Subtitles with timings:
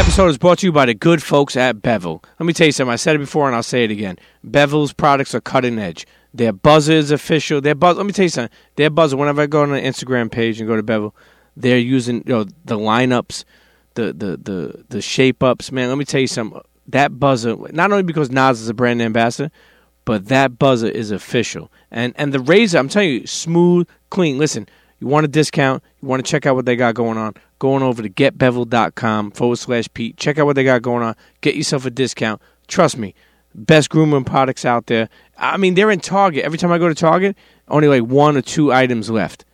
[0.00, 2.24] episode is brought to you by the good folks at Bevel.
[2.38, 2.90] Let me tell you something.
[2.90, 4.18] I said it before and I'll say it again.
[4.42, 6.06] Bevel's products are cutting edge.
[6.32, 7.60] Their buzzer is official.
[7.60, 7.98] Their buzz.
[7.98, 8.56] Let me tell you something.
[8.76, 9.18] Their buzzer.
[9.18, 11.14] Whenever I go on the Instagram page and go to Bevel,
[11.54, 13.44] they're using you know the lineups,
[13.92, 15.70] the the the the shape ups.
[15.70, 16.62] Man, let me tell you something.
[16.86, 17.54] That buzzer.
[17.70, 19.50] Not only because Nas is a brand ambassador,
[20.06, 21.70] but that buzzer is official.
[21.90, 22.78] And and the razor.
[22.78, 24.38] I'm telling you, smooth, clean.
[24.38, 24.66] Listen,
[25.00, 25.82] you want a discount?
[26.00, 27.34] You want to check out what they got going on?
[27.58, 30.16] Going over to getbevel.com forward slash Pete.
[30.16, 31.16] Check out what they got going on.
[31.40, 32.40] Get yourself a discount.
[32.68, 33.14] Trust me,
[33.54, 35.08] best grooming products out there.
[35.38, 36.44] I mean, they're in Target.
[36.44, 37.36] Every time I go to Target,
[37.68, 39.44] only like one or two items left.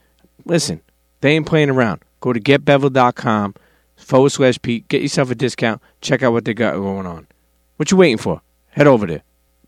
[0.44, 0.82] Listen,
[1.20, 2.02] they ain't playing around.
[2.20, 3.54] Go to getbevel.com
[3.96, 4.88] forward slash Pete.
[4.88, 5.80] Get yourself a discount.
[6.00, 7.26] Check out what they got going on.
[7.76, 8.40] What you waiting for?
[8.70, 9.22] Head over there.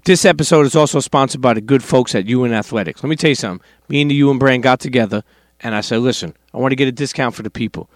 [0.05, 3.03] This episode is also sponsored by the good folks at Ewing Athletics.
[3.03, 3.67] Let me tell you something.
[3.89, 5.23] Me and the Ewing brand got together,
[5.61, 7.91] and I said, listen, I want to get a discount for the people.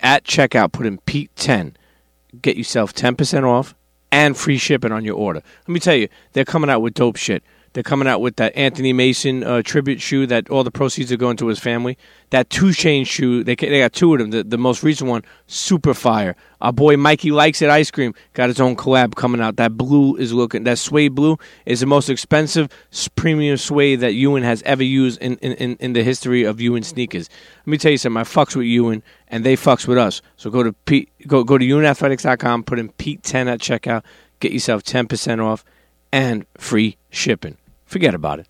[0.00, 1.74] At checkout, put in Pete10.
[2.42, 3.74] Get yourself 10% off
[4.12, 5.42] and free shipping on your order.
[5.66, 7.42] Let me tell you, they're coming out with dope shit.
[7.76, 11.18] They're coming out with that Anthony Mason uh, tribute shoe that all the proceeds are
[11.18, 11.98] going to his family.
[12.30, 14.30] That two chain shoe, they they got two of them.
[14.30, 16.36] The, the most recent one, super fire.
[16.62, 17.68] Our boy Mikey likes it.
[17.68, 19.56] Ice cream got his own collab coming out.
[19.56, 20.64] That blue is looking.
[20.64, 22.70] That suede blue is the most expensive
[23.14, 27.28] premium suede that Ewing has ever used in, in, in, the history of Ewing sneakers.
[27.58, 28.16] Let me tell you something.
[28.18, 30.22] I fucks with Ewing, and they fucks with us.
[30.38, 30.74] So go to
[31.26, 32.64] go go to ewingathletics.com.
[32.64, 34.02] Put in Pete ten at checkout.
[34.40, 35.62] Get yourself ten percent off
[36.10, 37.58] and free shipping.
[37.86, 38.48] Forget about it.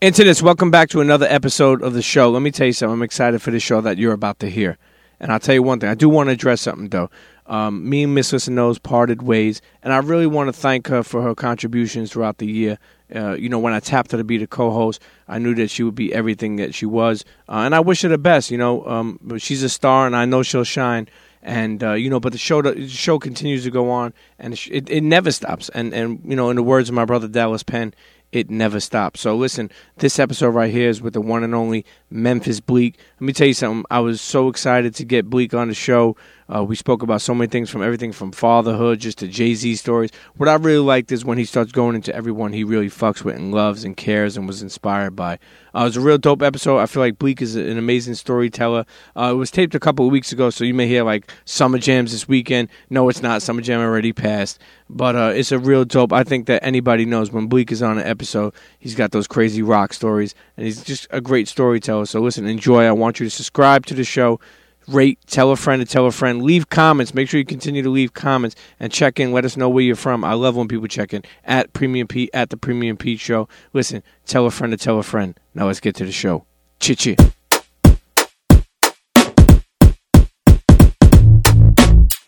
[0.00, 2.30] This, welcome back to another episode of the show.
[2.30, 2.94] Let me tell you something.
[2.94, 4.78] I'm excited for the show that you're about to hear.
[5.18, 5.88] And I'll tell you one thing.
[5.88, 7.10] I do want to address something, though.
[7.46, 11.02] Um, me and Miss Listen Knows parted ways, and I really want to thank her
[11.02, 12.78] for her contributions throughout the year.
[13.12, 15.82] Uh, you know, when I tapped her to be the co-host, I knew that she
[15.82, 18.50] would be everything that she was, uh, and I wish her the best.
[18.50, 21.08] You know, um, she's a star, and I know she'll shine.
[21.42, 24.90] And uh, you know, but the show the show continues to go on, and it,
[24.90, 25.70] it never stops.
[25.70, 27.94] And and you know, in the words of my brother Dallas Penn,
[28.32, 29.20] it never stops.
[29.20, 32.96] So listen, this episode right here is with the one and only Memphis Bleek.
[33.20, 33.84] Let me tell you something.
[33.90, 36.16] I was so excited to get Bleek on the show.
[36.54, 39.76] Uh, we spoke about so many things from everything from fatherhood just to Jay Z
[39.76, 40.10] stories.
[40.36, 43.36] What I really liked is when he starts going into everyone he really fucks with
[43.36, 45.38] and loves and cares and was inspired by.
[45.74, 46.78] Uh, it was a real dope episode.
[46.78, 48.86] I feel like Bleek is an amazing storyteller.
[49.14, 51.78] Uh, it was taped a couple of weeks ago, so you may hear like Summer
[51.78, 52.68] Jams this weekend.
[52.88, 53.42] No, it's not.
[53.42, 54.58] Summer Jam already passed.
[54.88, 56.12] But uh, it's a real dope.
[56.12, 59.60] I think that anybody knows when Bleek is on an episode, he's got those crazy
[59.60, 62.06] Roc stories, and he's just a great storyteller.
[62.06, 62.86] So listen, enjoy.
[62.86, 64.40] I want you to subscribe to the show
[64.88, 67.14] rate, tell a friend to tell a friend, leave comments.
[67.14, 69.32] Make sure you continue to leave comments and check in.
[69.32, 70.24] Let us know where you're from.
[70.24, 73.48] I love when people check in at Premium Pete at the Premium Pete Show.
[73.72, 75.38] Listen, tell a friend to tell a friend.
[75.54, 76.44] Now let's get to the show.
[76.80, 77.16] Chi chi.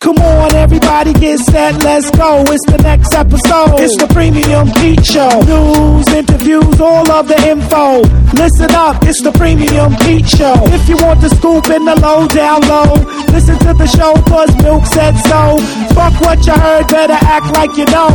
[0.01, 2.41] Come on, everybody get set, let's go.
[2.47, 3.77] It's the next episode.
[3.77, 5.29] It's the Premium Pete Show.
[5.45, 8.01] News, interviews, all of the info.
[8.33, 10.57] Listen up, it's the Premium Pete Show.
[10.73, 12.97] If you want the scoop in the low, down low,
[13.29, 15.61] listen to the show, cause Milk said so.
[15.93, 18.09] Fuck what you heard, better act like you know.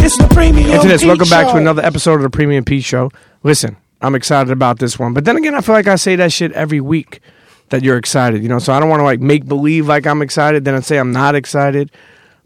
[0.00, 3.10] It's the Premium this, Pete welcome back to another episode of the Premium Pete Show.
[3.42, 6.32] Listen, I'm excited about this one, but then again, I feel like I say that
[6.32, 7.20] shit every week
[7.70, 8.58] that you're excited, you know.
[8.58, 11.12] So I don't want to like make believe like I'm excited, then I say I'm
[11.12, 11.90] not excited.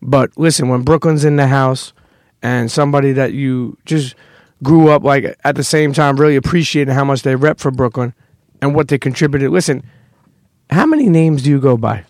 [0.00, 1.92] But listen, when Brooklyn's in the house
[2.42, 4.14] and somebody that you just
[4.62, 8.14] grew up like at the same time really appreciating how much they rep for Brooklyn
[8.60, 9.50] and what they contributed.
[9.50, 9.82] Listen,
[10.70, 12.04] how many names do you go by?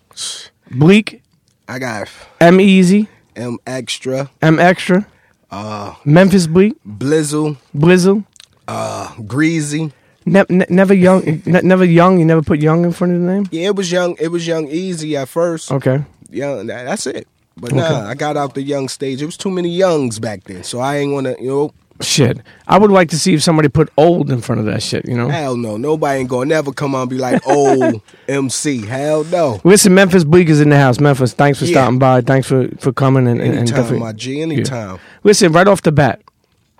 [0.71, 1.21] Bleek,
[1.67, 2.09] I got
[2.39, 5.07] M Easy, M Extra, M Extra,
[5.51, 8.23] uh, Memphis Bleek, Blizzle, Blizzle.
[8.67, 9.91] uh, Greasy.
[10.25, 12.19] Ne- ne- never young, ne- never young.
[12.19, 13.47] You never put young in front of the name.
[13.51, 14.15] Yeah, it was young.
[14.19, 15.71] It was young easy at first.
[15.71, 16.03] Okay.
[16.29, 16.67] Young.
[16.67, 17.27] that- That's it.
[17.55, 19.21] But nah, I got out the young stage.
[19.21, 21.35] It was too many youngs back then, so I ain't gonna.
[21.39, 22.39] You know, Shit.
[22.67, 25.07] I would like to see if somebody put old in front of that shit.
[25.07, 25.29] You know.
[25.29, 25.77] hell no.
[25.77, 28.83] Nobody ain't gonna never come on and be like old MC.
[28.83, 29.61] Hell no.
[29.63, 30.99] Listen, Memphis Bleek is in the house.
[30.99, 31.73] Memphis, thanks for Yeah.
[31.73, 32.21] stopping by.
[32.21, 34.41] Thanks for for coming and, and, and Anytime, definitely- my G.
[34.41, 34.97] Anytime.
[35.23, 36.21] Listen, right off the bat,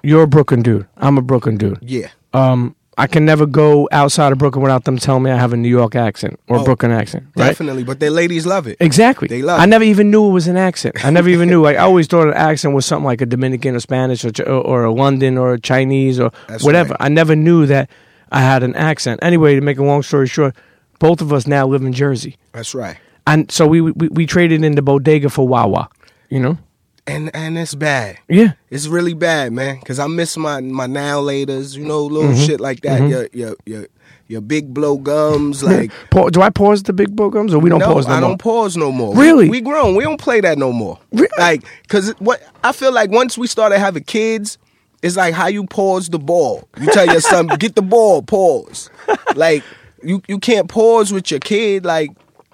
[0.01, 0.88] you're a Brooklyn dude.
[0.97, 1.77] I'm a Brooklyn dude.
[1.83, 2.07] Yeah.
[2.33, 5.57] Um, I can never go outside of Brooklyn without them telling me I have a
[5.57, 7.25] New York accent or Oh, Brooklyn accent.
[7.36, 7.48] Right.
[7.48, 7.84] Definitely.
[7.84, 8.78] But the ladies love it.
[8.80, 9.28] Exactly.
[9.28, 9.68] They love I it.
[9.68, 11.04] never even knew it was an accent.
[11.04, 11.62] I never even knew.
[11.62, 14.62] Like I always thought an accent was something like a Dominican or Spanish or or,
[14.62, 16.92] or a London or a Chinese or That's whatever.
[16.92, 17.01] right.
[17.01, 17.90] I never knew that
[18.31, 19.19] I had an accent.
[19.24, 20.56] Anyway, to make a long story short,
[21.00, 22.98] both of us now live in Jersey, That's right.
[23.28, 25.90] and so we we, we traded in the bodega for Wawa.
[26.30, 26.57] You know?
[27.05, 28.17] And and it's bad.
[28.29, 28.53] Yeah.
[28.69, 29.79] It's really bad, man.
[29.81, 32.45] Cause I miss my my now laters, you know, little Mm-hmm.
[32.45, 33.09] shit like that.
[33.09, 33.88] Your your your
[34.27, 35.61] your big blow gums.
[35.63, 35.91] Like
[36.31, 38.29] do I pause the big blow gums or we don't no, pause no I more?
[38.29, 39.13] don't pause no more.
[39.15, 39.45] Really?
[39.50, 39.95] We, we grown.
[39.95, 40.97] We don't play that no more.
[41.11, 41.27] Really?
[41.38, 44.57] Like, cause what I feel like once we started having kids,
[45.01, 46.69] it's like how you pause the ball.
[46.79, 48.89] You tell your son, get the ball, pause.
[49.35, 49.61] Like
[50.01, 51.83] you you can't pause with your kid.
[51.83, 52.11] Like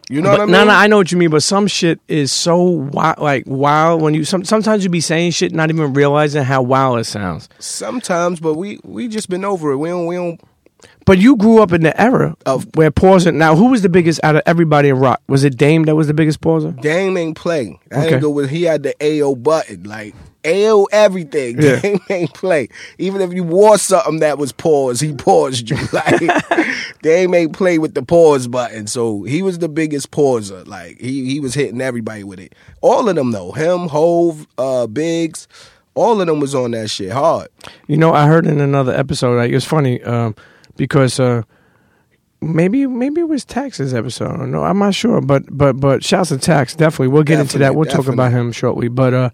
[0.09, 0.51] you know But, what I mean?
[0.53, 4.01] No, no, I know what you mean, but some shit is so wild, like wild
[4.01, 4.25] when you.
[4.25, 7.47] Some, sometimes you be saying shit, not even realizing how wild it sounds.
[7.59, 9.77] Sometimes, but we we just been over it.
[9.77, 10.41] We don't we don't.
[11.09, 13.39] But you grew up in the era Of- where pausing.
[13.39, 15.19] Now, who was the biggest out of everybody in Roc?
[15.27, 16.79] Was it Dame that was the biggest pauser?
[16.81, 17.79] Dame ain't play.
[17.89, 18.13] That Okay.
[18.13, 18.51] ain't go with.
[18.51, 20.13] He had the AO button, like
[20.45, 21.59] AO everything.
[21.59, 21.79] Yeah.
[21.81, 22.69] Dame ain't play.
[22.99, 25.77] Even if you wore something that was pause, he paused you.
[25.91, 26.21] Like
[27.01, 28.85] Dame ain't play with the pause button.
[28.85, 30.67] So he was the biggest pauser.
[30.67, 32.53] Like he he was hitting everybody with it.
[32.81, 33.51] All of them though.
[33.53, 35.47] Him, Hov, uh, Biggs.
[35.95, 37.47] All of them was on that shit hard.
[37.87, 39.37] You know, I heard in another episode.
[39.37, 40.35] Like, it was funny um,
[40.79, 41.43] because uh,
[42.41, 44.47] maybe maybe it was Tax's episode.
[44.47, 45.21] No, I'm not sure.
[45.21, 46.73] But but but shouts to Tax.
[46.73, 47.75] Definitely, we'll get into that.
[47.75, 48.87] We'll talk about him shortly.
[48.87, 49.29] But uh,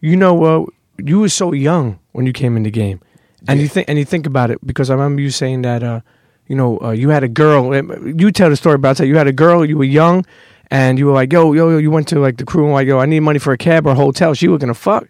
[0.00, 0.66] you know, uh,
[0.98, 3.00] you were so young when you came in the game,
[3.48, 5.82] and you think and you think about it because I remember you saying that.
[5.82, 6.00] Uh,
[6.48, 7.72] you know, uh, you had a girl.
[8.04, 9.06] You tell the story about that.
[9.06, 9.64] You had a girl.
[9.64, 10.26] You were young,
[10.70, 12.86] and you were like, "Yo, yo, yo." You went to like the crew and like,
[12.86, 15.08] "Yo, I need money for a cab or a hotel." She was gonna fuck.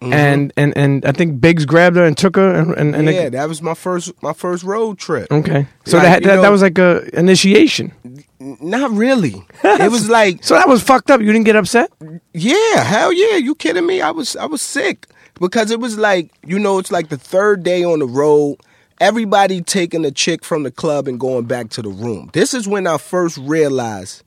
[0.00, 0.12] Mm-hmm.
[0.12, 3.24] And and and I think Biggs grabbed her and took her and and, and yeah,
[3.24, 5.30] they- that was my first my first road trip.
[5.30, 5.66] okay.
[5.84, 7.92] So Like, that that, that was like a initiation.
[8.38, 9.44] Not really.
[9.64, 11.20] It was like So that was fucked up.
[11.20, 11.90] You didn't get upset.
[12.32, 13.36] Yeah, hell yeah.
[13.36, 14.00] You kidding me?
[14.00, 15.06] I was I was sick.
[15.40, 18.56] Because it was like, you know, it's like the third day on the road.
[19.00, 22.30] Everybody taking a chick from the club and going back to the room.
[22.32, 24.24] This is when I first realized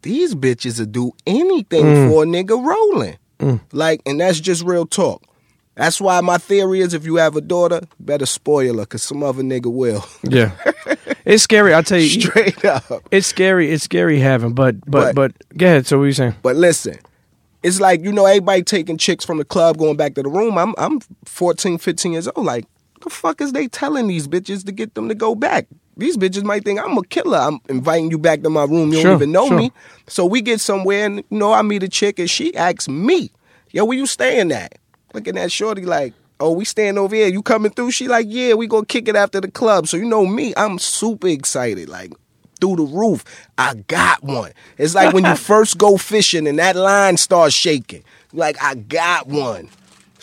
[0.00, 2.10] these bitches will do anything mm.
[2.10, 3.18] for a nigga rolling.
[3.72, 5.22] Like, and that's just real talk.
[5.76, 9.22] That's why my theory is if you have a daughter, better spoil her, cause some
[9.24, 10.04] other nigga will.
[10.22, 10.52] Yeah,
[11.24, 11.74] it's scary.
[11.74, 12.08] I'll tell you.
[12.20, 12.84] Straight up.
[13.10, 13.70] It's scary.
[13.72, 14.52] It's scary having.
[14.54, 15.86] But but But- but go ahead.
[15.86, 16.36] So what you saying?
[16.42, 16.98] But listen,
[17.64, 20.56] it's like, you know, everybody taking chicks from the club going back to the room.
[20.58, 22.46] I'm I'm 14, 15 years old.
[22.46, 22.66] Like,
[23.04, 25.66] the fuck is they telling these bitches to get them to go back?
[25.96, 27.38] These bitches might think I'm a killer.
[27.38, 28.90] I'm inviting you back to my room.
[28.92, 29.58] You Sure, don't even know sure.
[29.58, 29.72] me.
[30.08, 33.30] So we get somewhere and you know, I meet a chick and she asks me,
[33.70, 34.78] Yo, where you staying at?
[35.12, 37.28] Looking at Shorty like, Oh, we staying over here.
[37.28, 37.92] You coming through?
[37.92, 39.86] She like, Yeah, we gonna kick it after the club.
[39.86, 41.88] So you know me, I'm super excited.
[41.88, 42.12] Like
[42.60, 43.24] through the roof.
[43.58, 44.52] I got one.
[44.78, 48.02] It's like when you first go fishing and that line starts shaking.
[48.32, 49.68] Like, I got one.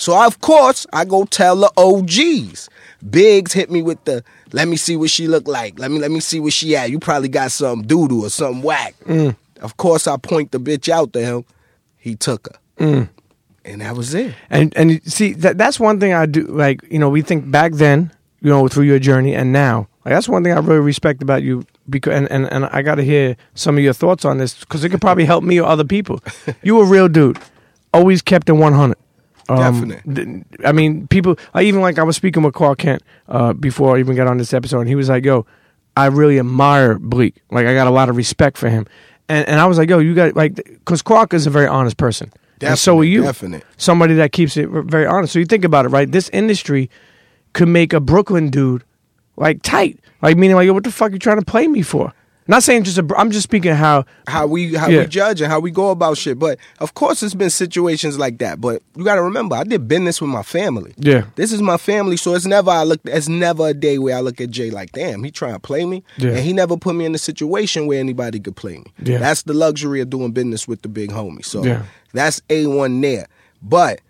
[0.02, 2.70] So of course I go tell the OGs.
[3.08, 5.78] Biggs hit me with the let me see what she look like.
[5.78, 6.90] Let me let me see what she at.
[6.90, 8.96] You probably got some doo doo or something whack.
[9.06, 9.36] Mm.
[9.62, 11.46] Of course I point the bitch out to him.
[11.98, 12.84] He took her.
[12.84, 13.10] Mm.
[13.64, 14.34] And that was it.
[14.50, 16.48] And and see that that's one thing I do.
[16.48, 18.12] Like you know, we think back then,
[18.42, 19.88] you know, through your journey, and now.
[20.04, 21.64] Like, that's one thing I really respect about you.
[21.88, 24.84] Because and and, and I got to hear some of your thoughts on this because
[24.84, 26.24] it could probably help me or other people.
[26.64, 27.38] you a real dude.
[27.94, 28.98] Always kept in one hundred.
[29.58, 30.02] Definite.
[30.16, 31.38] th- I mean, people.
[31.54, 34.38] I even like I was speaking with Clark Kent uh, before I even got on
[34.38, 35.46] this episode, and he was like, "Yo,
[35.96, 37.36] I really admire Bleek.
[37.50, 38.86] Like, I got a lot of respect for him."
[39.30, 41.98] And and I was like, "Yo, you got like," because Clark is a very honest
[41.98, 42.32] person,
[42.62, 43.24] and so are you.
[43.24, 43.64] definite.
[43.78, 45.34] Somebody that keeps it very honest.
[45.34, 46.12] So you think about it, right?
[46.12, 46.90] This industry
[47.54, 48.84] could make a Brooklyn dude
[49.38, 52.14] like tight, like meaning like, "Yo, what the fuck you trying to play me for?"
[52.52, 53.08] Not saying just a.
[53.18, 54.04] I'm just speaking how.
[54.28, 55.00] how we how Yeah.
[55.00, 56.38] we judge and how we go about shit.
[56.38, 58.60] But of course, it's been situations like that.
[58.60, 60.94] But you got to remember, I did business with my family.
[60.98, 61.24] Yeah.
[61.38, 63.00] this is my family, so it's never I look.
[63.06, 65.86] It's never a day where I look at Jay like, damn, he trying to play
[65.86, 66.32] me, Yeah.
[66.32, 68.86] and he never put me in a situation where anybody could play me.
[69.02, 69.20] Yeah.
[69.20, 71.46] that's the luxury of doing business with the big homie.
[71.46, 71.84] So Yeah.
[72.14, 73.28] that's a one there.
[73.62, 74.02] But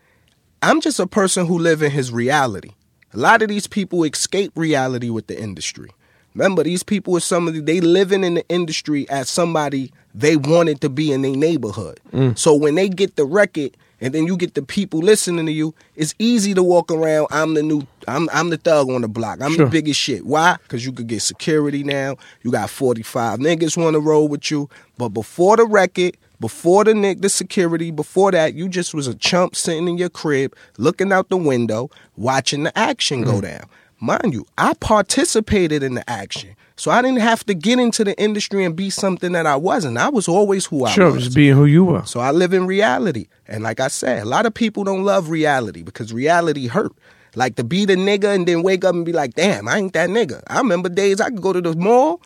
[0.63, 2.71] I'm just a person who live in his reality.
[3.13, 5.91] A lot of these people escape reality with the industry.
[6.33, 10.89] Remember, these people are somebody they living in the industry as somebody they wanted to
[10.89, 11.99] be in their neighborhood.
[12.13, 12.37] Mm.
[12.37, 15.73] So when they get the record and then you get the people listening to you,
[15.95, 17.27] it's easy to walk around.
[17.31, 19.41] I'm the new I'm I'm the thug on the block.
[19.41, 19.65] I'm Sure.
[19.65, 20.25] the biggest shit.
[20.25, 20.57] Why?
[20.63, 22.15] Because you could get security now.
[22.43, 24.69] You got 45 niggas want to roll with you.
[24.97, 29.13] But before the record, before the nick, the security, before that, you just was a
[29.13, 33.43] chump sitting in your crib, looking out the window, watching the action go mm.
[33.43, 33.65] down.
[34.03, 36.55] Mind you, I participated in the action.
[36.75, 39.99] So I didn't have to get into the industry and be something that I wasn't.
[39.99, 41.13] I was always who I Sure, was.
[41.15, 42.03] Sure, just being who you were.
[42.05, 43.27] So I live in reality.
[43.47, 46.93] And like I said, a lot of people don't love reality because reality hurt.
[47.35, 49.93] Like to be the nigga and then wake up and be like, damn, I ain't
[49.93, 50.41] that nigga.
[50.47, 52.19] I remember days I could go to the mall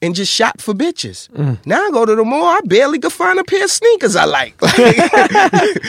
[0.00, 1.28] and just shop for bitches.
[1.32, 1.58] Mm.
[1.66, 4.24] Now I go to the mall, I barely could find a pair of sneakers I
[4.26, 4.62] like.
[4.62, 4.80] Like,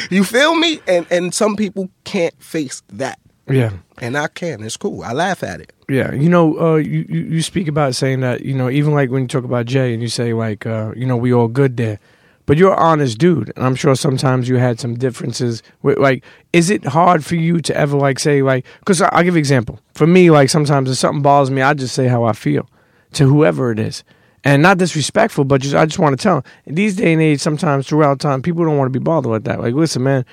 [0.09, 0.79] you feel me?
[0.87, 3.19] And and some people can't face that.
[3.49, 3.71] Yeah.
[3.99, 4.63] And I can.
[4.63, 5.03] It's cool.
[5.03, 5.73] I laugh at it.
[5.89, 9.21] Yeah, you know, uh, you, you speak about saying that you know even like when
[9.21, 11.97] you talk about Jay and you say like uh, you know we all good there,
[12.45, 15.63] but you're an honest dude, and I'm sure sometimes you had some differences.
[15.83, 18.65] With, like, is it hard for you to ever like say like?
[18.79, 19.79] Because I'll give you an example.
[19.93, 22.69] For me, like sometimes if something bothers me, I just say how I feel
[23.13, 24.03] to whoever it is,
[24.43, 26.41] and not disrespectful, but just I just want to tell.
[26.41, 26.75] Them.
[26.75, 29.61] These day and age, sometimes throughout time, people don't want to be bothered with that.
[29.61, 30.25] Like, listen, man,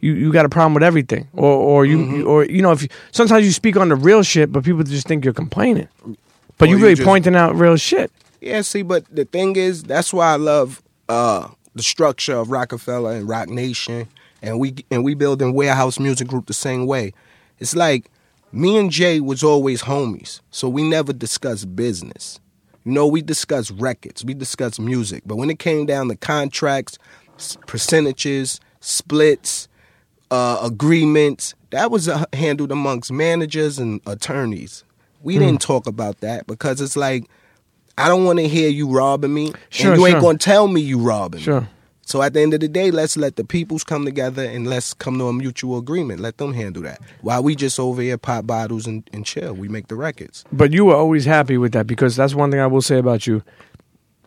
[0.00, 2.16] you, you got a problem with everything, or or you Mm-hmm.
[2.16, 4.82] you- or you know if you, sometimes you speak on the real shit, but people
[4.82, 5.88] just think you're complaining,
[6.58, 8.10] but Or you you really just- pointing out real shit.
[8.40, 13.10] Yeah, see, but the thing is, that's why I love uh, the structure of Roc-A-Fella
[13.16, 14.08] and Roc Nation,
[14.40, 17.12] and we and we building Warehouse Music Group the same way.
[17.58, 18.10] It's like
[18.52, 22.40] me and Jay was always homies, so we never discussed business.
[22.84, 26.96] You know, we discussed records, we discussed music, but when it came down to contracts,
[27.66, 29.68] percentages, splits,
[30.30, 34.84] uh, agreements, that was uh, handled amongst managers and attorneys.
[35.22, 35.40] We Hmm.
[35.40, 37.24] didn't talk about that because it's like
[37.98, 40.80] I don't want to hear you robbing me, Sure, and you ain't gonna tell me
[40.80, 41.44] you robbing me.
[41.44, 41.68] Sure.
[42.06, 44.94] So at the end of the day, let's let the peoples come together and let's
[44.94, 46.18] come to a mutual agreement.
[46.20, 47.00] Let them handle that.
[47.20, 50.44] While we just over here pop bottles and, and chill, we make the records.
[50.50, 53.26] But you were always happy with that because that's one thing I will say about
[53.28, 53.42] you.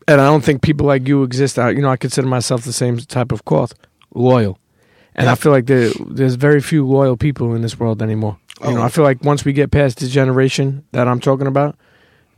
[0.08, 1.58] And I don't think people like you exist.
[1.58, 3.74] I, you know, I consider myself the same type of cloth,
[4.14, 4.60] loyal.
[5.16, 8.38] And I feel like there, there's very few loyal people in this world anymore.
[8.64, 8.84] You know, Oh.
[8.84, 11.76] I feel like once we get past this generation that I'm talking about,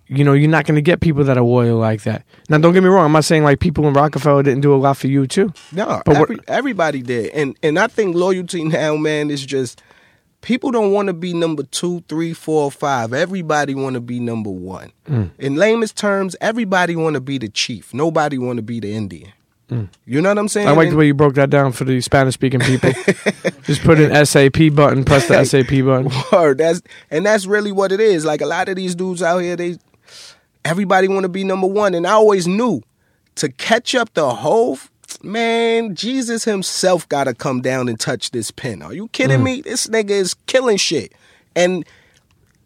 [0.07, 2.23] you know, you're not going to get people that are loyal like that.
[2.49, 3.05] Now, don't get me wrong.
[3.05, 5.51] I'm not saying like people in Roc-A-Fella didn't do a lot for you too.
[5.71, 9.81] No, But every, everybody did, and and I think loyalty now, man, is just
[10.41, 13.13] people don't want to be number two, three, four, five.
[13.13, 14.91] Everybody want to be number one.
[15.09, 15.31] Mm.
[15.39, 17.91] In lamest terms, everybody want to be the chief.
[17.93, 19.31] Nobody want to be the Indian.
[19.69, 20.67] You know what I'm saying?
[20.67, 20.71] Mm.
[20.71, 22.91] I like the way you broke that down for the Spanish speaking people.
[23.63, 26.11] Just put an SAP button, press the SAP button.
[26.31, 26.59] Word.
[26.59, 28.25] That's and that's really what it is.
[28.25, 29.77] Like a lot of these dudes out here, they
[30.63, 32.83] everybody want to be number one, and I always knew
[33.35, 34.77] to catch up the whole
[35.23, 35.95] man.
[35.95, 38.83] Jesus himself got to come down and touch this pen.
[38.83, 39.61] Are you kidding me?
[39.61, 41.11] This nigga is killing shit,
[41.55, 41.85] and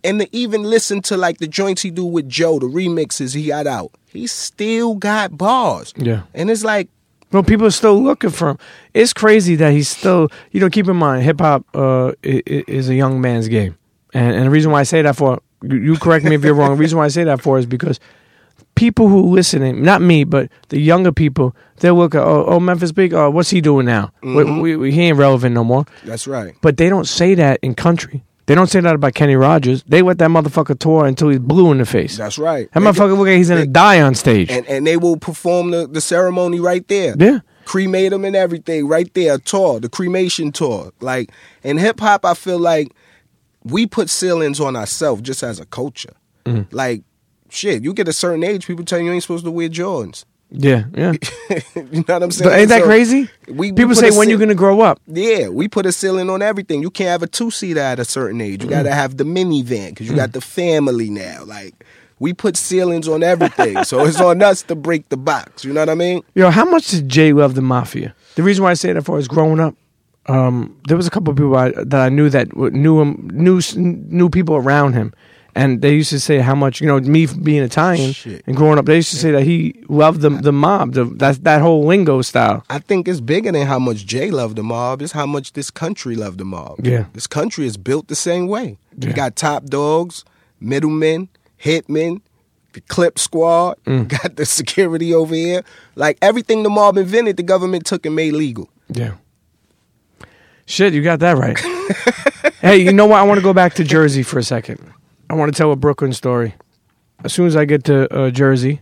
[0.04, 3.48] and to even listen to like the joints he do with Joe, the remixes he
[3.48, 5.94] got out, he still got bars.
[5.98, 6.22] Yeah.
[6.34, 6.88] and it's like
[7.32, 8.58] Well, people are still looking for him.
[8.94, 10.30] It's crazy that he's still.
[10.52, 13.78] You know, keep in mind, hip hop uh, is a young man's game,
[14.14, 16.72] and and the reason why I say that for you, correct me if you're wrong.
[16.72, 18.00] The reason why I say that for is because
[18.76, 22.92] people who listening, not me, but the younger people, they'll look at oh, oh Memphis
[22.94, 24.12] Big, oh, what's he doing now?
[24.24, 25.86] We, we, we- he ain't relevant no more.
[26.06, 26.56] that's right.
[26.62, 28.24] But they don't say that in country.
[28.50, 29.84] They don't say that about Kenny Rogers.
[29.84, 32.18] They let that motherfucker tour until he's blue in the face.
[32.18, 32.68] That's right.
[32.72, 34.50] that motherfucker look like he's gonna die on stage.
[34.50, 37.14] and and they will perform the, the ceremony right there.
[37.16, 37.42] Yeah.
[37.66, 39.38] Cremate them and everything right there.
[39.38, 40.92] Tour, the cremation tour.
[41.00, 41.30] Like
[41.62, 42.92] in hip hop, I feel like
[43.64, 46.16] we put ceilings on ourselves just as a culture.
[46.46, 46.76] Mm-hmm.
[46.76, 47.04] Like
[47.50, 50.26] shit, you get a certain age, people tell you you ain't supposed to wear Jordans.
[50.52, 51.14] Yeah, yeah.
[51.76, 52.50] you know what I'm saying?
[52.50, 53.30] But ain't that So, crazy?
[53.48, 55.00] We, we People say when ceil- you're gonna grow up.
[55.08, 56.82] Yeah, we put a ceiling on everything.
[56.82, 58.64] You can't have a two seater at a certain age.
[58.64, 58.72] You Mm.
[58.72, 61.44] got to have the minivan because you got the family now.
[61.46, 61.74] Like
[62.20, 65.64] we put ceilings on everything, so it's on us to break the box.
[65.64, 66.22] You know what I mean?
[66.36, 68.14] Yo, how much did Jay love the mafia?
[68.36, 69.76] The reason why I say that for is growing up.
[70.28, 73.62] Um, there was a couple of people I, that I knew that knew him, knew
[73.76, 75.14] knew people around him,
[75.56, 78.44] and they used to say how much you know me being Italian Shit.
[78.48, 78.86] and growing up.
[78.86, 82.22] They used to say that he loved the the mob, the, that that whole lingo
[82.22, 82.64] style.
[82.70, 85.02] I think it's bigger than how much Jay loved the mob.
[85.02, 86.86] It's how much this country loved the mob.
[86.86, 87.06] Yeah.
[87.14, 88.78] This country is built the same way.
[88.98, 89.10] Yeah.
[89.10, 90.24] You got top dogs,
[90.60, 91.30] middlemen,
[91.64, 92.22] hitmen,
[92.74, 94.08] the clip squad, Mm.
[94.22, 95.64] got the security over here.
[95.96, 98.70] Like everything the mob invented, the government took and made legal.
[98.90, 99.14] Yeah.
[100.66, 101.58] Shit, you got that right.
[102.62, 103.20] hey, you know what?
[103.20, 104.80] I want to go back to Jersey for a second.
[105.30, 106.56] I want to tell a Brooklyn story.
[107.24, 108.82] As soon as I get to uh, Jersey,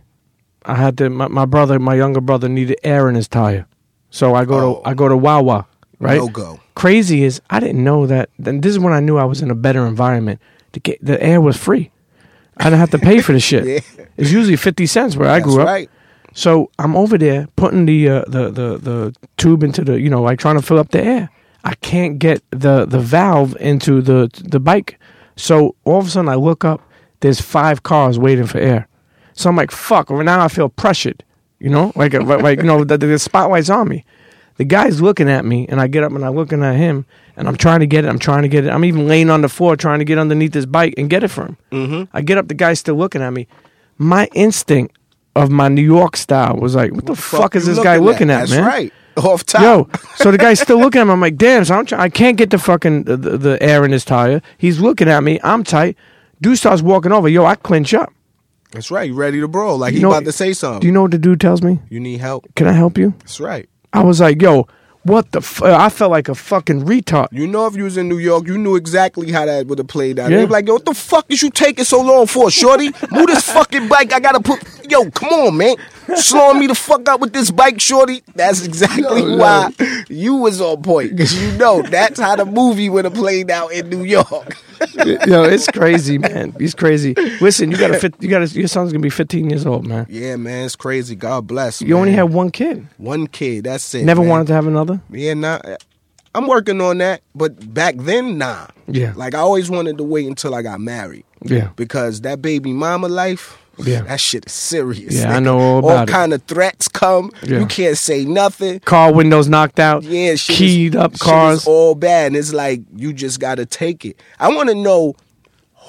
[0.64, 1.10] I had to.
[1.10, 3.66] My, my brother, my younger brother, needed air in his tire,
[4.10, 4.74] so I go Oh.
[4.82, 5.66] to I go to Wawa.
[6.00, 6.18] Right.
[6.18, 6.60] No go.
[6.76, 8.30] Crazy is I didn't know that.
[8.38, 10.40] Then this is when I knew I was in a better environment.
[10.72, 11.90] To get the air was free.
[12.58, 13.64] I didn't have to pay for the shit.
[13.98, 14.04] Yeah.
[14.16, 15.66] It's usually fifty cents where I grew up.
[15.66, 15.90] right.
[16.34, 20.22] So I'm over there putting the, uh, the the the tube into the you know
[20.22, 21.30] like trying to fill up the air.
[21.64, 24.98] I can't get the the valve into the the bike.
[25.38, 26.82] So all of a sudden I look up.
[27.20, 28.88] There's five cars waiting for air.
[29.32, 30.10] So I'm like fuck.
[30.10, 31.24] Or now I feel pressured.
[31.58, 34.04] You know, like like, like you know the, the spotlight's on me.
[34.58, 37.46] The guy's looking at me, and I get up and I'm looking at him, and
[37.48, 38.08] I'm trying to get it.
[38.08, 38.70] I'm trying to get it.
[38.70, 41.28] I'm even laying on the floor trying to get underneath this bike and get it
[41.28, 41.56] for him.
[41.70, 42.16] Mm-hmm.
[42.16, 43.46] I get up, the guy's still looking at me.
[43.98, 44.98] My instinct
[45.36, 48.30] of my New York style was like, "What the fuck, is you this guy looking
[48.30, 48.92] at, That's man?" right.
[49.24, 49.62] Off top.
[49.62, 51.12] Yo, so the guy's still looking at me.
[51.12, 51.64] I'm like, damn.
[51.64, 54.40] So I'm try- I can't get the fucking the, the, air in his tire.
[54.58, 55.38] He's looking at me.
[55.42, 55.96] I'm tight.
[56.40, 57.28] Dude starts walking over.
[57.28, 58.12] Yo, I clinch up.
[58.72, 59.08] That's right.
[59.08, 59.78] You ready to brawl?
[59.78, 60.80] Like You he know- about to say something.
[60.80, 61.80] Do you know what the dude tells me?
[61.88, 62.46] you need help.
[62.54, 63.14] Can I help you?
[63.20, 63.68] That's right.
[63.92, 64.68] I was like, yo,
[65.04, 65.38] what the?
[65.38, 65.62] F-?
[65.62, 67.28] Uh, I felt like a fucking retard.
[67.32, 69.88] You know, if you was in New York, you knew exactly how that would have
[69.88, 70.30] played out.
[70.30, 70.38] Yeah.
[70.38, 72.90] They be like, yo, what the fuck is you taking so long for, shorty?
[73.10, 74.12] Move this fucking bike.
[74.12, 74.62] I gotta put.
[74.90, 75.76] Yo, come on, man.
[76.16, 78.22] Slowing me the fuck up with this bike, shorty.
[78.34, 79.36] That's exactly No, no.
[79.36, 79.70] why
[80.08, 81.10] you was on point.
[81.10, 84.56] Because you know that's how the movie would have played out in New York.
[85.04, 86.54] yo, it's crazy, man.
[86.58, 87.14] He's crazy.
[87.40, 88.14] Listen, you got to fit.
[88.20, 88.58] You got to.
[88.58, 90.06] Your son's gonna be 15 years old, man.
[90.08, 91.14] yeah, man, it's crazy.
[91.14, 91.82] God bless.
[91.82, 92.18] You only man.
[92.18, 92.86] had one kid.
[92.96, 93.64] one kid.
[93.64, 94.04] That's it.
[94.04, 94.30] Never man.
[94.30, 95.00] wanted to have another.
[95.10, 95.60] Yeah, nah.
[96.34, 98.66] I'm working on that, but back then, nah.
[98.86, 99.12] Yeah.
[99.16, 101.24] Like I always wanted to wait until I got married.
[101.42, 101.70] Yeah.
[101.76, 104.02] Because that baby mama life, Yeah.
[104.02, 105.14] that shit is serious.
[105.14, 106.12] Yeah, I know all about it.
[106.12, 107.30] kind of threats come.
[107.42, 107.60] Yeah.
[107.60, 108.80] You can't say nothing.
[108.80, 110.02] Car windows knocked out.
[110.02, 111.60] Yeah, shit is- keyed up shit cars.
[111.62, 112.28] is all bad.
[112.28, 114.20] And it's like you just gotta take it.
[114.40, 115.14] I want to know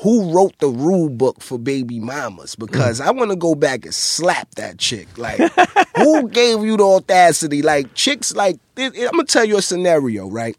[0.02, 3.94] who wrote the rule book for baby mamas because I want to go back and
[3.94, 5.08] slap that chick.
[5.18, 5.40] Like,
[5.98, 7.62] who gave you the audacity?
[7.62, 10.56] Like, chicks, like, I'm gonna tell you a scenario, right?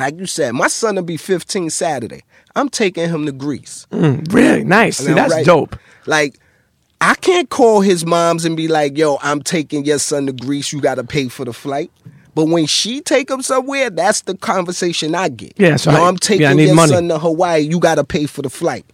[0.00, 2.22] Like you said, my son will be 15 Saturday.
[2.56, 3.86] I'm taking him to Greece.
[3.92, 4.96] Mm, really nice.
[4.98, 5.76] See, that's right, dope.
[6.06, 6.36] Like,
[7.00, 10.72] I can't call his moms and be like, "Yo, I'm taking your son to Greece.
[10.72, 11.90] You got to pay for the flight."
[12.34, 15.54] But when she take him somewhere, that's the conversation I get.
[15.56, 16.92] Yeah, so Yo, I- I'm taking yeah, your money.
[16.92, 17.60] son to Hawaii.
[17.60, 18.84] You got to pay for the flight.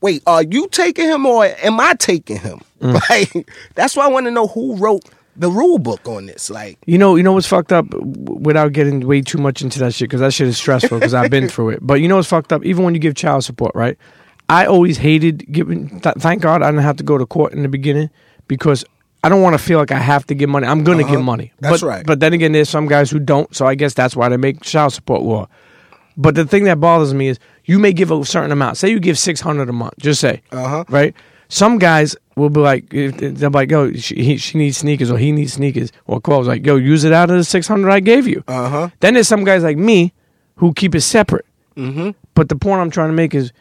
[0.00, 2.60] Wait, are you taking him or am I taking him?
[2.80, 3.00] Mm.
[3.08, 5.04] Like, that's why I want to know who wrote
[5.36, 6.50] the rule book on this.
[6.50, 9.94] Like, You know, you know what's fucked up without getting way too much into that
[9.94, 11.78] shit because that shit is stressful because I've been through it.
[11.82, 12.64] But you know what's fucked up?
[12.64, 13.96] Even when you give child support, right?
[14.52, 16.00] I always hated giving.
[16.00, 18.10] Th- thank God I didn't have to go to court in the beginning
[18.48, 18.84] because
[19.24, 20.66] I don't want to feel like I have to give money.
[20.66, 21.52] I'm gonna give money.
[21.52, 21.70] Uh-huh.
[21.70, 22.06] That's but, right.
[22.06, 23.54] But then again, there's some guys who don't.
[23.56, 25.48] So I guess that's why they make child support law.
[26.16, 28.76] But the thing that bothers me is you may give a certain amount.
[28.76, 29.94] Say you give six hundred a month.
[29.98, 30.84] Just say, Uh-huh.
[30.88, 31.14] right?
[31.48, 35.18] Some guys will be like, if- they're like, yo, she, he, she needs sneakers or
[35.18, 36.46] he needs sneakers or clothes.
[36.48, 38.42] Like, yo, use it out of the six hundred I gave you.
[38.48, 38.88] uh huh.
[39.00, 40.12] Then there's some guys like me
[40.56, 41.46] who keep it separate.
[41.76, 42.10] Mm-hmm.
[42.34, 43.52] But the point I'm trying to make is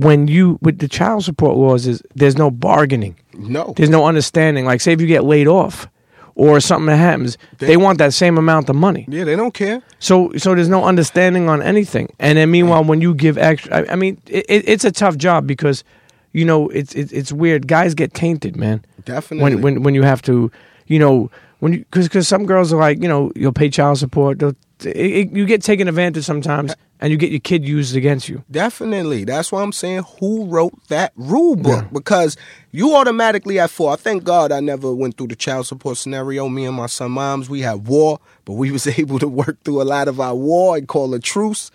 [0.00, 3.16] when you with the child support laws is there's no bargaining.
[3.34, 3.74] No.
[3.76, 4.64] There's no understanding.
[4.64, 5.86] Like say if you get laid off
[6.34, 9.06] or something happens, they, want that same amount of money.
[9.08, 9.82] Yeah, they don't care.
[10.00, 12.08] So so there's no understanding on anything.
[12.18, 15.16] And then meanwhile when you give extra I, I mean it, it, it's a tough
[15.16, 15.84] job because
[16.32, 17.68] you know it's it, it's weird.
[17.68, 18.84] Guys get tainted, man.
[19.04, 19.56] Definitely.
[19.56, 20.50] When when when you have to,
[20.86, 21.30] you know,
[21.60, 24.38] when you because because some girls are like you know you'll pay child support.
[24.38, 26.74] They'll, you get taken advantage sometimes,
[27.04, 28.42] and you get your kid used against you.
[28.50, 29.24] Definitely.
[29.24, 31.84] That's why I'm saying who wrote that rule book?
[31.84, 31.88] Yeah.
[31.92, 32.34] Because
[32.70, 33.92] you automatically at four.
[33.92, 36.48] I thank God I never went through the child support scenario.
[36.48, 39.82] Me and my son moms, we had war, but we was able to work through
[39.82, 41.70] a lot of our war and call a truce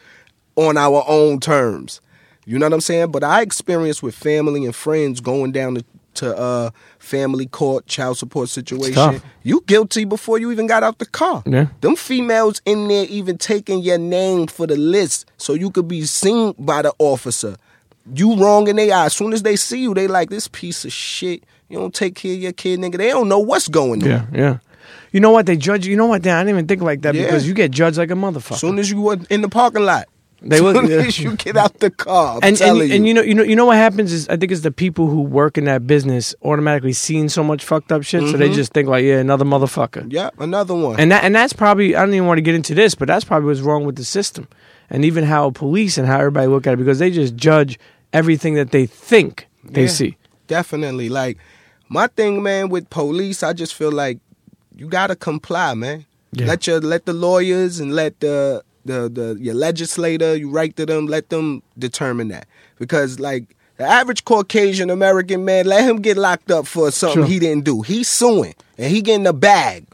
[0.56, 2.02] on our own terms.
[2.48, 3.12] You know what I'm saying?
[3.12, 5.86] But I experienced with family and friends going down to,
[6.20, 9.22] to uh, family court, child support situation.
[9.44, 11.44] You guilty before you even got out the car.
[11.46, 11.68] Yeah.
[11.82, 16.04] Them females in there even taking your name for the list so you could be
[16.06, 17.56] seen by the officer.
[18.14, 19.08] You wrong in their eyes.
[19.08, 21.44] As soon as they see you, they like this piece of shit.
[21.70, 22.98] You don't take care of your kid, nigga.
[22.98, 24.10] They don't know what's going on.
[24.10, 24.58] Yeah, yeah.
[25.12, 25.86] You know what they judge?
[25.86, 26.26] You know what?
[26.26, 27.24] I didn't even think like that Yeah.
[27.24, 28.54] because you get judged like a motherfucker.
[28.54, 30.08] As soon as you were in the parking lot.
[30.42, 32.36] They as look- soon as you get out the car.
[32.36, 33.10] And and, telling and you.
[33.10, 35.22] you know you know you know what happens is I think it's the people who
[35.22, 38.56] work in that business automatically seeing so much fucked up shit, so they mm-hmm.
[38.56, 40.12] just think like, yeah, another motherfucker.
[40.12, 41.00] Yeah, another one.
[41.00, 43.26] And that and that's probably I don't even want to get into this, but that's
[43.26, 44.48] probably what's wrong with the system,
[44.90, 47.80] and even how police and how everybody look at it because they just judge
[48.14, 49.88] everything that they think they Yeah.
[49.90, 50.18] see.
[50.48, 51.10] Definitely.
[51.10, 51.38] Like
[51.90, 54.20] my thing, man, with police, I just feel like
[54.76, 56.06] you gotta comply, man.
[56.32, 56.46] Yeah.
[56.46, 60.86] Let your let the lawyers and let the the the your legislator, you write to
[60.86, 62.48] them, let them determine that.
[62.78, 67.26] Because like the average Caucasian American man, let him get locked up for something Sure.
[67.26, 67.82] he didn't do.
[67.82, 69.86] He's suing and he getting a bag.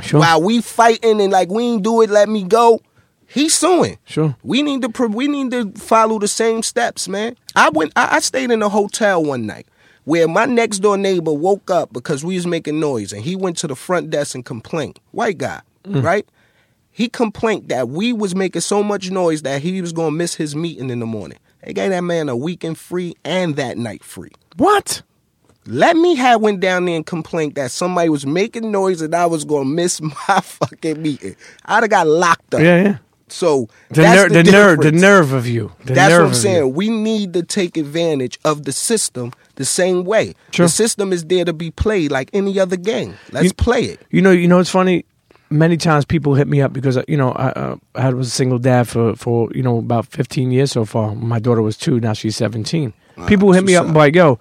[0.00, 2.80] Sure, While we fighting and like we ain't do it, let me go.
[3.26, 3.98] He's suing.
[4.04, 4.36] sure.
[4.42, 7.36] We need to we need to follow the same steps, man.
[7.54, 9.66] I went I, I stayed in a hotel one night
[10.04, 13.56] where my next door neighbor woke up because we was making noise and he went
[13.58, 14.98] to the front desk and complained.
[15.12, 16.02] White guy, mm.
[16.02, 16.26] right?
[16.92, 20.54] He complained that we was making so much noise that he was gonna miss his
[20.54, 21.38] meeting in the morning.
[21.64, 24.30] They gave that man a weekend free and that night free.
[24.56, 25.02] What?
[25.64, 29.26] Let me have went down there and complained that somebody was making noise and I
[29.26, 31.36] was gonna miss my fucking meeting.
[31.64, 32.60] I'd have got locked up.
[32.60, 32.96] Yeah, yeah.
[33.28, 35.72] So The ner- the, the nerve, the nerve of you.
[35.86, 36.56] The That's nerve what I'm saying.
[36.58, 36.68] you.
[36.68, 40.34] We need to take advantage of the system the same way.
[40.50, 40.66] Sure.
[40.66, 43.14] The system is there to be played like any other game.
[43.30, 44.00] Let's You- play it.
[44.10, 45.06] You know, you know, it's funny.
[45.52, 48.58] Many times people hit me up because you know I, uh, I was a single
[48.58, 51.14] dad for for you know about 15 years so far.
[51.14, 52.92] My daughter was two, now she's 17.
[53.26, 54.38] People hit me up and be like, "Yo,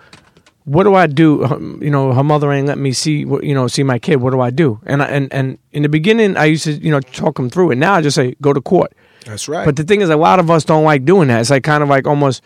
[0.65, 1.43] what do I do?
[1.43, 4.17] Um, You know, her mother ain't let me see, you know, see my kid.
[4.21, 6.91] What do I do?" And I, and and in the beginning, I used to, you
[6.91, 7.75] know, talk them through it.
[7.77, 8.93] Now I just say, "Go to court."
[9.25, 9.65] That's right.
[9.65, 11.41] But the thing is, a lot of us don't like doing that.
[11.41, 12.41] It's like kind of like almost,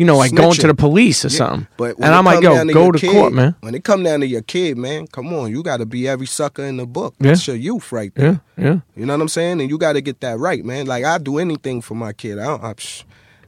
[0.00, 1.68] you know, like going to the police or Yeah, something.
[1.76, 3.84] But when and I'm like, come "Yo, down go to kid, court, man." When it
[3.84, 6.78] come down to your kid, man, come on, you got to be every sucker in
[6.78, 7.14] the book.
[7.20, 7.28] Yeah.
[7.28, 8.40] That's your youth right there.
[8.56, 8.80] Yeah, yeah.
[8.96, 9.60] You know what I'm saying?
[9.60, 10.86] And you got to get that right, man.
[10.86, 12.38] Like I do anything for my kid.
[12.38, 12.64] I don't.
[12.64, 13.04] I, psh,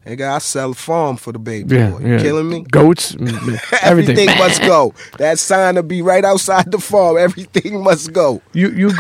[0.07, 1.75] nigga, I sell farm for the baby.
[1.75, 2.01] Yeah, boy.
[2.01, 2.23] You yeah.
[2.23, 2.67] killing me?
[2.71, 3.29] Goats, mm,
[3.83, 4.19] everything.
[4.19, 4.93] Everything must go.
[5.17, 7.17] That sign to be right outside the farm.
[7.17, 8.43] Everything must go.
[8.53, 8.91] You you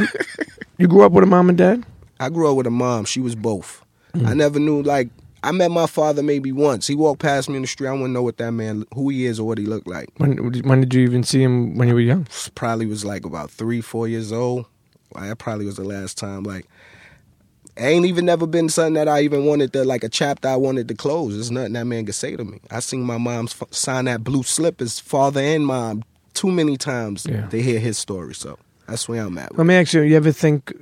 [0.78, 1.84] you grew up with a mom and dad.
[2.18, 3.04] I grew up with a mom.
[3.04, 3.84] She was both.
[4.14, 4.26] Mm.
[4.26, 5.10] I never knew like
[5.44, 6.86] I met my father maybe once.
[6.86, 7.88] He walked past me in the street.
[7.88, 10.08] I wouldn't know what that man, who he is or what he looked like.
[10.18, 12.26] When when did you even see him when you were young?
[12.54, 14.66] Probably was like about three, four years old.
[15.14, 16.44] That probably was the last time.
[16.44, 16.66] Like,
[17.76, 20.88] ain't even never been something that I even wanted to like a chapter I wanted
[20.88, 21.34] to close.
[21.34, 22.60] There's nothing that man could say to me.
[22.70, 26.76] I seen my mom f- sign that blue slip as father and mom too many
[26.76, 27.46] times Yeah.
[27.48, 28.34] to hear his story.
[28.34, 29.56] So that's where I'm at.
[29.58, 30.72] Let me ask you: You ever think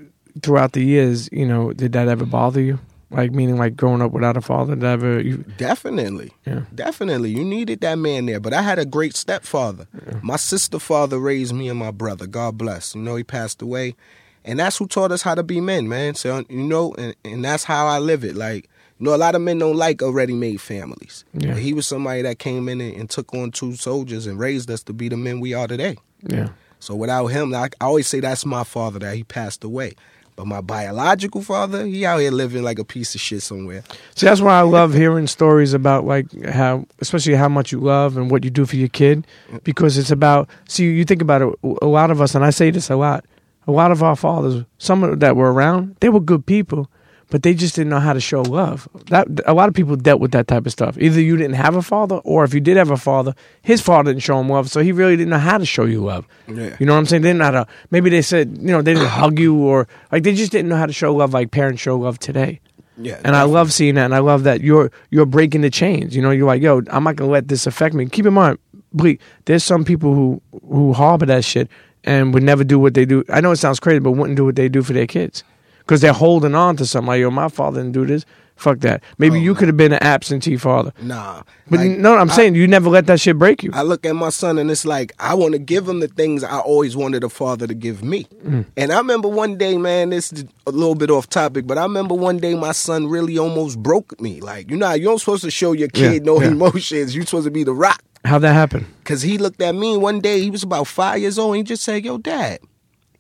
[0.43, 2.79] throughout the years, you know, did that ever bother you?
[3.11, 5.21] Like meaning, like growing up without a father, that ever?
[5.21, 6.33] You, Definitely.
[6.47, 6.63] Yeah.
[6.75, 7.31] Definitely.
[7.31, 8.39] You needed that man there.
[8.41, 9.89] But I had a great stepfather.
[10.23, 12.27] My sister father raised me and my brother.
[12.27, 12.95] God bless.
[12.95, 13.97] You know, he passed away.
[14.45, 16.15] And that's who taught us how to be men, man.
[16.15, 18.37] So, you know, and, and that's how I live it.
[18.37, 21.25] Like, you know, a lot of men don't like already made families.
[21.35, 21.57] Yeah.
[21.57, 24.83] He was somebody that came in and, and took on two soldiers and raised us
[24.85, 25.97] to be the men we are today.
[26.27, 26.51] yeah.
[26.83, 29.93] So without him, I, I always say that's my father that he passed away.
[30.41, 33.85] But my biological father, he out here living like a piece of shit somewhere.
[34.15, 38.17] See, that's why I love hearing stories about like how, especially how much you love
[38.17, 39.27] and what you do for your kid,
[39.65, 40.49] because it's about.
[40.67, 41.55] See, you think about it.
[41.83, 43.27] A lot of us, and I say this a lot.
[43.67, 46.91] A lot of our fathers, some that were around, they were good people,
[47.31, 48.89] but they just didn't know how to show love.
[49.07, 50.99] That a lot of people dealt with that type of stuff.
[50.99, 54.13] Either you didn't have a father, or if you did have a father, his father
[54.13, 56.27] didn't show him love, so he really didn't know how to show you love.
[56.49, 56.77] Yeah.
[56.79, 57.23] You know what I'm saying?
[57.23, 57.67] They didn't know how to.
[57.91, 60.77] Maybe they said, you know, they didn't hug you, or like they just didn't know
[60.77, 62.61] how to show love like parents show love today.
[62.97, 63.21] Yeah.
[63.25, 66.15] And I love seeing that, and I love that you're you're breaking the chains.
[66.15, 68.07] You know, you're like, yo, I'm not gonna let this affect me.
[68.07, 68.59] Keep in mind,
[68.93, 71.69] Bleek, there's some people who who harbor that shit
[72.05, 73.25] and would never do what they do.
[73.29, 75.45] I know it sounds crazy, but wouldn't do what they do for their kids
[75.91, 77.09] because they're holding on to something.
[77.09, 78.25] Like, yo, my father didn't do this.
[78.55, 79.03] Fuck that.
[79.19, 81.43] Maybe you could have been an absentee father, Nah.
[81.69, 83.71] but Like, no, I'm I- saying you never let that shit break you.
[83.75, 86.45] I look at my son and it's like I want to give him the things
[86.45, 88.27] I always wanted a father to give me.
[88.47, 88.67] Mm.
[88.77, 91.83] And I remember one day, man, this is a little bit off topic, but I
[91.83, 94.41] remember one day my son really almost broke me.
[94.43, 96.49] Like, you know, you're not supposed to show your kid Yeah, no yeah.
[96.49, 97.17] emotions.
[97.17, 98.01] You're supposed to be the rock.
[98.27, 98.87] How'd that happen?
[99.05, 101.63] Cause he looked at me one day, he was about five years old, and he
[101.63, 102.61] just said, Yo, dad,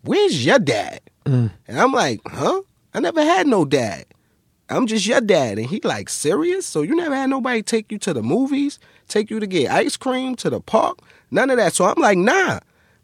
[0.05, 1.01] where's your dad?
[1.25, 1.51] Mm.
[1.69, 2.63] And I'm like, huh?
[2.95, 4.05] I never had no dad.
[4.69, 5.59] I'm just your dad.
[5.59, 6.67] And he like, serious?
[6.67, 8.79] So you never had nobody take you to the movies,
[9.09, 10.99] take you to get ice cream, to the park?
[11.31, 11.75] None of that.
[11.75, 12.61] So I'm like, nah.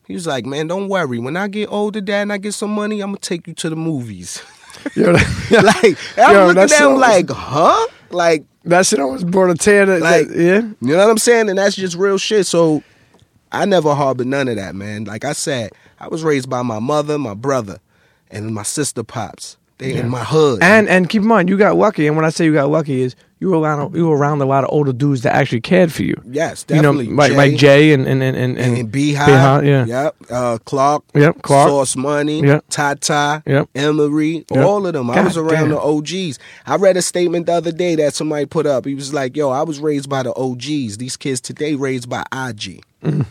[0.07, 1.18] He was like, man, don't worry.
[1.18, 3.70] When I get older, dad, and I get some money, I'm gonna take you to
[3.70, 4.40] the movies.
[4.94, 7.87] Yo, like, I'm Yo, looking at him like, huh?
[8.11, 9.85] Like, that shit almost brought a tear.
[9.87, 11.48] To, Like- yeah, You know what I'm saying?
[11.48, 12.46] And that's just real shit.
[12.46, 12.83] So
[13.50, 15.05] I never harbored none of that, man.
[15.05, 17.79] Like I said, I was raised by my mother, my brother,
[18.37, 19.57] and my sister pops.
[19.79, 20.62] They in my hood.
[20.62, 22.07] And and keep in mind, you got lucky.
[22.07, 24.46] And when I say you got lucky, is you were around you were around a
[24.46, 26.14] lot of older dudes that actually cared for you.
[26.25, 27.14] yes, You know, definitely.
[27.14, 29.27] like like Jay and and and and, and, and B-High.
[29.27, 29.85] B-High, yeah.
[29.85, 30.16] Yep.
[30.31, 31.05] Uh, Clark.
[31.14, 31.68] Yep, Clark.
[31.68, 32.40] Sauce Money.
[32.40, 32.64] Yep.
[32.70, 33.42] Tata.
[33.44, 33.68] Yep.
[33.75, 34.46] Emory.
[34.51, 34.64] Yep.
[34.64, 35.11] All of them.
[35.11, 35.70] I was around damn.
[35.70, 36.38] the OGs.
[36.64, 38.87] I read a statement the other day that somebody put up.
[38.87, 40.96] He was like, yo, I was raised by the OGs.
[40.96, 42.83] These kids today raised by IG.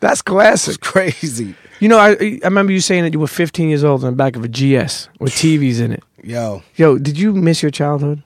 [0.00, 0.74] That's classic.
[0.74, 1.54] It's crazy.
[1.84, 4.16] You know, I I remember you saying that you were 15 years old in the
[4.16, 6.02] back of a GS with TVs in it.
[6.22, 6.62] Yo.
[6.76, 8.22] Yo, did you miss your childhood?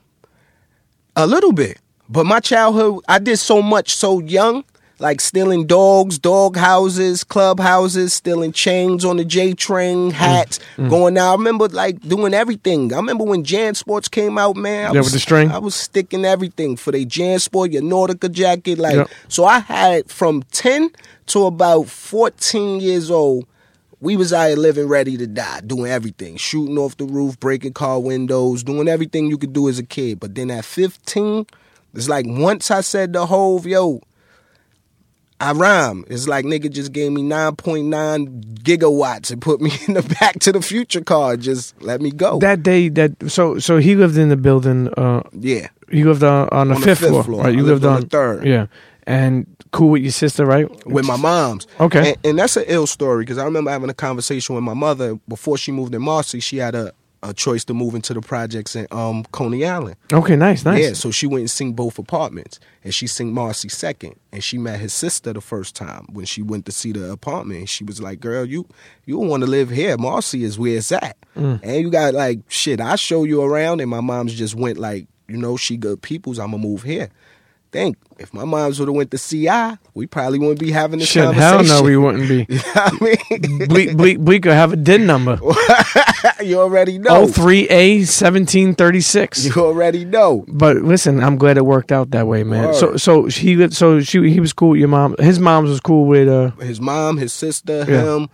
[1.17, 1.77] A little bit.
[2.07, 4.63] But my childhood, I did so much so young,
[4.99, 10.89] like stealing dogs, dog houses, clubhouses, stealing chains on the J train, mm, hats, mm.
[10.89, 11.29] going out.
[11.29, 12.93] I remember like doing everything.
[12.93, 14.87] I remember when JanSports came out, man.
[14.87, 15.51] I Yeah, was, with the string?
[15.51, 18.77] I was sticking everything for the JanSport, your Nautica jacket.
[18.77, 19.09] Like Yep.
[19.29, 20.91] so I had from 10
[21.27, 23.45] to about 14 years old.
[24.01, 27.73] We was out here living ready to die, doing everything, shooting off the roof, breaking
[27.73, 30.21] car windows, doing everything you could do as a kid.
[30.21, 31.45] But then at 15,
[31.93, 34.01] it's like once I said the whole, yo,
[35.41, 36.03] I rhyme.
[36.09, 40.51] It's like nigga just gave me 9.9 gigawatts and put me in the Back to
[40.51, 41.37] the Future car.
[41.37, 42.39] Just let me go.
[42.39, 44.89] That day, that so so he lived in the building.
[44.97, 45.67] Uh, yeah.
[45.89, 47.43] he lived on, on the, On the fifth, fifth floor, floor.
[47.43, 47.53] right?
[47.53, 48.45] You lived, lived on on the third.
[48.45, 48.67] Yeah,
[49.03, 50.67] and cool with your sister, right?
[50.85, 51.67] with my mom's.
[51.79, 52.09] Okay.
[52.09, 55.15] And, and that's an ill story because I remember having a conversation with my mother
[55.27, 56.39] before she moved in Marcy.
[56.39, 59.97] She had a a choice to move into the projects in um Coney Island.
[60.13, 60.81] Okay, nice, nice.
[60.83, 64.57] Yeah, so she went and seen both apartments, and she seen Marcy second, and she
[64.57, 67.67] met his sister the first time when she went to see the apartment.
[67.67, 68.65] She was like, "Girl, you
[69.05, 69.97] you don't want to live here.
[69.97, 71.59] Marcy is where it's at, Mm.
[71.61, 72.79] and you got like shit.
[72.79, 76.39] I show you around." And my mom's just went like, "You know, she good people's.
[76.39, 77.09] I'ma move here."
[77.71, 81.07] Think if my mom's would have went to CI, we probably wouldn't be having this
[81.09, 81.65] Shit, conversation.
[81.67, 82.47] hell no, we wouldn't be.
[82.49, 85.39] You know I mean, Bleek, Bleek, Bleek could have a DIN number.
[86.43, 87.27] you already know.
[87.27, 89.45] 03A 1736.
[89.45, 90.45] You already know.
[90.47, 92.73] But listen, I'm glad it worked out that way, man.
[92.73, 92.99] So Word.
[93.01, 95.15] so he so she he was cool with your mom.
[95.19, 98.15] His mom's was cool with uh his mom, his sister, Yeah.
[98.15, 98.29] him.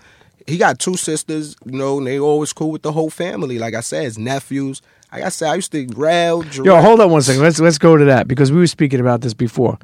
[0.47, 3.57] He got two sisters, you know, and they always cool with the whole family.
[3.57, 4.81] Like I said, his nephews.
[5.15, 6.43] Like I said, I used to rail.
[6.45, 7.41] Yo, hold on one second.
[7.41, 9.80] Let's let's go to that because we were speaking about this before.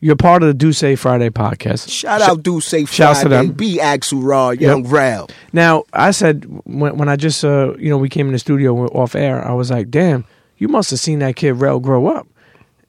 [0.00, 1.88] You're part of the Dusse Friday podcast.
[1.88, 3.46] Shout out, Dusse Shouts to Friday.
[3.46, 3.52] them.
[3.52, 5.28] Be Axel Raw, Young Rail.
[5.52, 8.76] Now, I said when when I just uh you know we came in the studio
[8.88, 10.24] off air, I was like, "Damn,
[10.58, 12.26] you must have seen that kid Rel grow up."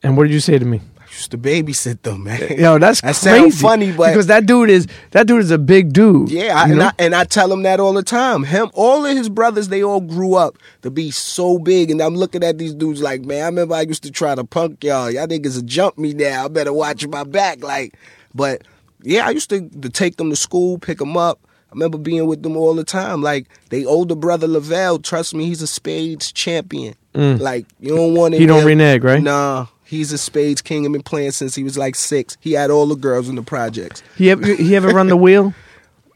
[0.02, 0.82] And what did you say to me?
[1.24, 2.58] Used to babysit them, man.
[2.58, 3.62] Yo, that's that crazy.
[3.62, 6.30] funny, but because that dude is that dude is a big dude.
[6.30, 6.84] Yeah, I, and.
[6.84, 8.44] I, and I tell him that all the time.
[8.44, 12.16] Him, all of his brothers, they all grew up to be so big, and I'm
[12.16, 15.10] looking at these dudes like, man, I remember I used to try to punk y'all.
[15.10, 16.44] Y'all niggas will jump me now.
[16.46, 17.94] I better watch my back, like.
[18.36, 18.64] But
[19.02, 21.40] yeah, I used to, to take them to school, pick them up.
[21.70, 23.22] I remember being with them all the time.
[23.22, 26.96] Like they older brother Lavelle, trust me, he's a spades champion.
[27.14, 28.40] Like you don't want Mm.
[28.40, 29.22] He don't renege, right?
[29.24, 29.68] Nah.
[29.94, 32.36] He's a spades king I've been playing since he was like six.
[32.40, 34.02] He had all the girls in the projects.
[34.18, 35.54] He ever he ever run the wheel?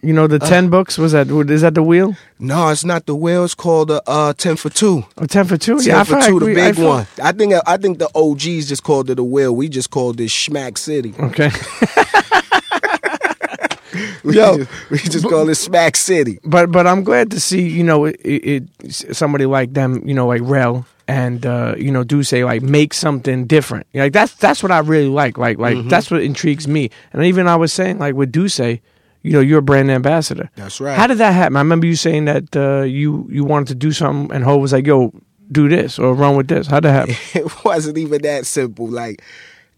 [0.01, 2.15] You know the ten books was that is that the wheel?
[2.39, 3.43] No, it's not the wheel.
[3.43, 5.03] It's called the uh, ten for two.
[5.17, 5.79] Oh, 10 for two.
[5.79, 7.07] Ten yeah, I for two, like the we- big I feel- one.
[7.21, 9.55] I think I think the OGs just called it a wheel.
[9.55, 11.13] We just called it Schmack City.
[11.19, 11.49] Okay.
[14.23, 16.39] We, Yo, just, we just call it Smack City.
[16.43, 18.63] but but I'm glad to see you know it, it
[19.15, 23.45] somebody like them you know like Rel and uh, you know Dusse like make something
[23.47, 23.87] different.
[23.93, 25.37] Like that's that's what I really like.
[25.37, 25.89] Like like Mm-hmm.
[25.89, 26.89] that's what intrigues me.
[27.13, 28.79] And even I was saying like with Dusse
[29.23, 30.49] you know you're a brand ambassador.
[30.55, 30.95] That's right.
[30.97, 31.55] how did that happen?
[31.57, 34.71] I remember you saying that uh, you you wanted to do something and Ho was
[34.73, 35.11] like yo
[35.51, 36.67] do this or run with this.
[36.67, 37.15] How did that happen?
[37.45, 38.87] It wasn't even that simple.
[38.87, 39.21] Like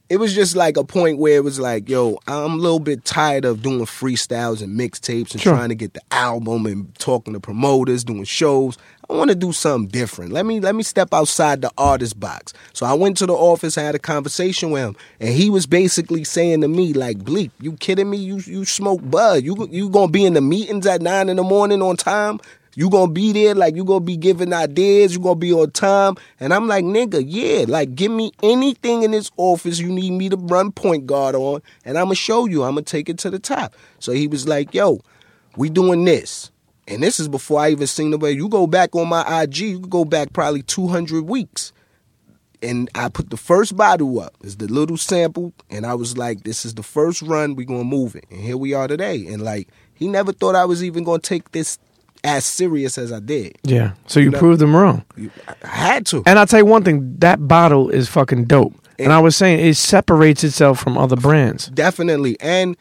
[0.09, 3.05] it was just like a point where it was like, yo, I'm a little bit
[3.05, 5.53] tired of doing freestyles and mixtapes and Sure.
[5.53, 8.77] trying to get the album and talking to promoters, doing shows.
[9.07, 10.31] I want to do something different.
[10.31, 12.53] Let me let me step outside the artist box.
[12.73, 15.65] So I went to the office, I had a conversation with him, and he was
[15.65, 18.17] basically saying to me, like, Bleep, you kidding me?
[18.17, 19.43] You you smoke bud.
[19.43, 22.39] You you gonna be in the meetings at nine in the morning on time?
[22.79, 26.15] You gonna be there, like you gonna be giving ideas, you gonna be on time.
[26.39, 30.29] And I'm like, nigga, yeah, like give me anything in this office you need me
[30.29, 33.75] to run point guard on, and I'ma show you, I'ma take it to the top.
[33.99, 35.01] So he was like, yo,
[35.57, 36.51] we doing this.
[36.87, 39.57] And this is before I even seen the way you go back on my IG,
[39.57, 41.73] you go back probably 200 weeks.
[42.63, 44.35] And I put the first bottle up.
[44.41, 45.51] It's the little sample.
[45.69, 47.55] And I was like, this is the first run.
[47.55, 48.25] we going to move it.
[48.31, 49.27] And here we are today.
[49.27, 51.77] And like, he never thought I was even going to take this
[52.23, 53.57] as serious as I did.
[53.63, 55.31] yeah so you know- proved them wrong You-
[55.63, 56.23] I had to.
[56.25, 58.73] And I'll tell you one thing, that bottle is fucking dope.
[58.97, 61.67] And I was saying it separates itself from other brands.
[61.67, 62.35] Definitely.
[62.41, 62.75] And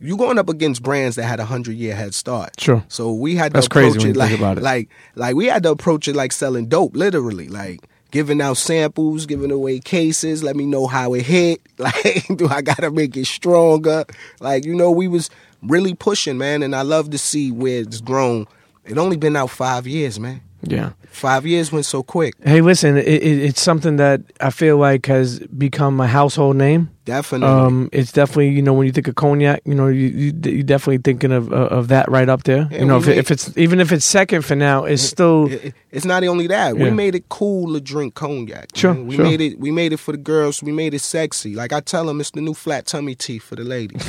[0.00, 2.58] you going up against brands that had a hundred year head start.
[2.58, 2.82] Sure.
[2.88, 4.62] So we had to That's crazy approach when it you like it.
[4.62, 7.48] like like we had to approach it like selling dope, literally.
[7.48, 7.80] Like
[8.10, 11.60] giving out samples, giving away cases, let me know how it hit.
[11.78, 14.04] Like, do I gotta make it stronger?
[14.40, 15.28] Like, you know, we was
[15.62, 18.46] really pushing, man, and I love to see where it's grown.
[18.84, 20.40] It only been out five years, man.
[20.62, 20.92] Yeah.
[21.06, 22.34] Five years went so quick.
[22.42, 26.90] Hey, listen, it, it, it's something that I feel like has become a household name.
[27.04, 27.48] Definitely.
[27.48, 30.62] Um, it's definitely you know when you think of cognac, you know you you you
[30.62, 32.68] definitely thinking of of of that right up there.
[32.70, 35.46] Yeah, you know if, made- if it's even if it's second for now, it's still
[35.50, 38.68] It- it- it's not only that we made it cool to drink cognac.
[38.74, 39.06] Sure, man.
[39.08, 39.24] we sure.
[39.24, 39.58] made it.
[39.58, 40.62] We made it for the girls.
[40.62, 41.54] We made it sexy.
[41.54, 44.02] Like I tell them, it's the new flat tummy tea for the ladies.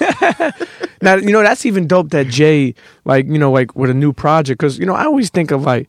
[1.02, 2.74] Now you know that's even dope that Jay
[3.06, 5.62] like you know like with a new project because you know I always think of
[5.62, 5.88] like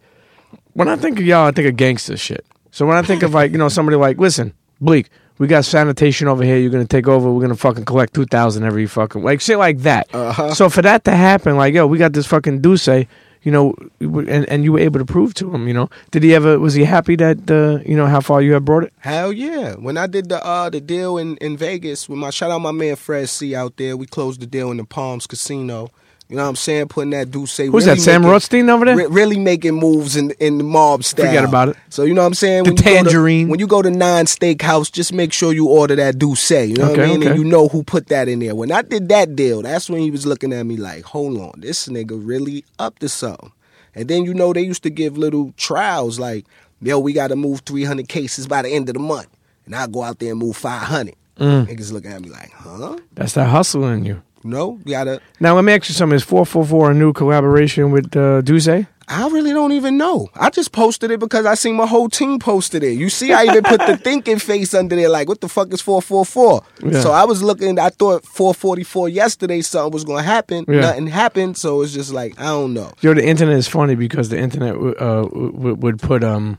[0.74, 2.46] when I think of y'all I think of gangster shit.
[2.72, 5.08] So when I think of like you know somebody like listen Bleek
[5.42, 8.64] we got sanitation over here you're gonna take over we're gonna fucking collect two thousand
[8.64, 10.08] every fucking like shit like that.
[10.14, 10.54] Uh-huh.
[10.54, 13.08] So for that to happen like yo we got this fucking Dusse
[13.42, 16.36] you know and and you were able to prove to him you know did he
[16.36, 18.94] ever was he happy that uh, you know how far you had brought it?
[19.00, 19.74] Hell yeah!
[19.74, 22.72] When I did the uh the deal in in Vegas with my shout out my
[22.72, 25.90] man Fred C out there, we closed the deal in the Palms Casino.
[26.32, 26.88] You know what I'm saying?
[26.88, 27.70] Putting that Dusse.
[27.70, 28.96] Who's that Sam Rothstein over there?
[28.96, 31.26] Re- really making moves in in the mob style.
[31.26, 31.78] Forget about it.
[31.90, 32.64] So you know what I'm saying?
[32.64, 33.50] The When you to- Tangerine.
[33.50, 36.70] when you go to Nine Steakhouse, just make sure you order that Dusse.
[36.70, 37.18] You know what I mean?
[37.22, 37.32] okay.
[37.32, 38.56] And you know who put that in there.
[38.56, 41.56] When I did that deal, that's when he was looking at me like, "Hold on,
[41.60, 43.52] this nigga really up to something."
[43.94, 46.46] And then you know they used to give little trials like,
[46.82, 49.28] yo, we got to move 300 cases by the end of the month,
[49.66, 51.14] and I go out there and move 500.
[51.38, 51.68] Mm.
[51.68, 52.98] Niggas looking at me like, huh?
[53.16, 54.22] That's that hustle in you.
[54.44, 55.22] No, you gotta.
[55.40, 56.16] Now let me ask you something.
[56.16, 58.88] Is four four four a new collaboration with uh, Dusse?
[59.08, 60.30] I really don't even know.
[60.36, 62.94] I just posted it because I seen my whole team posted it.
[62.94, 65.82] You see, I even put the thinking face under there, like, what the fuck is
[65.82, 66.64] 444?
[66.94, 67.02] Yeah.
[67.02, 70.64] So I was looking, I thought 444 yesterday, something was going to happen.
[70.66, 70.80] Yeah.
[70.82, 71.58] Nothing happened.
[71.58, 72.94] So it's just like, I don't know.
[73.02, 76.58] Yo, the internet is funny because the internet w- uh, w- would put um,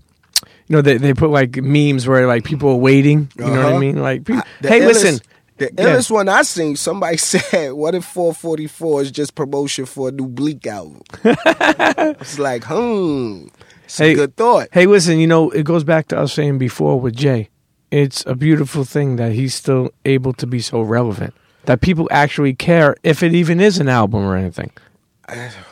[0.69, 3.31] you know, they they put like memes where like people are waiting.
[3.39, 3.79] You know what I Uh-huh.
[3.79, 4.03] mean?
[4.03, 5.21] Like, people, The hey, illest- listen,
[5.71, 5.89] The Yeah.
[5.97, 10.27] illest one I seen, somebody said, what if 444 is just promotion for a new
[10.29, 11.03] Bleek album?
[11.25, 13.47] it's like, hmm.
[13.85, 14.69] It's Hey, a good thought.
[14.73, 17.49] Hey, listen, you know, it goes back to us saying before with Jay.
[17.91, 21.35] It's a beautiful thing that he's still able to be so relevant.
[21.67, 24.71] That people actually care if it even is an album or anything.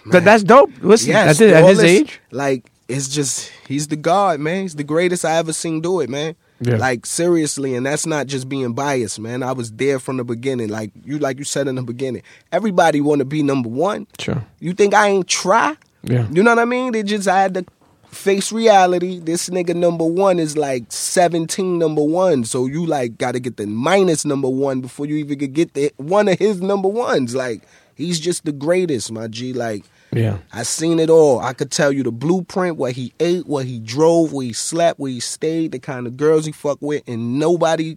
[0.06, 0.70] But that's dope.
[0.82, 2.20] Listen, Yes, at, at his this- age.
[2.30, 4.62] Like it's just he's the god, man.
[4.62, 6.34] He's the greatest I ever seen do it, man.
[6.60, 6.76] Yeah.
[6.76, 9.42] Like seriously, and that's not just being biased, man.
[9.42, 10.68] I was there from the beginning.
[10.68, 12.22] Like you like you said in the beginning.
[12.52, 14.06] Everybody wanna be number one.
[14.18, 14.44] Sure.
[14.58, 15.76] You think I ain't try?
[16.02, 16.28] Yeah.
[16.30, 16.92] You know what I mean?
[16.92, 17.64] They just I had to
[18.10, 19.20] face reality.
[19.20, 22.44] This nigga number one is like 17 number one.
[22.44, 25.92] So you like gotta get the minus number one before you even could get the
[25.96, 27.34] one of his number ones.
[27.34, 27.62] Like
[27.94, 29.52] he's just the greatest, my G.
[29.52, 30.38] Like Yeah.
[30.52, 31.40] I seen it all.
[31.40, 34.98] I could tell you the blueprint, what he ate, what he drove, where he slept,
[34.98, 37.96] where he stayed, the kind of girls he fucked with, and nobody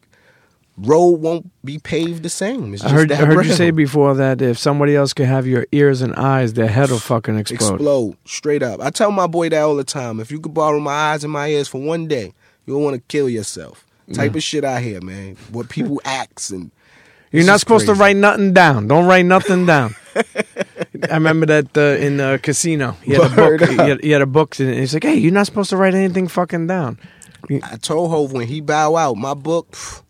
[0.77, 2.73] road won't be paved the same.
[2.73, 5.45] It's I heard, that I heard you say before that if somebody else could have
[5.47, 7.75] your ears and eyes, their head will fucking explode.
[7.75, 8.79] explode straight up.
[8.81, 10.19] I tell my boy that all the time.
[10.19, 12.33] If you could borrow my eyes and my ears for one day,
[12.65, 13.85] you'll want to kill yourself.
[14.13, 15.37] Type of shit I hear, man.
[15.51, 16.71] What people acts and
[17.31, 18.87] You're not supposed to write nothing down.
[18.87, 19.95] Don't write nothing down.
[21.09, 22.97] I remember that uh, in the casino.
[23.03, 23.61] He had a book.
[23.69, 25.93] He had, he had a book, and he's like, "Hey, you're not supposed to write
[25.93, 26.99] anything fucking down."
[27.49, 30.01] I told Hov when he bow out, my book, pff,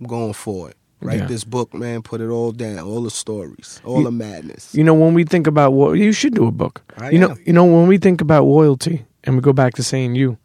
[0.00, 0.76] I'm going for it.
[1.00, 1.26] Write Yeah.
[1.26, 2.02] this book, man.
[2.02, 4.74] Put it all down, all the stories, all the madness.
[4.74, 6.82] You know, when we think about what you should do a book.
[6.96, 7.38] I you know, am.
[7.44, 10.38] you know when we think about loyalty, and we go back to saying you,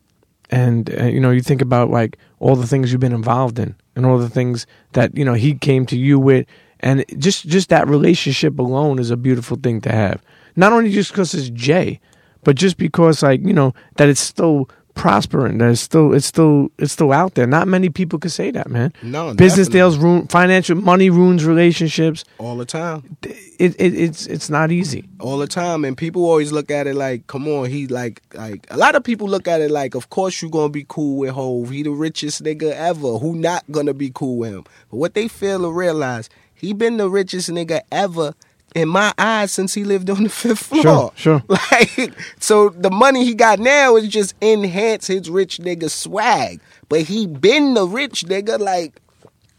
[0.51, 3.75] and uh, you know, you think about like all the things you've been involved in,
[3.95, 6.45] and all the things that you know he came to you with,
[6.84, 10.22] and just just that relationship alone is a beautiful thing to have.
[10.56, 12.00] Not only just because it's Jay,
[12.43, 16.69] but just because like you know that it's still prospering, that it's still it's still
[16.78, 17.48] it's still out there.
[17.48, 18.93] Not many people could say that, man.
[19.02, 19.80] No, business definitely.
[19.80, 22.24] deals ruin financial money ruins relationships.
[22.38, 23.17] all the time.
[23.24, 25.10] It, it it's it's not easy.
[25.19, 28.67] all the time and people always look at it like come on he like like
[28.69, 31.32] a lot of people look at it like of course you gonna be cool with
[31.32, 35.13] Hov he the richest nigga ever who not gonna be cool with him but what
[35.13, 36.30] they fail to realize
[36.63, 38.34] he been the richest nigga ever
[38.73, 41.43] in my eyes since he lived on the fifth floor Sure, sure.
[41.71, 47.02] like so the money he got now is just enhance his rich nigga swag but
[47.02, 48.99] he been the rich nigga like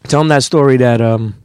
[0.03, 1.35] Tell him that story that um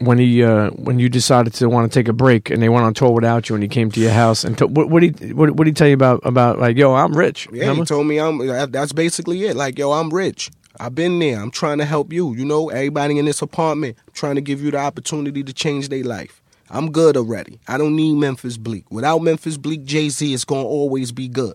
[0.00, 2.84] when he uh when you decided to want to take a break and they went
[2.86, 5.08] on tour without you and he came to your house and t- what what he
[5.32, 7.84] what what he tell you about about like yo I'm rich Yeah, he remember?
[7.84, 8.38] told me I'm.
[8.70, 9.56] That's basically it.
[9.56, 10.50] Like, yo, I'm rich.
[10.80, 11.40] I've been there.
[11.40, 12.34] I'm trying to help you.
[12.34, 13.96] You know, everybody in this apartment.
[14.06, 16.42] I'm trying to give you the opportunity to change their life.
[16.70, 17.58] I'm good already.
[17.66, 18.90] I don't need Memphis Bleek.
[18.90, 21.54] Without Memphis Bleek, Jay Z is gonna always be good.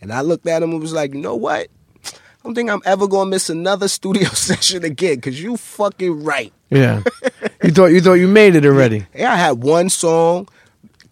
[0.00, 1.68] And I looked at him and was like, you know what?
[2.04, 2.10] I
[2.44, 5.20] don't think I'm ever gonna miss another studio session again.
[5.20, 6.52] Cause you fucking right.
[6.70, 7.02] yeah
[7.62, 10.48] you thought you thought you made it already Yeah, I had one song.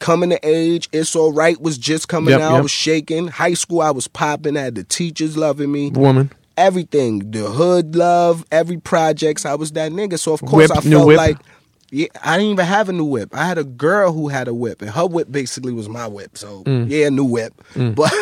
[0.00, 1.60] Coming to age, it's all right.
[1.60, 2.54] Was just coming Yep, out.
[2.54, 3.28] I was shaking.
[3.28, 4.56] High school, I was popping.
[4.56, 5.90] I had the teachers loving me.
[5.90, 9.44] woman everything, the hood love, every projects.
[9.44, 10.18] I was that nigga.
[10.18, 11.38] So of course Whip, I felt like
[11.90, 13.30] yeah, I didn't even have a new whip.
[13.34, 16.38] I had a girl who had a whip, and her whip basically was my whip.
[16.38, 16.88] So Mm.
[16.88, 17.52] yeah, new whip.
[17.96, 18.12] But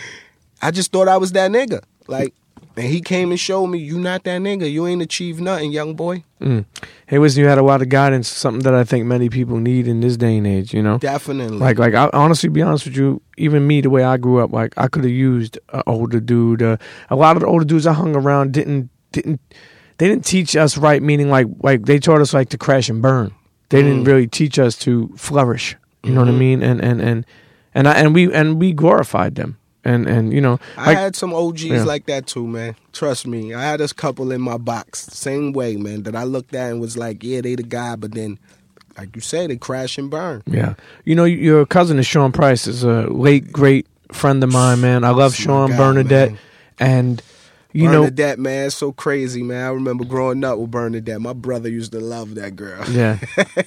[0.62, 1.82] I just thought I was that nigga.
[2.08, 2.32] Like,
[2.76, 4.70] and he came and showed me, you not that nigga.
[4.70, 6.24] You ain't achieved nothing, young boy.
[6.40, 6.64] mm.
[7.06, 9.86] hey listen you had a lot of guidance something that I think many people need
[9.86, 11.58] in this day and age you know Definitely.
[11.58, 14.52] Like, like, I honestly be honest with you, even me, the way I grew up,
[14.52, 16.62] like, I could have used an older dude.
[16.62, 16.76] Uh,
[17.10, 19.40] a lot of the older dudes I hung around didn't, didn't,
[19.98, 21.02] they didn't teach us right.
[21.02, 23.34] Meaning, like, like they taught us like to crash and burn.
[23.68, 25.76] They didn't really teach us to flourish.
[26.02, 26.62] You know what I mean?
[26.62, 27.26] And and and
[27.74, 29.58] and I, and we and we glorified them.
[29.84, 31.82] And and you know, I had some OGs Yeah.
[31.84, 32.76] like that too, man.
[32.92, 33.52] Trust me.
[33.52, 36.80] I had a couple in my box, same way, man, that I looked at and
[36.80, 38.38] was like, yeah, they the guy, but then,
[38.96, 40.42] like you say, they crash and burn.
[40.46, 40.74] yeah,
[41.04, 45.02] you know, your cousin is Sean Price, is a late great friend of mine, man.
[45.02, 46.38] I love That's Sean guy, Bernadette, man.
[46.78, 47.22] and
[47.72, 49.64] you know, Bernadette, man, so crazy, man.
[49.66, 51.20] I remember growing up with Bernadette.
[51.20, 52.84] My brother used to love that girl.
[52.90, 53.18] Yeah,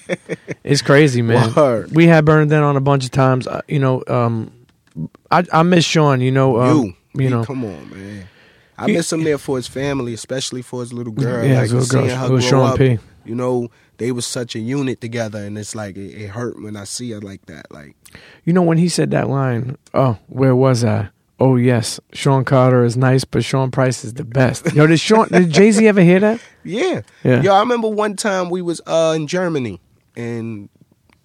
[0.63, 1.53] it's crazy, man.
[1.55, 1.91] Word.
[1.91, 3.47] We had Bernadette on a bunch of times.
[3.47, 4.51] Uh, you know, um,
[5.31, 6.21] I, I miss Sean.
[6.21, 8.27] You know, um, you, you know, come on, man.
[8.77, 11.45] I miss him there for his family, especially for his little girl.
[11.45, 12.77] Yeah, like his little girl, her grow Sean up.
[12.77, 12.99] P.
[13.23, 16.75] You know, they was such a unit together, and it's like it, it hurt when
[16.75, 17.71] I see her like that.
[17.71, 17.95] Like,
[18.43, 19.77] you know when he said that line.
[19.93, 21.09] Oh, where was I?
[21.39, 24.73] Oh yes, Sean Carter is nice, but Sean Price is the best.
[24.73, 25.27] Yo, did Sean?
[25.27, 26.41] did Jay Z ever hear that?
[26.63, 27.41] yeah, Yeah.
[27.41, 29.81] Yo, I remember one time we was uh in Germany,
[30.15, 30.69] and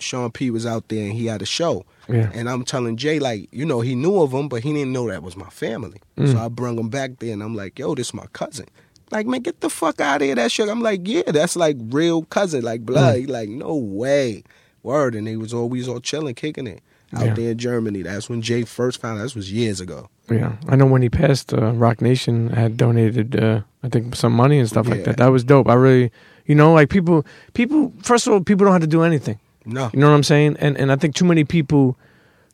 [0.02, 1.84] Sean P was out there, and he had a show.
[2.08, 2.30] Yeah.
[2.34, 5.08] And I'm telling Jay, like, you know, he knew of him, but he didn't know
[5.08, 6.00] that was my family.
[6.16, 6.32] Mm.
[6.32, 8.66] So I brung him back there, and I'm like, yo, this is my cousin.
[9.12, 10.68] Like, man, get the fuck out of here, that shit.
[10.68, 13.16] I'm like, yeah, that's like real cousin, like blood.
[13.16, 13.20] Mm.
[13.20, 14.44] He like, no way.
[14.82, 15.14] Word.
[15.14, 16.80] And he was always all chilling, kicking it
[17.14, 17.34] out Yeah.
[17.34, 18.02] there in Germany.
[18.02, 19.24] That's when Jay first found out.
[19.24, 20.08] This was years ago.
[20.30, 24.32] Yeah, I know when he passed, uh, Roc Nation had donated, uh, I think, some
[24.32, 25.16] money and stuff like that.
[25.16, 25.68] That was dope.
[25.68, 26.12] I really,
[26.46, 27.92] you know, like people, people.
[28.02, 29.40] First of all, people don't have to do anything.
[29.64, 29.90] No.
[29.92, 30.56] You know what I'm saying?
[30.60, 31.98] And and I think too many people,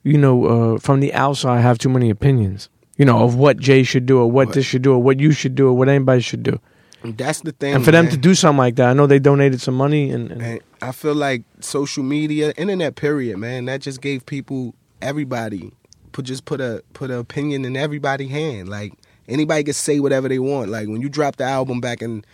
[0.02, 0.44] you know,
[0.74, 2.68] uh, from the outside have too many opinions.
[2.96, 5.20] You know, of what Jay should do, or what, What- this should do, or what
[5.20, 6.58] you should do, or what anybody should do.
[7.02, 7.74] And that's the thing.
[7.74, 8.12] and for them man.
[8.12, 10.92] to do something like that, I know they donated some money, and, and And I
[10.92, 15.72] feel like social media, internet period, man, that just gave people everybody
[16.12, 18.70] put just put a put an opinion in everybody's hand.
[18.70, 18.94] Like
[19.28, 20.70] anybody can say whatever they want.
[20.70, 22.24] Like when you dropped the album back in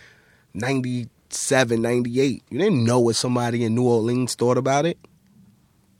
[1.33, 4.99] 97, 98, you didn't know what somebody in New Orleans thought about it.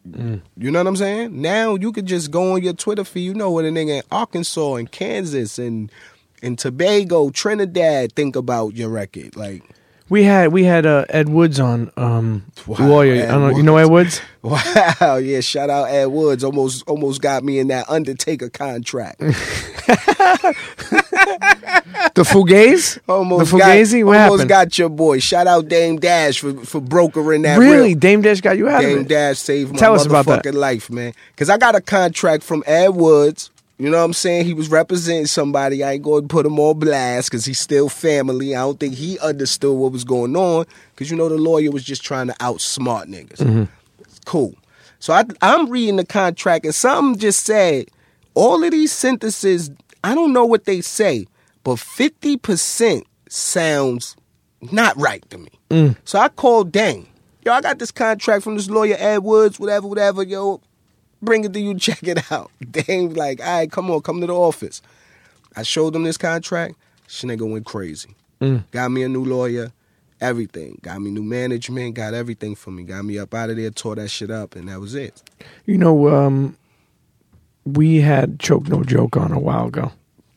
[0.06, 1.42] You know what I'm saying?
[1.42, 3.22] Now you could just go on your Twitter feed.
[3.22, 5.90] You know what a nigga in Arkansas and Kansas and
[6.42, 9.38] and Tobago, Trinidad think about your record.
[9.38, 9.64] Like
[10.10, 13.24] we had we had uh, Ed Woods on, um, Wow, lawyer.
[13.24, 14.22] I don't know, you know Ed Woods?
[14.44, 16.44] Wow, yeah, shout out Ed Woods.
[16.44, 19.22] Almost almost got me in that Undertaker contract.
[22.16, 23.00] The Fugazi?
[23.08, 24.00] Almost the Fugazi?
[24.02, 24.50] got, what almost happened?
[24.50, 25.20] got your boy.
[25.20, 27.90] Shout out Dame Dash for, for brokering that really?
[27.90, 29.00] real- Dame Dash got you out Dame of it?
[29.00, 30.54] Dame Dash saved my Tell us about motherfucking that.
[30.56, 31.14] life, man.
[31.38, 33.50] Cause I got a contract from Ed Woods.
[33.80, 34.46] You know what I'm saying?
[34.46, 35.84] He was representing somebody.
[35.84, 38.56] I ain't going to put him on blast because he's still family.
[38.56, 41.84] I don't think he understood what was going on because you know the lawyer was
[41.84, 43.38] just trying to outsmart niggas.
[43.38, 43.64] Mm-hmm.
[44.26, 44.54] Cool.
[45.00, 47.88] So I, I'm reading the contract and something just said
[48.36, 49.72] all of these sentences.
[50.04, 51.28] I don't know what they say,
[51.64, 54.16] but 50% sounds
[54.72, 55.50] not right to me.
[56.06, 57.08] So I called Dame.
[57.46, 60.24] Yo, I got this contract from this lawyer, Ed Woods, whatever, whatever.
[60.24, 60.62] Yo,
[61.22, 62.52] bring it to you, check it out.
[62.70, 64.82] Dame like, all right, come on, come to the office.
[65.56, 66.76] I showed him this contract.
[67.08, 68.16] Nigga went crazy.
[68.72, 69.72] Got me a new lawyer,
[70.20, 70.80] everything.
[70.82, 72.84] Got me new management, got everything for me.
[72.84, 75.22] Got me up out of there, tore that shit up, and that was it.
[75.66, 76.58] You know, um,
[77.66, 79.92] we had Choke No Joke on a while ago.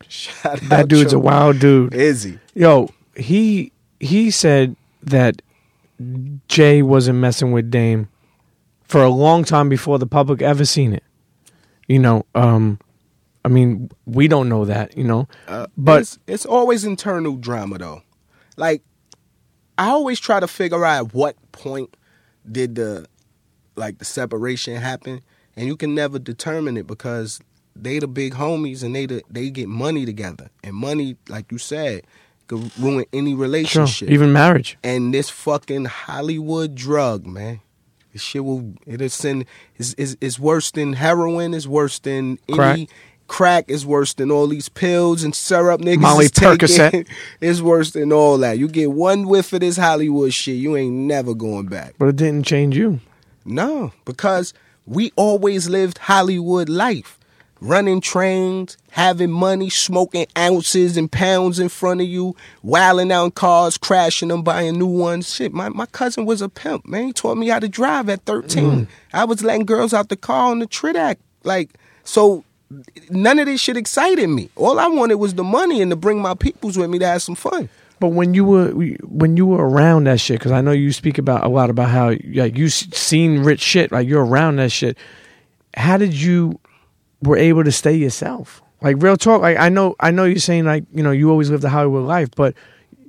[0.09, 1.95] Shout That dude's a wild dude.
[1.95, 2.39] Is he?
[2.55, 5.43] Yo, he he said that
[6.49, 8.09] Jay wasn't messing with Dame
[8.85, 11.03] for a long time before the public ever seen it.
[11.89, 12.79] You know, um,
[13.45, 17.79] I mean, we don't know that, you know, Uh, but it's, it's always internal drama
[17.79, 18.03] though.
[18.57, 18.83] Like
[19.79, 21.97] I always try to figure out at what point
[22.51, 23.07] did the
[23.77, 25.21] like the separation happen,
[25.57, 27.41] and you can never determine it because
[27.75, 31.59] they the big homies and they the, they get money together, and money, like you
[31.59, 32.03] said,
[32.47, 34.79] could ruin any relationship sure, even marriage.
[34.85, 37.61] and this fucking Hollywood drug, man.
[38.13, 39.45] This shit will it'll send
[39.77, 42.89] is is is worse than heroin, is worse than any Crack.
[43.27, 46.01] crack is worse than all these pills and syrup niggas.
[46.01, 47.05] Molly is taking.
[47.43, 48.59] It's worse than all that.
[48.59, 51.95] You get one whiff of this Hollywood shit, you ain't never going back.
[51.99, 53.01] But it didn't change you.
[53.45, 54.55] No, because
[54.87, 57.19] we always lived Hollywood life.
[57.61, 63.79] Running trains, having money, smoking ounces and pounds in front of you, wilding out cars,
[63.79, 65.35] crashing them, buying new ones.
[65.35, 67.07] Shit, my, my cousin was a pimp, man.
[67.07, 68.65] He taught me how to drive at 13.
[68.65, 68.89] Mm.
[69.15, 71.17] I was letting girls out the car on the Tridac.
[71.45, 71.71] Like,
[72.05, 72.45] so
[73.09, 74.51] none of this shit excited me.
[74.55, 77.23] All I wanted was the money and to bring my peoples with me to have
[77.23, 77.71] some fun.
[77.99, 81.17] But when you were when you were around that shit, because I know you speak
[81.19, 84.99] about a lot about how like you seen rich shit, like you're around that shit.
[85.75, 86.59] How did you
[87.23, 88.63] were able to stay yourself?
[88.83, 89.41] Like real talk.
[89.41, 92.05] Like I know I know you're saying like you know you always lived the Hollywood
[92.05, 92.55] life, but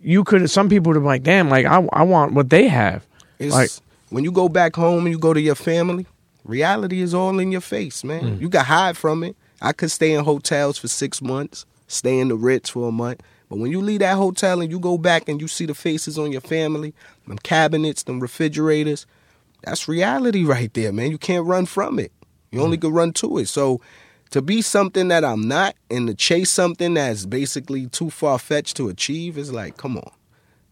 [0.01, 3.05] you could some people would be like, damn, like I I want what they have.
[3.39, 3.69] It's Like-
[4.09, 6.05] when you go back home and you go to your family,
[6.45, 8.37] reality is all in your face, man.
[8.37, 8.41] Mm.
[8.41, 9.35] You can hide from it.
[9.61, 13.21] I could stay in hotels for six months, stay in the Ritz for a month.
[13.49, 16.17] But when you leave that hotel and you go back and you see the faces
[16.19, 16.93] on your family,
[17.27, 19.05] them cabinets, them refrigerators,
[19.63, 21.11] that's reality right there, man.
[21.11, 22.11] You can't run from it.
[22.51, 22.81] You only mm.
[22.81, 23.47] can run to it.
[23.47, 23.81] So
[24.31, 28.77] to be something that I'm not and to chase something that's basically too far fetched
[28.77, 30.11] to achieve is like, come on.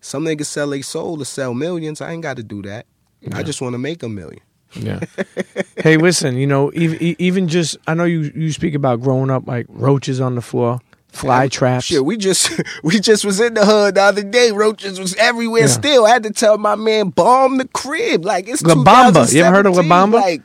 [0.02, 2.02] Some niggas sell a soul to sell millions.
[2.02, 2.86] I ain't got to do that.
[3.32, 4.42] I just want to make a million.
[4.74, 5.00] Yeah.
[5.78, 6.38] hey, listen.
[6.38, 10.22] You know, even even just I know you you speak about growing up like roaches
[10.22, 10.80] on the floor,
[11.16, 11.86] fly traps.
[11.86, 12.52] Shit, we just
[12.84, 14.52] we just was in the hood the other day.
[14.52, 15.62] Roaches was everywhere.
[15.62, 15.68] Yeah.
[15.68, 18.26] Still, I had to tell my man bomb the crib.
[18.26, 19.32] Like it's La Bamba.
[19.34, 19.90] You ever heard of La 2017.
[19.90, 20.22] Bamba?
[20.22, 20.42] Like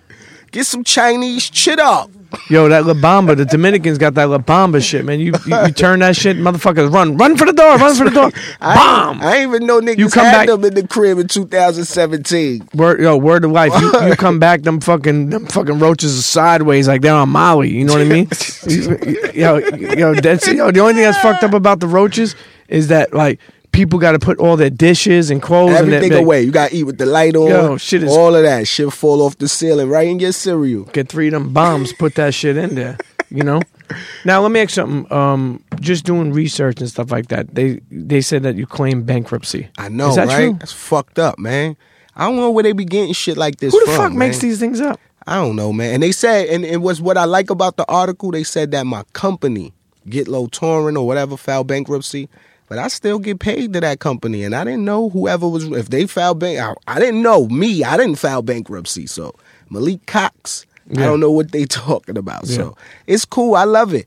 [0.51, 2.11] get some Chinese shit up.
[2.49, 5.18] Yo, that La Bamba, the Dominicans got that La Bamba shit, man.
[5.20, 8.11] You, you you turn that shit, motherfuckers run, run for the door, run for the
[8.11, 9.20] door, I bomb.
[9.22, 12.68] I ain't even know niggas You come had back- them in the crib in 2017.
[12.74, 13.72] Word, yo, word of life.
[13.81, 17.70] You, you come back, them fucking, them fucking roaches are sideways like they're on Molly.
[17.70, 18.28] You know what I mean?
[19.35, 20.70] yo, yo, that's yo.
[20.70, 22.35] The only thing that's fucked up about the roaches
[22.68, 23.41] is that like
[23.73, 26.43] people got to put all their dishes and clothes and Everything that, away.
[26.43, 27.49] You gotta eat with the light on.
[27.49, 30.85] Yo, shit is- all of that shit fall off the ceiling right in your cereal.
[30.85, 32.99] Get three of them bombs, put that shit in there.
[33.31, 33.61] You know.
[34.25, 35.12] Now let me ask something.
[35.12, 37.57] Um, just doing research and stuff like that.
[37.57, 39.68] They they said that you claim bankruptcy.
[39.79, 40.45] I know, Is that right?
[40.51, 40.57] true?
[40.61, 41.77] That's fucked up, man.
[42.14, 44.39] I don't know where they be getting shit like this Who the from, fuck makes
[44.39, 45.01] these things up?
[45.27, 45.95] I don't know, man.
[45.95, 48.31] And they said, and it was what I like about the article.
[48.31, 49.73] They said that my company,
[50.09, 52.29] Get Low Touring or whatever, filed bankruptcy,
[52.71, 54.45] but I still get paid to that company.
[54.45, 56.59] And I didn't know whoever was if they filed bank.
[56.61, 57.85] I, I didn't know me.
[57.85, 59.07] I didn't file bankruptcy.
[59.09, 59.35] So
[59.68, 61.03] Malik Cox, Yeah.
[61.03, 62.47] I don't know what they talking about.
[62.47, 62.57] Yeah.
[62.57, 63.55] So it's cool.
[63.57, 64.07] I love it.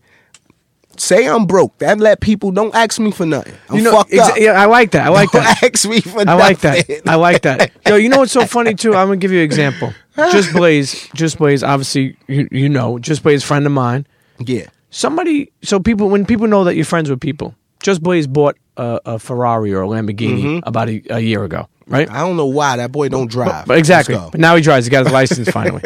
[0.96, 1.76] Say I'm broke.
[1.80, 3.54] That let people don't ask me for nothing.
[3.68, 4.38] I'm you know, fucked exa- up.
[4.38, 5.08] yeah, I like that.
[5.08, 5.64] I like don't that.
[5.64, 7.02] ask me for I like that.
[7.08, 7.72] I like that.
[7.88, 8.94] Yo, you know what's so funny too?
[8.96, 9.92] I'm gonna give you an example.
[10.32, 11.64] Just Blaze, Just Blaze.
[11.64, 14.06] Obviously, you you know, Just Blaze, friend of mine.
[14.40, 14.68] yeah.
[14.92, 19.00] Somebody, so people, when people know that you're friends with people, Just Blaze bought a,
[19.06, 20.60] a Ferrari or a Lamborghini Mm-hmm.
[20.68, 22.10] about a, a year ago, right?
[22.10, 23.66] I don't know why that boy don't drive.
[23.68, 24.16] But exactly.
[24.16, 24.86] But now he drives.
[24.86, 25.84] He got his license finally.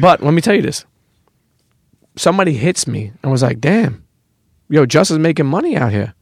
[0.00, 0.84] But let me tell you this.
[2.16, 4.04] Somebody hits me and was like, damn,
[4.68, 6.14] yo, Just is making money out here.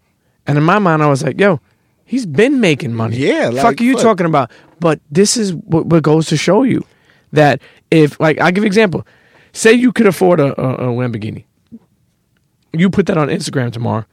[0.47, 1.61] And in my mind, I was like, yo,
[2.05, 3.17] he's been making money.
[3.17, 4.03] Yeah, Fuck are you fuck.
[4.03, 4.51] talking about?
[4.79, 6.85] But this is what, what goes to show you
[7.33, 7.61] that
[7.91, 9.07] if, like, I'll give an example.
[9.53, 11.45] Say you could afford a, a, a Lamborghini.
[12.75, 14.05] You put that on Instagram tomorrow.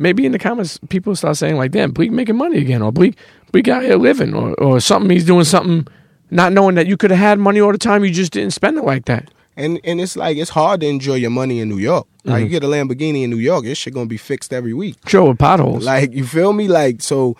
[0.00, 3.14] Maybe in the comments, people start saying like, "Damn, Bleek making money again," or "Bleek,
[3.52, 5.10] Bleek out here living," or, or something.
[5.10, 5.86] He's doing something,
[6.30, 8.04] not knowing that you could have had money all the time.
[8.04, 9.30] You just didn't spend it like that.
[9.56, 12.06] And and it's like it's hard to enjoy your money in New York.
[12.24, 12.44] Like Mm-hmm.
[12.44, 14.96] you get a Lamborghini in New York, this shit gonna be fixed every week.
[15.06, 15.84] Sure, with potholes.
[15.84, 16.66] Like you feel me?
[16.68, 17.36] Like so,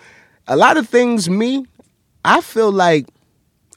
[0.47, 1.29] a lot of things.
[1.29, 1.65] Me,
[2.23, 3.07] I feel like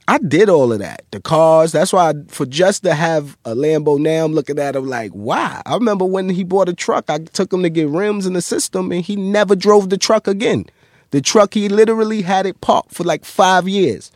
[0.07, 1.05] I did all of that.
[1.11, 1.73] The cars.
[1.73, 5.15] That's why I, for just to have a Lambo now, I'm looking at him like,
[5.15, 5.63] wow.
[5.65, 7.09] I remember when he bought a truck.
[7.09, 10.29] I took him to get rims in the system, and he never drove the truck
[10.29, 10.67] again.
[11.11, 14.11] The truck he literally had it parked for like five years.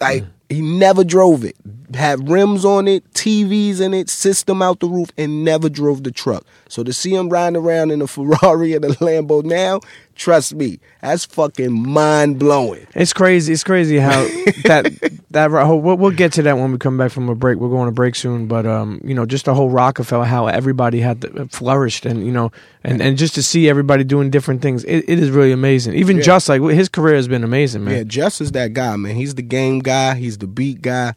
[0.00, 0.30] Like mm.
[0.48, 1.56] he never drove it.
[1.94, 6.10] Had rims on it, TVs in it, system out the roof, and never drove the
[6.10, 6.44] truck.
[6.68, 9.80] So to see him riding around in a Ferrari and a Lambo now,
[10.14, 12.86] trust me, that's fucking mind blowing.
[12.94, 13.52] It's crazy.
[13.52, 14.22] It's crazy how
[14.64, 15.80] that that whole.
[15.80, 17.58] We'll, we'll get to that when we come back from a break.
[17.58, 21.00] We're going to break soon, but um, you know, just the whole Roc-A-Fella, how everybody
[21.00, 22.52] had to, flourished, and you know,
[22.84, 25.94] and and just to see everybody doing different things, it, it is really amazing.
[25.94, 26.22] Even Yeah.
[26.22, 27.94] just like his career has been amazing, man.
[27.96, 29.14] Yeah, Just is that guy, man.
[29.16, 30.14] He's the game guy.
[30.14, 31.14] He's the beat guy.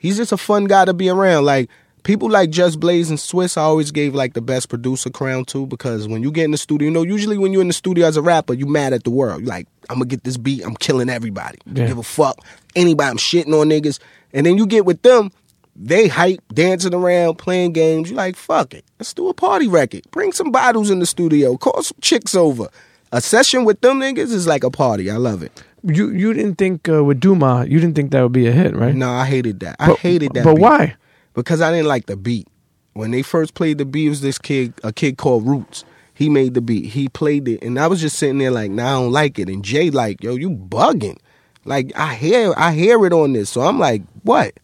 [0.00, 1.44] He's just a fun guy to be around.
[1.44, 1.68] Like
[2.02, 5.66] people like Just Blaze and Swizz, I always gave like the best producer crown to
[5.66, 8.06] because when you get in the studio, you know, usually when you're in the studio
[8.06, 9.42] as a rapper, you mad at the world.
[9.42, 10.64] You're like, I'm gonna get this beat.
[10.64, 11.58] I'm killing everybody.
[11.66, 11.86] Yeah.
[11.86, 12.38] Give a fuck
[12.74, 13.10] anybody.
[13.10, 13.98] I'm shitting on niggas.
[14.32, 15.30] And then you get with them.
[15.76, 18.10] They hype, dancing around, playing games.
[18.10, 18.84] You're like, fuck it.
[18.98, 20.02] Let's do a party record.
[20.10, 21.56] Bring some bottles in the studio.
[21.56, 22.68] Call some chicks over.
[23.12, 25.10] A session with them niggas is like a party.
[25.10, 25.62] I love it.
[25.82, 28.52] You you didn't think uh, with Do My, you didn't think that would be a
[28.52, 28.94] hit, right?
[28.94, 29.76] No, I hated that.
[29.78, 30.44] I hated that.
[30.44, 30.62] But beat.
[30.62, 30.96] why?
[31.34, 32.48] Because I didn't like the beat.
[32.92, 35.84] When they first played the beat, it was this kid, a kid called Roots.
[36.12, 36.86] He made the beat.
[36.86, 39.48] He played it, and I was just sitting there like, "Nah, I don't like it."
[39.48, 41.16] And Jay like, "Yo, you bugging."
[41.64, 44.60] Like I hear, I hear it on this, so I'm like, "What?"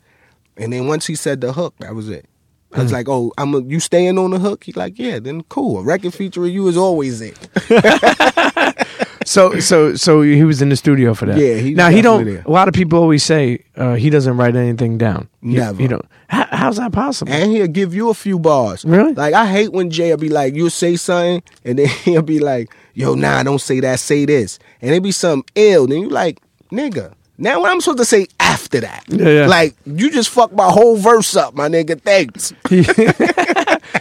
[0.59, 2.27] And then once he said the hook, that was it.
[2.73, 2.83] I Mm.
[2.83, 5.79] was like, "Oh, I'm a, you staying on the hook?" He like, "Yeah." Then cool.
[5.79, 7.39] A record featuring you is always it.
[9.27, 11.37] So so so he was in the studio for that.
[11.37, 12.25] Yeah, he now he don't.
[12.25, 12.45] there.
[12.47, 15.29] A lot of people always say uh, he doesn't write anything down.
[15.43, 15.83] Never.
[15.83, 17.33] You know how, how's that possible?
[17.33, 18.85] And he'll give you a few bars.
[18.85, 19.15] Really?
[19.15, 22.39] Like I hate when Jay will be like, you'll say something, and then he'll be
[22.39, 24.61] like, yo, nah, don't say that, say this.
[24.81, 25.89] And it be something ill.
[25.89, 27.13] Then you like, nigga.
[27.39, 29.05] Now what I'm supposed to say after that?
[29.09, 29.47] Yeah, yeah.
[29.47, 32.01] Like, you just fucked my whole verse up, my nigga.
[32.01, 32.53] Thanks.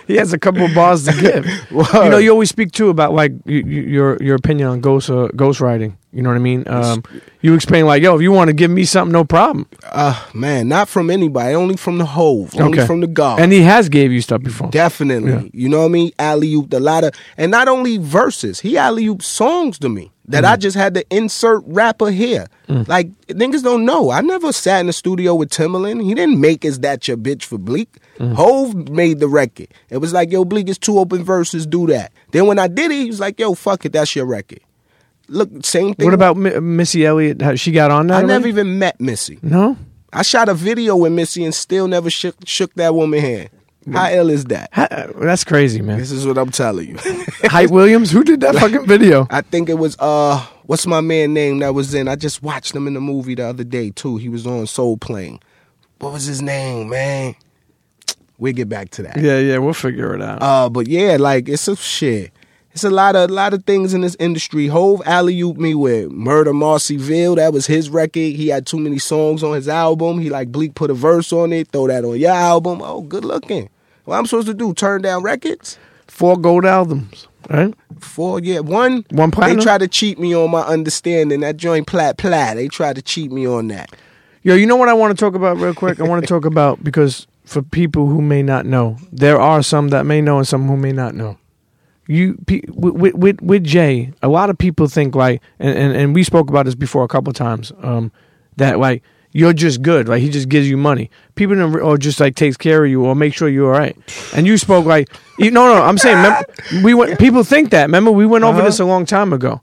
[0.08, 1.46] he has a couple of bars to give.
[1.72, 5.10] you know, you always speak too about like y- y- your your opinion on ghost
[5.10, 5.96] uh, ghostwriting.
[6.12, 6.64] You know what I mean?
[6.68, 7.04] Um,
[7.42, 9.68] you explain like, yo, if you want to give me something, no problem.
[9.84, 13.40] Uh man, not from anybody, only from the Hov, only from the God.
[13.42, 14.70] And he has gave you stuff before.
[14.70, 15.52] Definitely.
[15.54, 16.12] You know what I mean?
[16.18, 20.12] Alley ooped a lot of and not only verses, he alley ooped songs to me.
[20.28, 20.60] That I mm.
[20.60, 22.48] just had to insert rapper here.
[22.68, 22.88] Mm.
[22.88, 24.10] Like niggas don't know.
[24.10, 26.04] I never sat in the studio with Timbaland.
[26.04, 27.90] He didn't make "Is That Your Bitch" for Bleek.
[28.18, 28.34] Mm.
[28.34, 29.68] Hov made the record.
[29.90, 31.68] It was like, "Yo, Bleek, it's two open verses.
[31.68, 34.26] Do that." Then when I did it, he was like, "Yo, fuck it, that's your
[34.26, 34.62] record."
[35.28, 36.06] Look, same thing.
[36.06, 37.42] What about Mi- Missy Elliott?
[37.42, 38.24] How she got on that?
[38.24, 39.40] I never even met Missy.
[39.42, 39.78] No.
[40.14, 43.50] I shot a video with Missy and still never shook, shook that woman hand.
[43.92, 44.70] How ill is that?
[44.74, 45.98] Ha- That's crazy, man.
[46.00, 46.98] This is what I'm telling you.
[47.44, 49.28] Hype Williams, who did that fucking video?
[49.30, 52.08] I think it was uh what's my man name that was in?
[52.08, 54.18] I just watched him in the movie the other day too.
[54.18, 55.40] He was on Soul Plane.
[56.00, 57.36] What was his name, man?
[58.38, 59.18] We'll get back to that.
[59.18, 60.42] Yeah, yeah, we'll figure it out.
[60.42, 62.32] Uh but yeah, like it's a shit.
[62.72, 64.68] It's a lot of a lot of things in this industry.
[64.68, 67.38] Hov alley ooped me with Murder Marcyville.
[67.38, 68.20] That was his record.
[68.36, 70.20] He had too many songs on his album.
[70.20, 71.70] He like Bleek put a verse on it.
[71.70, 72.82] Throw that on your album.
[72.84, 73.70] Oh, good looking.
[74.06, 74.74] What I'm supposed to do?
[74.74, 75.78] Turn down records?
[76.08, 77.74] Four gold albums, right?
[78.00, 78.60] Four, yeah.
[78.60, 79.58] One, One platinum?
[79.58, 81.42] They tried to cheat me on my understanding.
[81.42, 82.56] That joint plat plat.
[82.56, 83.96] They tried to cheat me on that.
[84.44, 86.00] Yo, you know what I want to talk about real quick?
[86.00, 89.90] I want to talk about because for people who may not know, there are some
[89.90, 91.38] that may know and some who may not know.
[92.08, 96.24] You with with with Jay, a lot of people think like, and, and, and we
[96.24, 98.12] spoke about this before a couple times, um,
[98.58, 99.02] that like
[99.36, 101.10] you're just good, like he just gives you money.
[101.36, 103.96] People don't, or just like takes care of you or make sure you're all right.
[104.34, 106.24] And you spoke like, you, no, no, I'm saying
[106.84, 107.20] we went.
[107.20, 107.84] People think that.
[107.86, 108.68] Remember, we went over Uh-huh.
[108.68, 109.60] this a long time ago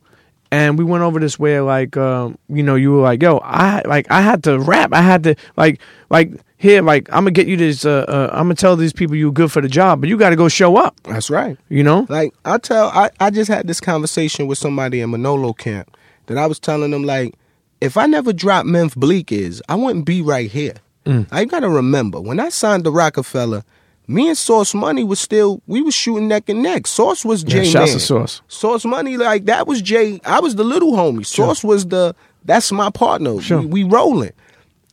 [0.50, 3.80] and we went over this where like um, you know you were like yo I
[3.86, 7.46] like I had to rap I had to like like here like I'm gonna get
[7.46, 10.10] you this uh, uh, I'm gonna tell these people you're good for the job but
[10.10, 11.56] you got to go show up That's right.
[11.70, 15.54] you know Like I tell, I, I just had this conversation with somebody in Manolo
[15.54, 15.96] camp
[16.26, 17.34] that I was telling them like,
[17.82, 20.74] if I never dropped Memphis Bleek is, I wouldn't be right here.
[21.04, 21.26] Mm.
[21.32, 23.64] I gotta remember when I signed the Roc-A-Fella,
[24.06, 26.86] me and Sauce Money was still we was shooting neck and neck.
[26.86, 30.20] Sauce was yeah, shouts to Sauce Sauce Money like that was Jay.
[30.24, 31.26] I was the little homie.
[31.26, 32.14] Sauce was the
[32.44, 33.40] that's my partner.
[33.40, 33.60] Sure.
[33.60, 34.32] We, we rolling.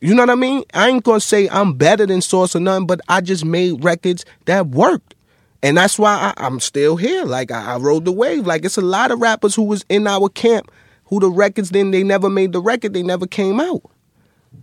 [0.00, 0.64] You know what I mean?
[0.74, 4.24] I ain't gonna say I'm better than Sauce or nothing, but I just made records
[4.46, 5.14] that worked.
[5.62, 7.24] And that's why I, I'm still here.
[7.24, 8.46] Like I, I rode the wave.
[8.46, 10.72] Like it's a lot of rappers who was in our camp
[11.10, 13.82] who the records then they never made the record, they never came out.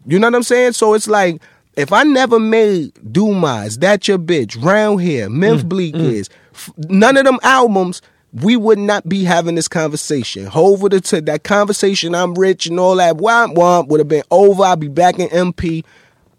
[0.05, 0.73] You know what I'm saying?
[0.73, 1.41] So it's like
[1.75, 6.01] if I never made Dumas, That Your Bitch, Round Here, Memphis mm, Bleek mm.
[6.01, 8.01] is, f- none of them albums,
[8.33, 10.45] we would not be having this conversation.
[10.45, 14.23] Hov would have that conversation, I'm rich and all that, womp womp, would have been
[14.31, 14.63] over.
[14.63, 15.85] I'd be back in MP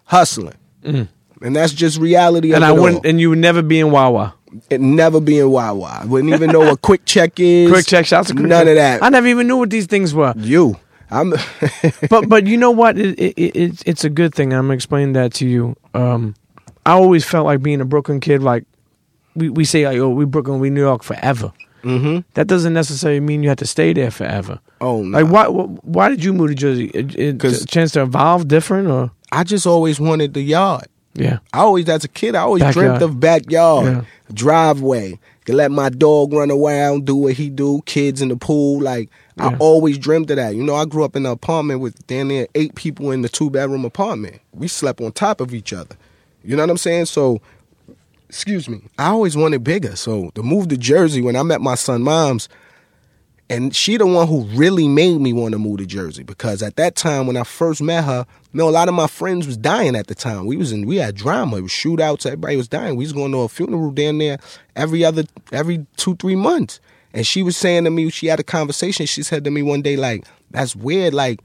[0.05, 0.55] hustling.
[0.83, 1.09] Mm.
[1.41, 3.11] And that's just reality and of I wouldn't all.
[3.11, 4.35] and you would never be in Wawa
[4.71, 6.01] It never being in Wawa.
[6.03, 7.71] I wouldn't even know what QuickChek is.
[7.71, 8.69] QuickChek shouts to quick None check.
[8.69, 9.03] of that.
[9.03, 10.77] I never even knew what these things were you.
[11.11, 11.31] I'm
[12.11, 12.99] but but you know what?
[12.99, 14.53] It, it, it, it's it's a good thing.
[14.53, 15.75] I'm gonna explain that to you.
[15.95, 16.35] Um,
[16.85, 18.43] I always felt like being a Brooklyn kid.
[18.43, 18.65] Like
[19.35, 21.53] we, we say, like, oh, we Brooklyn, we New York forever.
[21.85, 22.25] Mhm.
[22.35, 24.59] That doesn't necessarily mean you have to stay there forever.
[24.81, 25.23] Oh no.
[25.23, 26.87] Like why why did you move to Jersey?
[26.93, 30.87] It, it, 'Cause- a chance to evolve different or I just always wanted the yard.
[31.15, 32.87] Yeah I always, as a kid, I always Backyard.
[32.99, 34.05] dreamt of backyard, Yeah.
[34.33, 35.19] driveway.
[35.45, 37.81] Could let my dog run around, do what he do.
[37.87, 40.55] Kids in the pool, like I always dreamt of that.
[40.55, 43.29] You know, I grew up in an apartment with damn near eight people in the
[43.31, 44.41] two bedroom apartment.
[44.53, 45.97] We slept on top of each other.
[46.45, 47.07] You know what I'm saying?
[47.07, 47.41] So,
[48.29, 49.97] excuse me, I always wanted bigger.
[49.97, 52.49] So to move to Jersey when I met my son mom's,
[53.51, 56.77] and she the one who really made me want to move to Jersey because at
[56.77, 59.57] that time when I first met her, you know, a lot of my friends was
[59.57, 60.47] dying at the time.
[60.47, 62.97] We was in we had drama, it was shootouts, everybody was dying.
[62.97, 64.39] We was going to a funeral down there
[64.77, 66.81] every other every two, three months.
[67.15, 69.81] And she was saying to me, she had a conversation, she said to me one
[69.81, 71.41] day, like, that's weird, like,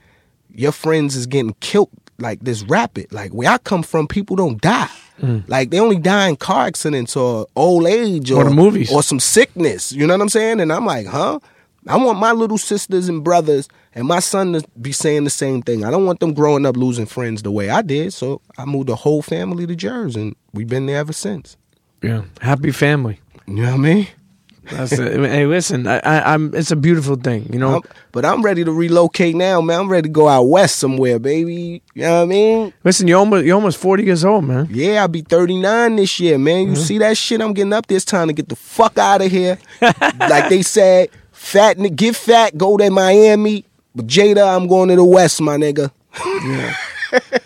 [0.54, 1.89] your friends is getting killed
[2.20, 3.12] like this rapid.
[3.14, 4.89] Like where I come from, people don't die.
[5.22, 5.43] Mm.
[5.47, 8.91] Like they only die in car accidents or old age or, Or movies.
[8.91, 9.91] or some sickness.
[9.91, 10.60] You know what I'm saying?
[10.60, 11.39] And I'm like, huh?
[11.88, 15.61] I want my little sisters and brothers and my son to be saying the same
[15.61, 15.84] thing.
[15.84, 18.13] I don't want them growing up losing friends the way I did.
[18.13, 21.57] So I moved the whole family to Jersey, and we've been there ever since.
[22.01, 23.19] yeah happy family.
[23.47, 24.07] You know what I mean?
[24.71, 25.19] That's it.
[25.29, 26.55] hey, listen, I, I, I'm.
[26.55, 27.71] It's a beautiful thing, you know.
[27.73, 27.81] I'm-
[28.13, 29.81] but I'm ready to relocate now, man.
[29.81, 31.81] I'm ready to go out west somewhere, baby.
[31.95, 32.73] You know what I mean?
[32.86, 34.69] Listen, you're almost you're almost 40 years old, man.
[34.71, 36.69] Yeah, I'll be 39 this year, man.
[36.69, 37.41] You see that shit?
[37.41, 39.57] I'm getting up This time to get the fuck out of here.
[39.81, 41.09] like they said,
[41.43, 43.65] fat, ni- get fat, go to Miami.
[43.95, 45.91] But Jada, I'm going to the west, my nigga.
[46.25, 46.75] Yeah.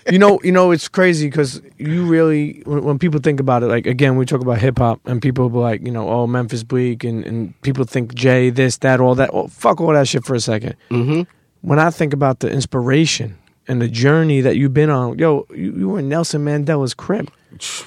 [0.09, 3.67] you know, you know, it's crazy because you really, when, when people think about it,
[3.67, 6.63] like again, we talk about hip hop, and people be like, you know, oh, Memphis
[6.63, 9.29] Bleek, and, and people think Jay, this, that, all that.
[9.33, 11.21] Oh, fuck all that shit for a 2nd Mm-hmm.
[11.61, 13.37] When I think about the inspiration
[13.67, 17.29] and the journey that you've been on, yo, you, you were in Nelson Mandela's crib.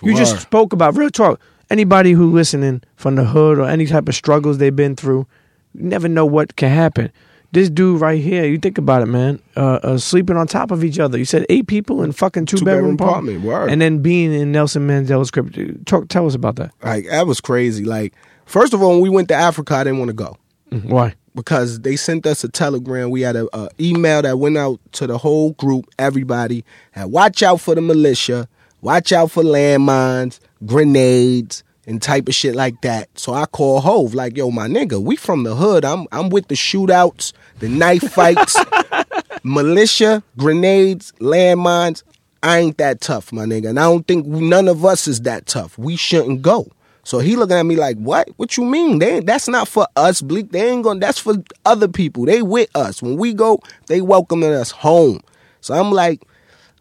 [0.03, 1.41] You just spoke about real talk.
[1.71, 5.27] Anybody who listening from the hood or any type of struggles they've been through,
[5.75, 7.11] you never know what can happen.
[7.53, 10.85] this dude right here, you think about it, man, uh, uh, sleeping on top of
[10.85, 11.19] each other.
[11.19, 13.71] You said eight people in fucking two, Two-bedroom bedroom apartment, apartment, word.
[13.73, 15.59] and then being in Nelson Mandela's crypt.
[15.87, 16.71] Talk, tell us about that.
[16.83, 17.85] Like that was crazy.
[17.85, 18.15] Like
[18.47, 20.37] first of all, when we went to Africa, I didn't want to go
[20.85, 21.15] Why?
[21.35, 23.11] because they sent us a telegram.
[23.11, 26.65] We had a, a email that went out to the whole group, everybody.
[26.95, 28.49] And watch out for the militia.
[28.81, 33.09] Watch out for landmines, grenades, and type of shit like that.
[33.19, 35.85] So I call Hov, like, yo, my nigga, we from the hood.
[35.85, 38.57] I'm I'm with the shootouts, the knife fights,
[39.43, 42.03] militia, grenades, landmines.
[42.43, 43.71] I ain't that tough, my nigga.
[43.71, 45.77] And I don't think none of us is that tough.
[45.77, 46.69] We shouldn't go.
[47.03, 48.29] So he looking at me like, what?
[48.37, 48.99] What you mean?
[48.99, 50.53] They that's not for us, Bleek.
[50.53, 52.25] They ain't gonna, that's for other people.
[52.25, 53.03] They with us.
[53.03, 55.21] When we go, they welcoming us home.
[55.61, 56.23] So I'm like,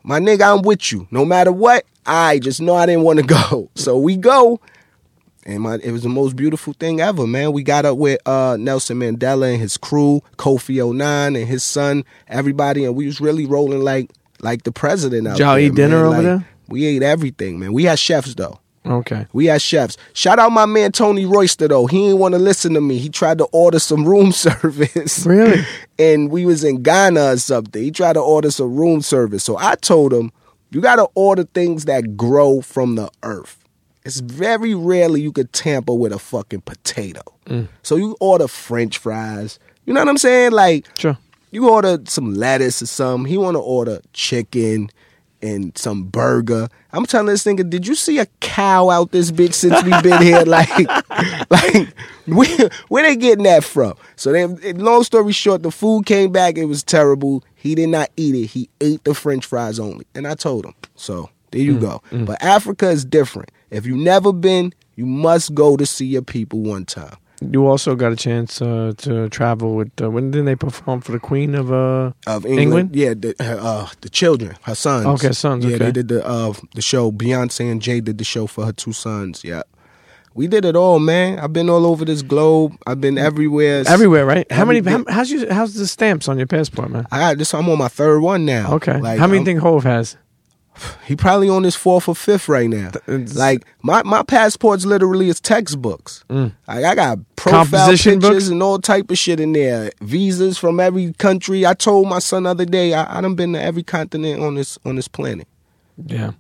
[0.04, 1.08] my nigga, I'm with you.
[1.12, 3.70] No matter what, I just know I didn't want to go.
[3.76, 4.60] So we go.
[5.46, 7.54] And my, it was the most beautiful thing ever, man.
[7.54, 12.04] We got up with uh, Nelson Mandela and his crew, Kofi Annan and his son,
[12.28, 14.12] everybody, and we was really rolling like
[14.42, 15.60] like the president out Y'all there.
[15.66, 16.06] eat dinner man.
[16.06, 16.48] over Like, there?
[16.68, 17.74] We ate everything, man.
[17.74, 18.60] We had chefs though.
[18.86, 19.28] Okay.
[19.34, 19.98] We had chefs.
[20.14, 21.86] Shout out my man Tony Royster though.
[21.88, 22.98] He didn't want to listen to me.
[22.98, 25.26] He tried to order some room service.
[25.26, 25.64] Really?
[26.00, 27.82] and we was in Ghana or something.
[27.84, 29.44] He tried to order some room service.
[29.44, 30.32] So I told him,
[30.72, 33.59] you gotta order things that grow from the earth.
[34.10, 37.22] It's very rarely you could tamper with a fucking potato.
[37.46, 37.68] Mm.
[37.84, 39.60] So you order French fries.
[39.86, 40.52] You know what I'm saying?
[40.52, 41.18] Like Sure.
[41.52, 43.30] you order some lettuce or something.
[43.30, 44.90] He want to order chicken
[45.42, 46.68] and some burger.
[46.92, 50.22] I'm telling this nigga, did you see a cow out this bitch since we been
[50.22, 50.44] here?
[50.50, 50.70] Like,
[51.50, 51.94] like
[52.26, 53.94] where, where they getting that from?
[54.16, 56.58] So then, long story short, the food came back.
[56.58, 57.44] It was terrible.
[57.56, 58.48] He did not eat it.
[58.48, 60.74] He ate the French fries only, and I told him.
[60.96, 61.82] So there you mm.
[61.82, 62.02] go.
[62.12, 62.26] Mm.
[62.26, 63.52] But Africa is different.
[63.72, 67.16] If you've never been, you must go to see your people one time.
[67.42, 69.92] You also got a chance uh, to travel with.
[70.02, 71.72] Uh, when did they perform for the Queen of?
[71.72, 72.60] Uh, of England.
[72.60, 72.96] England?
[72.96, 75.06] Yeah, the, uh, the children, her sons.
[75.06, 75.86] Okay, sons, Yeah, okay.
[75.86, 77.14] they did the uh, the show.
[77.14, 79.46] Beyonce and Jay did the show for her two sons.
[79.46, 79.62] Yeah,
[80.34, 81.40] we did it all, man.
[81.40, 82.76] I've been all over this globe.
[82.86, 83.86] I've been everywhere.
[83.88, 84.52] everywhere, right?
[84.52, 84.82] How many?
[84.82, 85.50] How, how's you?
[85.50, 87.08] How's the stamps on your passport, man?
[87.10, 87.54] I got this.
[87.54, 88.74] I'm on my third one now.
[88.74, 89.00] Okay.
[89.00, 90.18] Like, how many I'm- think Hov has?
[91.06, 92.92] He probably on his fourth or fifth right now.
[93.08, 96.24] it's- Like my my passport's literally is textbooks.
[96.30, 97.92] Like I got profile Mm.
[97.92, 98.48] Pictures books?
[98.50, 99.92] and all type of shit in there.
[100.02, 101.66] Visas from every country.
[101.66, 104.56] I told my son the other day I, I done been to every continent on
[104.56, 105.48] this on this planet.
[106.06, 106.32] Yeah.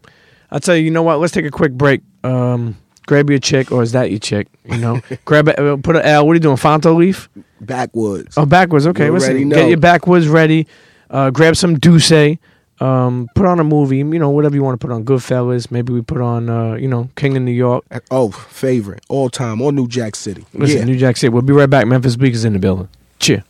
[0.51, 0.83] I'll tell you.
[0.85, 1.19] You know what?
[1.19, 2.01] Let's take a quick break.
[2.23, 2.75] Um,
[3.05, 4.47] grab your chick, or is that your chick?
[4.65, 5.59] You know, grab it.
[5.59, 6.25] uh, Put an L.
[6.25, 6.57] What are you doing?
[6.57, 7.29] Fronto leaf?
[7.61, 8.37] Backwoods.
[8.37, 8.87] Oh, backwards.
[8.87, 9.49] Okay, You listen.
[9.49, 10.65] Get your backwoods ready.
[11.09, 12.39] Uh, grab some Dusse.
[12.79, 13.97] Um, put on a movie.
[13.97, 15.05] You know, whatever you want to put on.
[15.05, 15.71] Goodfellas.
[15.71, 16.49] Maybe we put on.
[16.49, 17.85] Uh, you know, King of New York.
[18.11, 20.45] Oh, favorite all time or New Jack City.
[20.53, 20.83] Listen, yeah.
[20.85, 21.29] New Jack City.
[21.29, 21.87] We'll be right back.
[21.87, 22.89] Memphis Bleek is in the building.
[23.19, 23.43] Cheer.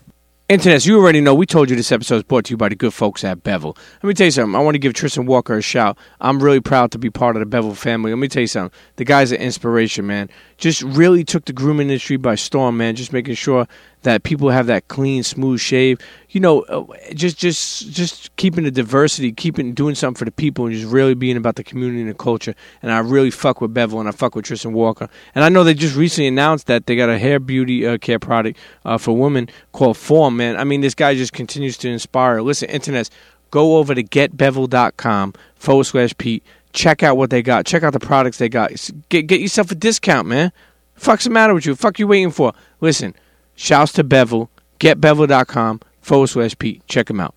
[0.50, 1.36] Internet, you already know.
[1.36, 3.78] We told you this episode is brought to you by the good folks at Bevel.
[4.02, 4.56] Let me tell you something.
[4.56, 5.96] I want to give Tristan Walker a shout.
[6.22, 8.10] I'm really proud to be part of the Bevel family.
[8.10, 8.76] Let me tell you something.
[8.96, 10.28] The guy's an inspiration, man.
[10.58, 12.96] Just really took the grooming industry by storm, man.
[12.96, 13.68] Just making sure
[14.04, 16.00] that people have that clean, smooth shave.
[16.30, 20.66] You know, uh, just just just keeping the diversity, keeping doing something for the people,
[20.66, 22.56] and just really being about the community and the culture.
[22.82, 25.10] And I really fuck with Bevel, and I fuck with Tristan Walker.
[25.36, 28.20] And I know they just recently announced that they got a hair beauty uh, care
[28.20, 30.38] product uh, for women called Form.
[30.38, 32.42] Man, I mean, this guy just continues to inspire.
[32.42, 33.10] Listen, internets,
[33.52, 36.44] go over to getbevel.com forward slash Pete.
[36.72, 37.66] Check out what they got.
[37.66, 38.72] Check out the products they got.
[39.10, 40.52] Get get yourself a discount, man.
[40.94, 41.76] Fuck's the matter with you?
[41.76, 42.54] Fuck you waiting for?
[42.82, 43.16] Listen,
[43.60, 44.50] shouts to Bevel.
[44.80, 46.86] Getbevel.com forward slash Pete.
[46.88, 47.36] Check them out.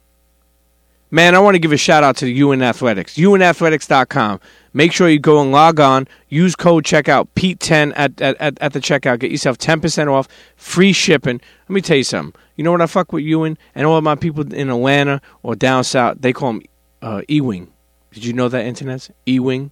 [1.10, 3.16] Man, I want to give a shout out to the Ewing Athletics.
[3.16, 4.40] ewingathletics.com.
[4.72, 6.08] Make sure you go and log on.
[6.30, 9.18] Use code checkout Pete10 at, at, at, the checkout.
[9.18, 10.26] Get yourself 10% off.
[10.56, 11.38] Free shipping.
[11.68, 12.40] Let me tell you something.
[12.56, 15.54] You know what I fuck with Ewing and all of my people in Atlanta or
[15.54, 16.18] down south?
[16.20, 16.62] They call them
[17.02, 17.70] uh, E-Wing.
[18.12, 19.10] Did you know that, Internet?
[19.26, 19.70] E-Wing.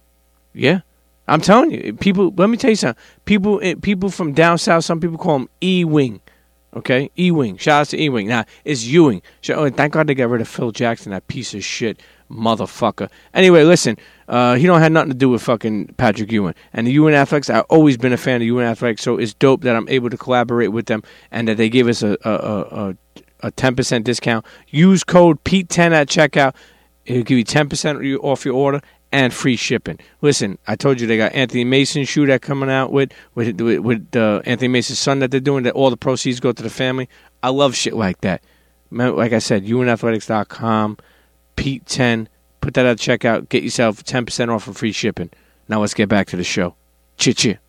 [0.53, 0.81] Yeah.
[1.27, 1.93] I'm telling you.
[1.93, 3.01] People, let me tell you something.
[3.25, 6.21] People, eh, people from down south, some people call them E-Wing.
[6.73, 7.57] Okay, Ewing.
[7.57, 8.27] Shout out to Ewing.
[8.27, 9.21] Now it's Ewing.
[9.49, 12.01] Oh, thank God they got rid of Phil Jackson, that piece of shit
[12.31, 13.09] motherfucker.
[13.33, 13.97] Anyway, listen,
[14.29, 16.55] uh, he don't have nothing to do with fucking Patrick Ewing.
[16.71, 19.61] And the Ewing Athletics, I've always been a fan of Ewing Athletics, so it's dope
[19.63, 22.95] that I'm able to collaborate with them and that they gave us a a a,
[23.41, 24.45] a 10% discount.
[24.69, 26.55] Use code Pete10 at checkout.
[27.05, 28.79] It'll give you 10% off your order
[29.11, 29.99] and free shipping.
[30.21, 33.79] Listen, I told you they got Anthony Mason shoe that coming out with with with,
[33.79, 35.63] with uh, Anthony Mason's son that they're doing.
[35.63, 37.09] That all the proceeds go to the family.
[37.43, 38.41] I love shit like that.
[38.91, 40.97] Like I said, ewingathletics.com,
[41.55, 42.29] Pete ten.
[42.61, 43.49] Put that at checkout.
[43.49, 45.29] Get yourself ten percent off and free shipping.
[45.67, 46.75] Now let's get back to the show.
[47.17, 47.59] Chit chit.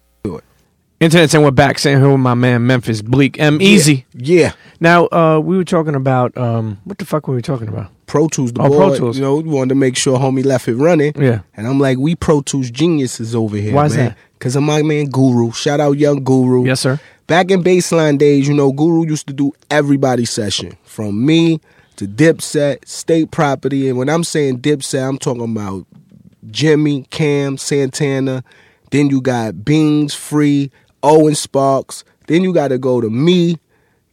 [1.03, 1.81] Internet saying we're back.
[1.81, 3.37] Saying here with my man Memphis Bleek.
[3.41, 4.07] M Easy.
[4.15, 4.53] Yeah.
[4.79, 7.91] Now uh, we were talking about um, what the fuck were we talking about?
[8.07, 9.17] Pro Tools, the Oh, Pro board, Tools.
[9.19, 11.13] you know, we wanted to make sure homie left it running.
[11.21, 11.41] Yeah.
[11.57, 14.11] And I'm like, we Pro Tools geniuses over here, Why's man.
[14.11, 14.19] that?
[14.39, 15.51] Because of my man Guru.
[15.51, 16.67] Shout out Young Guru.
[16.67, 17.01] Yes, sir.
[17.27, 20.77] Back in baseline days, you know, Guru used to do everybody's session.
[20.85, 21.61] From me
[21.97, 23.89] to Dipset, State Property.
[23.89, 25.85] And when I'm saying Dipset, I'm talking about
[26.49, 28.45] Jimmy, Cam, Santana.
[28.91, 30.71] Then you got Beans, Free,
[31.03, 32.05] Owen Sparks.
[32.27, 33.59] Then you got to go to me,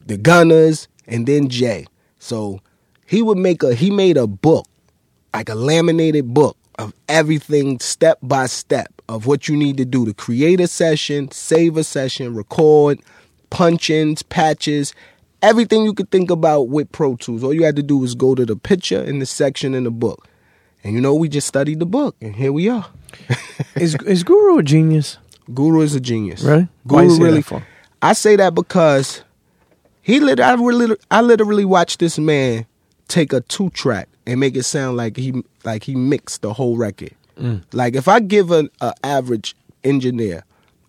[0.06, 1.86] the Gunners, and then Jay.
[2.18, 2.60] So
[3.06, 4.68] he would make a he made a book,
[5.34, 10.06] like a laminated book of everything step by step of what you need to do
[10.06, 13.00] to create a session, save a session, record,
[13.50, 14.94] punch-ins, patches,
[15.42, 17.44] everything you could think about with Pro Tools.
[17.44, 19.92] All you had to do was go to the picture in the section in the
[19.92, 20.28] book.
[20.84, 22.88] And you know, we just studied the book, and here we are.
[23.76, 25.18] Is is Guru a genius?
[25.54, 26.44] Guru is a genius.
[26.44, 26.68] Really?
[26.88, 27.64] Guru you say that really.
[28.02, 29.24] I say that because
[30.02, 30.40] he lit.
[30.40, 32.66] I really, I literally watched this man
[33.08, 36.78] take a two track and make it sound like he like he mixed the whole
[36.78, 37.16] record.
[37.38, 37.64] Mm.
[37.74, 38.70] Like if I give an
[39.04, 40.44] average engineer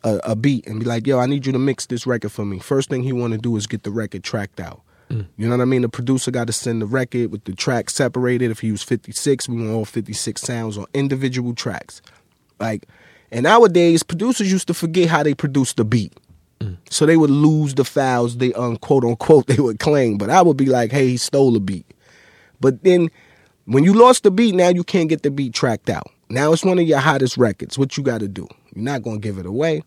[0.04, 2.44] a, a beat and be like, "Yo, I need you to mix this record for
[2.44, 4.82] me," first thing he want to do is get the record tracked out.
[5.10, 5.26] Mm.
[5.36, 5.82] You know what I mean?
[5.82, 8.50] The producer got to send the record with the track separated.
[8.50, 12.00] If he was 56, we want all 56 sounds on individual tracks.
[12.60, 12.86] Like,
[13.32, 16.12] and nowadays, producers used to forget how they produced the beat.
[16.90, 20.18] So they would lose the files they um, unquote unquote they would claim.
[20.18, 21.86] But I would be like, hey, he stole the beat.
[22.60, 23.10] But then
[23.64, 26.10] when you lost the beat, now you can't get the beat tracked out.
[26.28, 27.78] Now it's one of your hottest records.
[27.78, 28.46] What you gotta do?
[28.74, 29.82] You're not gonna give it away.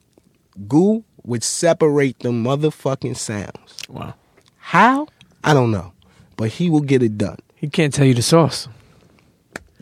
[0.67, 3.77] Goo would separate the motherfucking sounds.
[3.87, 4.15] Wow.
[4.57, 5.07] How?
[5.43, 5.93] I don't know.
[6.37, 7.37] But he will get it done.
[7.55, 8.67] He can't tell you the sauce.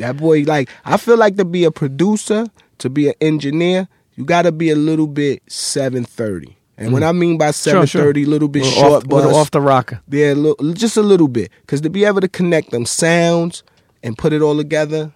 [0.02, 2.48] That boy, like, I feel like to be a producer,
[2.80, 6.58] to be an engineer, you gotta be a little bit 730.
[6.78, 7.10] And what mm.
[7.10, 8.30] I mean by 730, sure.
[8.30, 10.02] little bit Little short off, little off the rocker.
[10.10, 11.52] Yeah, look, just a little bit.
[11.62, 13.64] Because to be able to connect them sounds
[14.02, 15.14] and put it all together,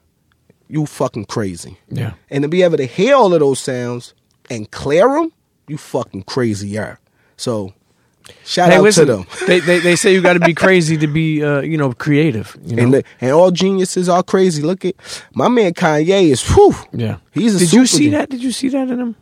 [0.67, 1.77] you fucking crazy.
[1.89, 2.13] Yeah.
[2.29, 4.13] And to be able to hear all of those sounds
[4.49, 5.31] and clear them,
[5.67, 6.99] you fucking crazier.
[7.37, 7.73] So,
[8.43, 9.07] shout Hey, out listen.
[9.07, 9.25] to them.
[9.47, 12.55] They, they they say you got to be crazy to be uh, you know creative.
[12.65, 12.83] You know?
[12.83, 14.61] And, the, and all geniuses are crazy.
[14.63, 14.95] Look at
[15.33, 16.73] my man Kanye is whew.
[16.93, 17.17] yeah.
[17.31, 18.19] He's a Did you see genius.
[18.19, 18.29] that?
[18.29, 19.15] Did you see that in him?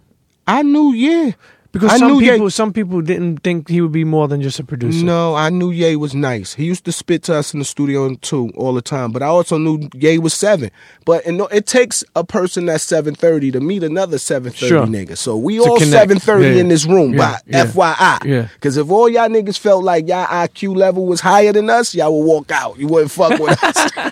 [0.48, 1.32] I knew, yeah.
[1.74, 4.44] Because I some knew Ye- people some people didn't think he would be more than
[4.44, 5.04] just a producer.
[5.04, 6.54] No, I knew Ye was nice.
[6.54, 9.12] He used to spit to us in the studio too all the time.
[9.12, 10.70] But I also knew Ye was seven.
[11.04, 14.86] But and it takes a person that's seven thirty to meet another seven thirty Sure.
[14.86, 15.18] nigga.
[15.18, 16.62] So we To all seven thirty Yeah.
[16.62, 17.14] in this room.
[17.16, 17.18] Yeah.
[17.18, 17.66] By Yeah.
[17.66, 18.20] FYI.
[18.26, 18.48] Yeah.
[18.54, 22.16] Because if all y'all niggas felt like y'all IQ level was higher than us, y'all
[22.16, 22.78] would walk out.
[22.78, 23.92] You wouldn't fuck with us.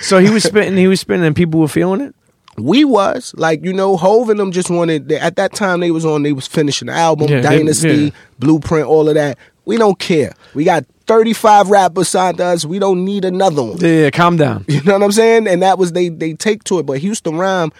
[0.00, 2.14] So he was spitting, he was spitting, and people were feeling it.
[2.60, 5.90] We was like you know Hov and them just wanted they, at that time they
[5.90, 8.10] was on they was finishing the album Yeah, they- Dynasty yeah.
[8.38, 9.38] Blueprint all of that.
[9.64, 10.32] We don't care.
[10.54, 12.64] We got 35 rappers signed to us.
[12.64, 13.76] We don't need another one.
[13.78, 14.64] Yeah, yeah, calm down.
[14.68, 15.46] you know what I'm saying?
[15.46, 16.86] And that was they they take to it.
[16.86, 17.70] But Houston Rhyme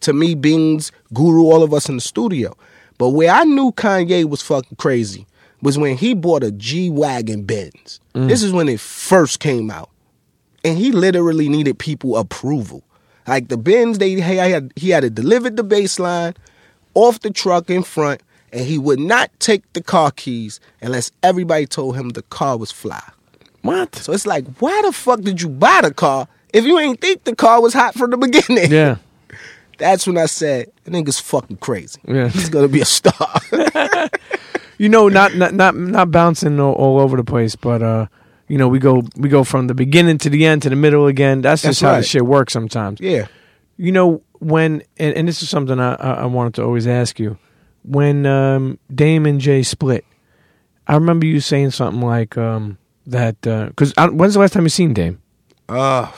[0.00, 2.56] to me Beans Guru all of us in the studio.
[2.98, 5.26] But where I knew Kanye was fucking crazy
[5.62, 8.00] was when he bought a G-Wagon Benz.
[8.14, 8.28] Mm.
[8.28, 9.90] This is when it first came out.
[10.64, 12.82] And he literally needed people approval.
[13.26, 16.36] Like the bins, they he had he had to deliver the baseline
[16.94, 18.22] off the truck in front,
[18.52, 22.70] and he would not take the car keys unless everybody told him the car was
[22.70, 23.02] fly.
[23.62, 23.96] What?
[23.96, 27.24] So it's like, why the fuck did you buy the car if you ain't think
[27.24, 28.70] the car was hot from the beginning?
[28.70, 28.96] Yeah.
[29.78, 32.00] That's when I said, that nigga's fucking crazy.
[32.06, 32.28] Yeah.
[32.28, 33.40] He's gonna be a star.
[34.78, 38.06] You know, not not not not bouncing all, all over the place, but uh,
[38.48, 41.06] you know, we go we go from the beginning to the end to the middle
[41.06, 41.40] again.
[41.42, 42.00] That's just That's how right.
[42.00, 43.00] the shit works sometimes.
[43.00, 43.26] yeah.
[43.78, 47.18] You know, when and, and this is something I, I I wanted to always ask
[47.18, 47.38] you.
[47.82, 50.04] When um, Dame and Jay split,
[50.88, 54.92] I remember you saying something like um, that because when's the last time you seen
[54.94, 55.20] Dame?
[55.68, 56.10] Uh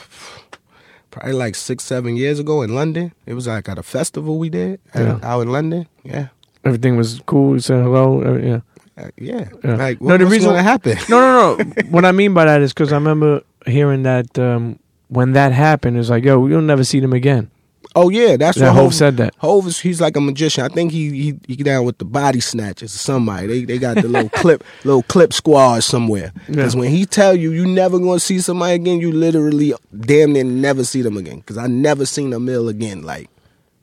[1.11, 3.12] probably like six, seven years ago in London.
[3.26, 5.18] It was like at a festival we did Yeah.
[5.22, 5.87] out in London.
[6.05, 6.29] Yeah.
[6.64, 7.55] Everything was cool.
[7.55, 8.22] You said hello.
[8.22, 8.61] uh, yeah.
[8.99, 9.49] Uh, yeah.
[9.64, 9.74] Yeah.
[9.76, 10.96] Like, No, the what's reason- going to happen?
[11.09, 11.64] No, no, no.
[11.90, 14.78] what I mean by that is because I remember hearing that um,
[15.09, 17.51] when that happened, it was like, yo, you'll never see them again.
[17.96, 18.36] Oh, yeah.
[18.36, 19.34] That's That what Hov said that.
[19.38, 20.62] Hov is, he's like a magician.
[20.64, 23.46] I think he, he, he down with the body snatchers or somebody.
[23.46, 26.32] They, they got the little clip, little clip squad somewhere.
[26.46, 26.80] Because Yeah.
[26.80, 30.44] when he tell you, you never going to see somebody again, you literally damn near
[30.44, 31.38] never see them again.
[31.38, 33.03] Because I never seen Amil again.
[33.03, 33.30] Like,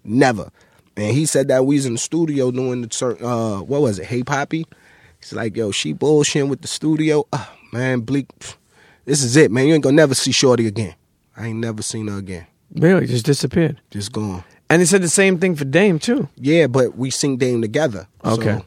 [0.03, 0.49] never.
[0.97, 3.99] And he said that we was in the studio doing the certain, uh, what was
[3.99, 4.65] it, Hey Papi?
[5.25, 7.25] He's like, yo, she bullshitting with the studio.
[7.33, 8.27] Oh, man, Bleek,
[9.05, 9.65] this is it, man.
[9.65, 10.93] You ain't gonna never see Shorty again.
[11.35, 12.45] I ain't never seen her again.
[12.75, 13.81] Really, just disappeared.
[13.89, 14.43] Just gone.
[14.69, 16.29] And he said the same thing for Dame too.
[16.35, 18.07] Yeah, but we sing Dame together.
[18.23, 18.59] Okay.
[18.59, 18.65] So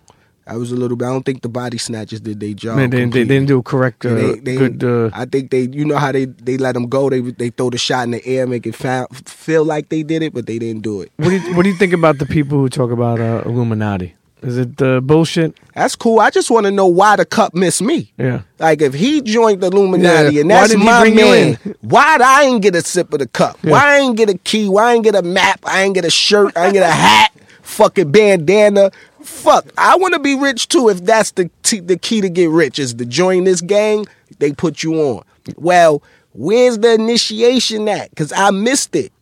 [0.48, 1.04] I was a little bit.
[1.06, 2.76] I don't think the body snatchers did their job.
[2.76, 4.82] Man, they, they, they didn't do a correct, uh, They- they- good.
[4.82, 7.08] Uh, I think they, you know how they they let them go.
[7.08, 10.34] They they throw the shot in the air, make it feel like they did it,
[10.34, 11.12] but they didn't do it.
[11.18, 14.14] what do you What do you think about the people who talk about uh, Illuminati?
[14.42, 15.56] Is it uh, bullshit?
[15.74, 16.20] That's cool.
[16.20, 18.12] I just want to know why the cup missed me.
[18.18, 18.42] Yeah.
[18.58, 21.74] Like if he joined the Illuminati Yeah, and that's my man, in?
[21.80, 23.58] why I ain't get a sip of the cup?
[23.64, 24.68] Why I ain't get a key?
[24.68, 25.60] Why I ain't get a map?
[25.64, 26.56] I ain't get a shirt?
[26.56, 27.32] I ain't get a hat?
[27.62, 28.90] Fucking bandana?
[29.22, 29.66] Fuck!
[29.76, 30.88] I want to be rich too.
[30.88, 34.06] If that's the t- the key to get rich is to join this gang,
[34.38, 35.24] they put you on.
[35.56, 38.14] Well, where's the initiation at?
[38.16, 39.12] Cause I missed it.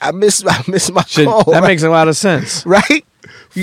[0.00, 1.42] I missed I missed my Shit, call.
[1.44, 1.68] that right?
[1.68, 2.64] makes a lot of sense.
[2.66, 3.04] right.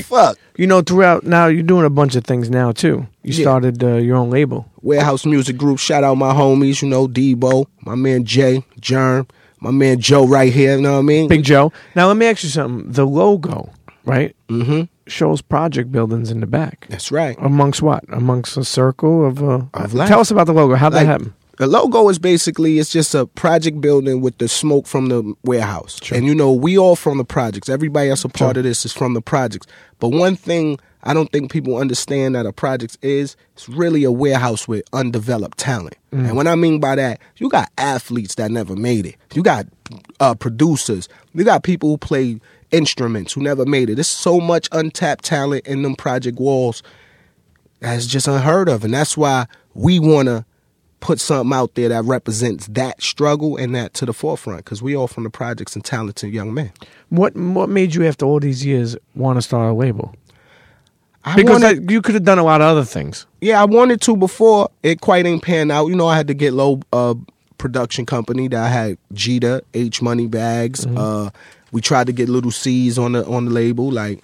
[0.04, 0.38] Fuck.
[0.58, 3.08] You know, throughout now you're doing a bunch of things now too.
[3.24, 3.42] You Yeah.
[3.44, 4.66] started uh, your own label.
[4.82, 5.80] Warehouse Music Group.
[5.80, 9.28] Shout out my homies, you know, Debo, my man Jay, Germ,
[9.60, 11.28] my man Joe right here, you know what I mean?
[11.28, 11.72] Big Joe.
[11.96, 12.92] Now let me ask you something.
[12.92, 13.72] The logo,
[14.06, 14.84] right, mm-hmm.
[15.08, 16.86] shows project buildings in the back.
[16.90, 17.36] That's right.
[17.40, 18.04] Amongst what?
[18.10, 19.42] Amongst a circle of.
[19.44, 20.08] Uh, Of life.
[20.08, 20.76] Tell us about the logo.
[20.76, 21.34] How'd Like, that happen?
[21.60, 26.00] The logo is basically it's just a project building with the smoke from the warehouse.
[26.10, 27.68] And you know, we all from the projects.
[27.68, 29.68] Everybody that's a part of this is from the projects.
[30.00, 34.12] But one thing I don't think people understand that a project is, it's really a
[34.12, 35.98] warehouse with undeveloped talent.
[36.14, 39.18] And what I mean by that, you got athletes that never made it.
[39.34, 39.68] You got
[40.22, 41.10] uh, producers.
[41.34, 42.40] You got people who play
[42.72, 43.96] instruments who never made it.
[43.96, 46.84] There's so much untapped talent in them project walls
[47.82, 48.86] that's just unheard of.
[48.86, 50.46] And that's why we want to
[51.00, 54.96] put something out there that represents that struggle and that to the forefront because we
[54.96, 56.72] all from the projects and talented young men.
[57.10, 60.14] What What made you after all these years want to start a label?
[61.24, 63.26] I Because wanted- that, you could have done a lot of other things.
[63.42, 65.88] yeah, I wanted to before it quite ain't pan out.
[65.88, 67.14] You know, I had to get low uh,
[67.58, 70.86] production company that I had Jita, H Money Bags.
[70.86, 71.30] Uh,
[71.72, 74.24] we tried to get Lil' Cease on the on the label, like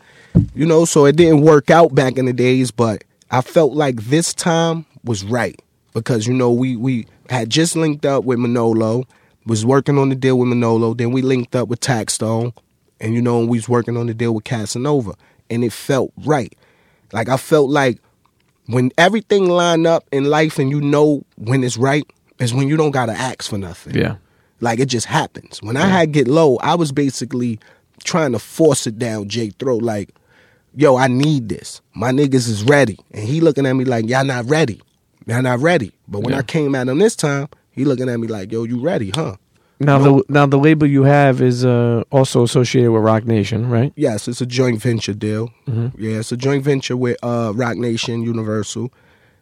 [0.55, 0.86] you know.
[0.86, 4.86] So it didn't work out back in the days, but I felt like this time
[5.03, 5.59] was right
[5.95, 9.05] because you know we we had just linked up with Manolo,
[9.47, 10.93] was working on the deal with Manolo.
[10.93, 12.53] Then we linked up with Taxstone,
[12.99, 15.15] and you know we was working on the deal with Casanova,
[15.49, 16.53] and it felt right.
[17.13, 17.99] Like I felt like
[18.67, 22.03] when everything line up in life and you know when it's right
[22.39, 23.95] is when you don't gotta ask for nothing.
[23.95, 24.17] Yeah.
[24.59, 25.61] Like it just happens.
[25.61, 27.59] When I had get low, I was basically
[28.03, 29.81] trying to force it down Jay throat.
[29.81, 30.13] Like,
[30.75, 31.81] yo, I need this.
[31.93, 32.97] My niggas is ready.
[33.11, 34.81] And he looking at me like, y'all not ready.
[35.26, 35.91] Y'all not ready.
[36.07, 36.39] But when Yeah.
[36.39, 39.36] I came at him this time, he looking at me like, yo, you ready, huh?
[39.80, 43.91] Now the now the label you have is uh, also associated with Roc Nation, right?
[43.97, 45.49] Yes, it's a joint venture deal.
[45.67, 46.01] Mm-hmm.
[46.01, 48.93] Yeah, it's a joint venture with uh, Roc Nation, Universal.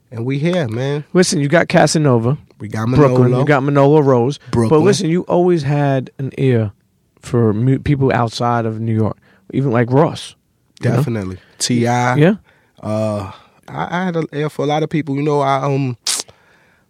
[0.09, 1.03] And we here, man.
[1.13, 3.09] Listen, you got Casanova, We got Manolo.
[3.09, 3.39] Brooklyn.
[3.39, 4.39] You got Manolo Rose.
[4.51, 4.69] Brooklyn.
[4.79, 6.71] But listen, you always had an ear
[7.19, 9.17] for mu- people outside of New York,
[9.53, 10.35] even like Ross.
[10.81, 11.37] Definitely.
[11.59, 11.75] Ti.
[11.75, 12.35] Yeah.
[12.81, 13.31] Uh,
[13.67, 15.15] I, I had a ear for a lot of people.
[15.15, 15.97] You know, I um,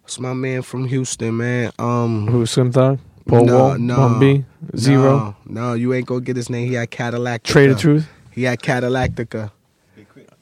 [0.04, 1.72] it's my man from Houston, man?
[1.78, 2.98] Um, Who was Slim Thug?
[3.26, 3.78] Paul no, Wall?
[3.78, 4.44] no, Bun B?
[4.76, 5.16] Z-Ro?
[5.18, 6.68] No, no, you ain't gonna get his name.
[6.68, 7.42] He had Cadillac.
[7.44, 8.06] Trae tha Truth?
[8.30, 9.50] He had Cadillactica.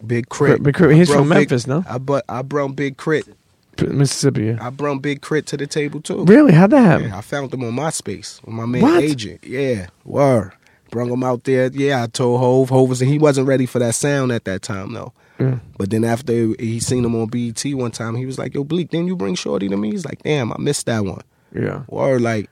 [0.05, 0.63] Big crit.
[0.63, 0.97] Big Crit.
[0.97, 1.85] He's from brung big- Memphis, no?
[1.89, 3.29] I but I brought big crit.
[3.81, 4.45] Mississippi.
[4.47, 4.59] Yeah.
[4.61, 5.47] I brought Big K.R.I.T.
[5.47, 6.25] to the table too.
[6.25, 6.53] Really?
[6.53, 7.09] How'd that happen?
[7.09, 9.03] Yeah, I found them on MySpace with my man What?
[9.03, 9.41] agent.
[9.45, 10.53] Yeah, word.
[10.91, 11.71] Brung him out there.
[11.73, 12.69] Yeah, I told Hov.
[12.69, 15.13] Hov was he wasn't ready for that sound at that time though.
[15.43, 15.59] Yeah.
[15.79, 18.91] But then after he seen him on BET one time, he was like, "Yo, Bleek,
[18.91, 21.23] didn't you bring Shorty to me?" He's like, "Damn, I missed that one."
[21.55, 21.83] Yeah.
[21.89, 22.49] Or like,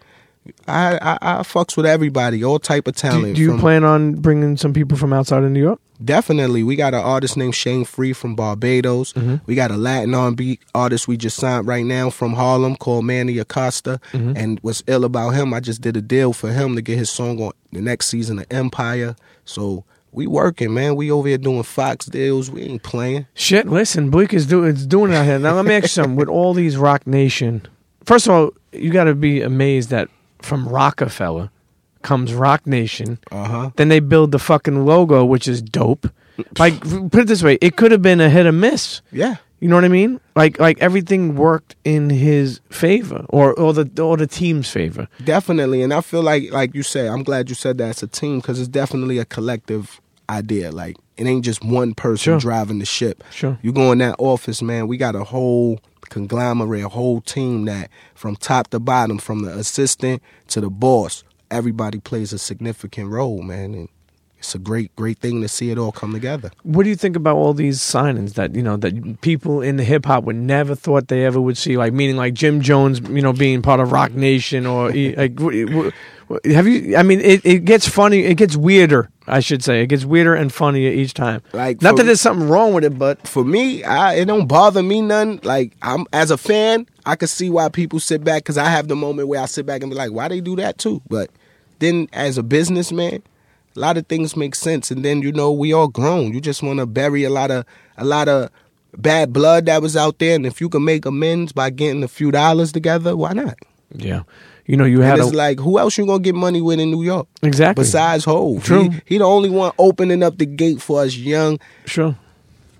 [0.69, 3.37] I I, I fucks with everybody, all type of Do, talent.
[3.37, 5.81] do you from- plan on bringing some people from outside of New York?
[6.03, 9.13] Definitely, we got an artist named Shane Free from Barbados.
[9.13, 9.37] Mm-hmm.
[9.45, 13.37] We got a Latin R&B artist we just signed right now from Harlem called Manny
[13.37, 14.01] Acosta.
[14.13, 14.33] Mm-hmm.
[14.35, 17.11] And what's ill about him, I just did a deal for him to get his
[17.11, 19.15] song on the next season of Empire.
[19.45, 20.97] So we working, man.
[20.97, 22.51] We over here doing Fox deals.
[22.51, 23.27] We ain't playing.
[23.35, 25.39] Shit, listen, Bleek is doing it's doing it out here.
[25.39, 26.17] Now let me ask you something.
[26.17, 27.67] With all these Roc Nation,
[28.05, 30.09] first of all, you got to be amazed that
[30.41, 31.51] from Roc-A-Fella
[32.03, 33.19] comes Roc Nation.
[33.31, 33.71] Uh huh.
[33.77, 36.07] Then they build the fucking logo, which is dope.
[36.59, 36.81] Like
[37.11, 39.03] put it this way, it could have been a hit or miss.
[39.13, 39.37] Yeah.
[39.61, 40.21] You know what I mean?
[40.37, 45.07] Like like everything worked in his favor, or or the or the team's favor.
[45.23, 48.07] Definitely, and I feel like, like you said, I'm glad you said that it's a
[48.07, 50.01] team because it's definitely a collective
[50.31, 50.73] idea.
[50.73, 52.39] Like it ain't just one person Sure.
[52.41, 53.23] driving the ship.
[53.31, 53.59] Sure.
[53.61, 54.89] You go in that office, man.
[54.89, 59.51] We got a whole conglomerate, a whole team that, from top to bottom, from the
[59.59, 63.75] assistant to the boss, everybody plays a significant role, man.
[63.75, 63.89] And
[64.41, 66.51] it's a great, great thing to see it all come together.
[66.63, 69.85] What do you think about all these signings that you know that people in the
[69.85, 71.77] hip hop would never thought they ever would see?
[71.77, 75.39] Like meaning like Jim Jones, you know, being part of Roc Nation, or like
[76.45, 76.97] have you?
[76.97, 78.21] I mean, it, it gets funny.
[78.21, 79.11] It gets weirder.
[79.27, 81.43] I should say it gets weirder and funnier each time.
[81.53, 84.47] Like, not for- that there's something wrong with it, but For me, I, it don't
[84.47, 85.41] bother me none.
[85.43, 88.89] Like I'm as a fan, I could see why people sit back because I have
[88.89, 91.03] the moment where I sit back and be like, why they do that too?
[91.09, 91.31] But
[91.79, 93.23] then as a businessman,
[93.77, 94.91] a lot of things make sense.
[94.91, 96.33] And then you know we all grown.
[96.35, 97.65] You just want to bury a lot of
[97.97, 98.51] a lot of
[98.97, 102.09] bad blood that was out there, and if you can make amends by getting a
[102.09, 103.57] few dollars together, why not?
[103.93, 104.23] yeah,
[104.67, 106.79] you know, you And had it's a, like who else you gonna get money with
[106.81, 107.27] in New York?
[107.43, 108.91] exactly Besides Hov, True.
[108.91, 112.17] He, he the only one opening up the gate for us young sure.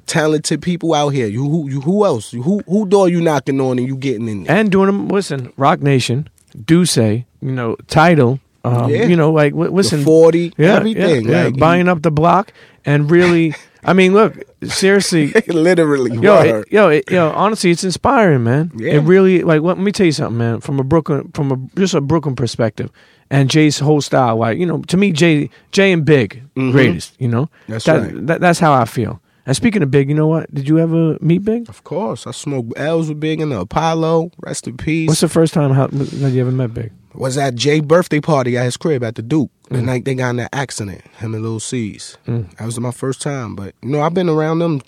[0.07, 1.27] talented people out here.
[1.27, 2.33] You who you who else?
[2.33, 4.57] You, who who door you knocking on and you getting in there?
[4.57, 5.09] and doing them.
[5.09, 8.41] Listen, Roc Nation, Dusse, you know, Tidal.
[8.65, 9.05] Um, Yeah.
[9.07, 11.27] You know, like w- listen, the forty, yeah, everything.
[11.27, 12.53] yeah, yeah, like, buying up the block
[12.85, 13.55] and really.
[13.83, 14.35] I mean, look,
[14.65, 16.15] seriously, literally.
[16.19, 17.31] yo, it, yo, it, yo.
[17.31, 18.71] Honestly, it's inspiring, man.
[18.77, 18.97] Yeah.
[18.97, 19.63] It really like.
[19.63, 20.61] Let me tell you something, man.
[20.61, 22.91] From a Brooklyn, from a just a Brooklyn perspective,
[23.31, 27.15] and Jay's whole style, like you know, to me, Jay, Jay and Big, greatest.
[27.19, 27.73] You know, Mm-hmm.
[27.73, 28.27] That's that, right.
[28.27, 29.23] That, that's how I feel.
[29.47, 30.53] And speaking of Big, you know what?
[30.55, 31.69] Did you ever meet Big?
[31.69, 34.33] of course, I smoked L's with Big in the Apollo.
[34.41, 35.09] Rest in peace.
[35.09, 36.93] What's the first time how, that you ever met Big?
[37.15, 39.51] was at Jay birthday party at his crib at the Duke.
[39.65, 39.77] Mm.
[39.77, 42.17] The night they got in that accident, him and Lil' Cease.
[42.27, 43.57] That was my first time.
[43.57, 44.83] But you know, I've been around them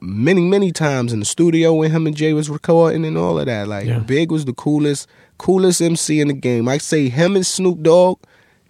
[0.00, 3.46] many, many times in the studio when him and Jay was recording and all of
[3.46, 3.68] that.
[3.68, 4.00] Like Yeah.
[4.00, 6.68] Big was the coolest, coolest MC in the game.
[6.68, 8.18] I say him and Snoop Dogg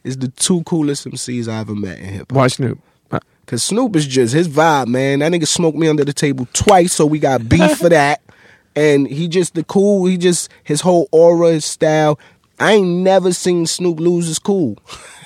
[0.04, 2.36] is the two coolest MCs I ever met in hip hop.
[2.36, 2.78] Why Snoop?
[3.51, 5.18] Cause Snoop is just his vibe, man.
[5.18, 8.22] That nigga smoked me under the table twice, so we got beef for that.
[8.76, 10.07] And he just the cool.
[10.07, 12.16] He just his whole aura, his style.
[12.61, 14.76] I ain't never seen Snoop lose his cool.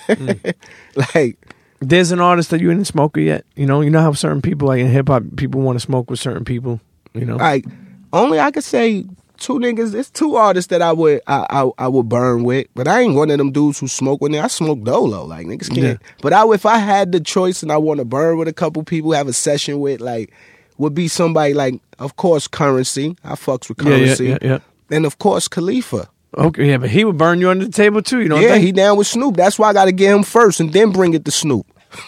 [0.09, 0.55] Mm.
[1.15, 1.37] like
[1.81, 3.45] there's an artist that you didn't smoke with yet.
[3.57, 6.09] You know, you know how certain people like in hip hop, people want to smoke
[6.09, 6.81] with certain people.
[7.13, 7.67] You know, like
[8.11, 9.05] only I could say
[9.45, 9.95] two niggas.
[9.95, 13.15] It's two artists that I would I, I I would burn with, but I ain't
[13.15, 14.39] one of them dudes who smoke with me.
[14.39, 16.01] I smoke dolo, like niggas can't.
[16.01, 16.09] Yeah.
[16.23, 18.83] But I if I had the choice and I want to burn with a couple
[18.83, 20.33] people, have a session with, like
[20.79, 23.15] would be somebody like, of course, Curren$y.
[23.23, 24.59] I fucks with Yeah, yeah, yeah, yeah.
[24.91, 26.09] and of course, Khalifa.
[26.37, 28.21] okay, yeah, but he would burn you under the table too.
[28.23, 29.37] You know, yeah, he down with Snoop.
[29.37, 31.67] That's why I got to get him first and then bring it to Snoop.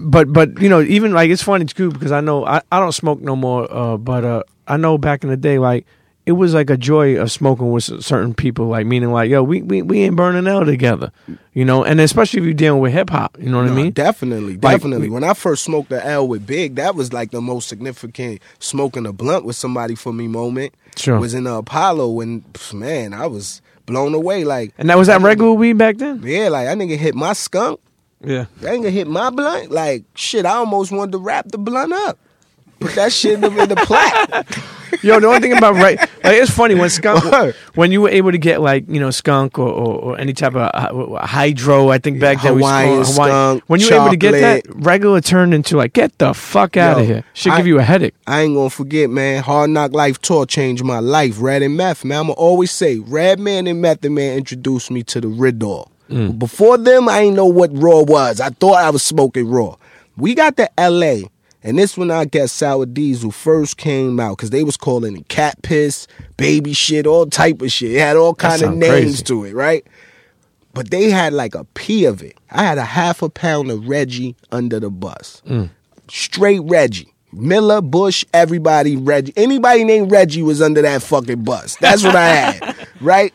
[0.00, 2.92] but but you know, even like it's funny too because I know I, I don't
[2.92, 3.72] smoke no more.
[3.72, 5.86] Uh, but uh, I know back in the day, like
[6.26, 8.66] it was like a joy of smoking with certain people.
[8.66, 11.12] Like meaning, like yo, we we, we ain't burning out together.
[11.54, 13.36] You know, and especially if you're dealing with hip hop.
[13.40, 13.92] You know what No, I mean?
[13.92, 15.08] Definitely, definitely.
[15.08, 18.40] we- when I first smoked the L with Big, that was like the most significant
[18.58, 20.74] smoking a blunt with somebody for me moment.
[20.96, 21.18] Sure.
[21.18, 22.44] Was in the Apollo and
[22.74, 24.44] man, I was blown away.
[24.44, 26.22] Like And that was that regular weed back then.
[26.22, 27.80] yeah, like that nigga hit my skunk.
[28.24, 28.44] Yeah.
[28.60, 29.70] That nigga hit my blunt.
[29.72, 32.18] Like shit, I almost wanted to wrap the blunt up.
[32.78, 34.46] Put that shit in the, in the plat.
[35.02, 38.32] Yo, the only thing about right, like it's funny when skunk, when you were able
[38.32, 41.88] to get like you know skunk or, or, or any type of uh, hydro.
[41.90, 45.20] I think back then we Hawaiian skunk, When you were able to get that, regular
[45.20, 47.24] turned into like get the fuck out of here.
[47.34, 48.14] Should give you a headache.
[48.26, 49.42] I ain't gonna forget, man.
[49.42, 51.36] Hard Knock Life Tour changed my life.
[51.40, 52.20] Red and Meth, man.
[52.20, 55.88] I'ma always say, Redman and Method Man introduced me to the Riddor.
[56.38, 58.40] Before them, I ain't know what Raw was.
[58.40, 59.76] I thought I was smoking Raw.
[60.16, 61.24] We got to L.A.
[61.64, 65.28] And this when I guess Sour Diesel first came out because they was calling it
[65.28, 66.06] cat piss,
[66.36, 67.92] baby shit, all type of shit.
[67.92, 69.24] It had all kind of names crazy.
[69.24, 69.84] to it, right?
[70.72, 72.36] But they had like a pea of it.
[72.50, 75.42] I had a half a pound of Reggie under the bus.
[75.46, 75.70] Mm.
[76.08, 77.12] Straight Reggie.
[77.32, 79.32] Miller, Bush, everybody, Reggie.
[79.36, 81.76] Anybody named Reggie was under that fucking bus.
[81.76, 83.34] That's what I had, right?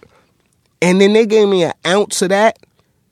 [0.81, 2.57] And then they gave me an ounce of that.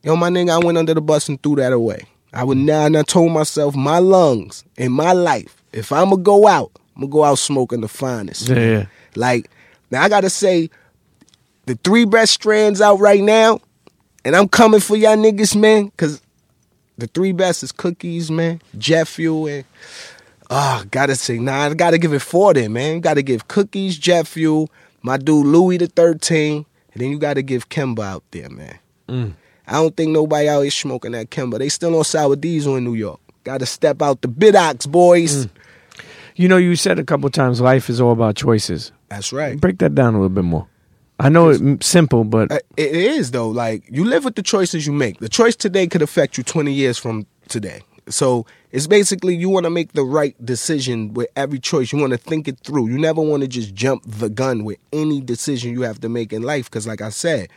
[0.04, 2.04] Yo, my nigga, I went under the bus and threw that away.
[2.34, 6.22] I would now, and I told myself, my lungs and my life, if I'm gonna
[6.22, 8.50] go out, I'm gonna go out smoking the finest.
[8.50, 8.86] Yeah, yeah.
[9.16, 9.50] Like,
[9.90, 10.70] now I gotta say,
[11.66, 13.60] the three best strands out right now,
[14.24, 16.22] and I'm coming for y'all niggas, man, because
[16.98, 19.66] the three best is cookies, man, jet fuel, and
[20.50, 23.02] ah, gotta say, nah, I gotta give it four then, man.
[23.02, 24.70] Gotta give cookies, jet fuel,
[25.02, 28.80] my dude Louis the 13, and then you gotta give Kemba out there, man.
[29.72, 31.58] I don't think nobody out here smoking that Kemba.
[31.58, 33.20] They still on sour diesel in New York.
[33.46, 35.48] Gotta step out the Bidox, boys.
[36.36, 38.92] You know, you said a couple times life is all about choices.
[39.10, 39.60] That's right.
[39.60, 40.68] Break that down a little bit more.
[41.20, 43.50] I know it's simple, but Uh, It is though.
[43.50, 45.20] Like you live with the choices you make.
[45.20, 47.82] The choice today could affect you 20 years from today.
[48.10, 51.94] So it's basically you want to make the right decision with every choice.
[51.94, 52.88] You want to think it through.
[52.90, 56.34] You never want to just jump the gun with any decision you have to make
[56.34, 56.66] in life.
[56.66, 57.50] Because like I said,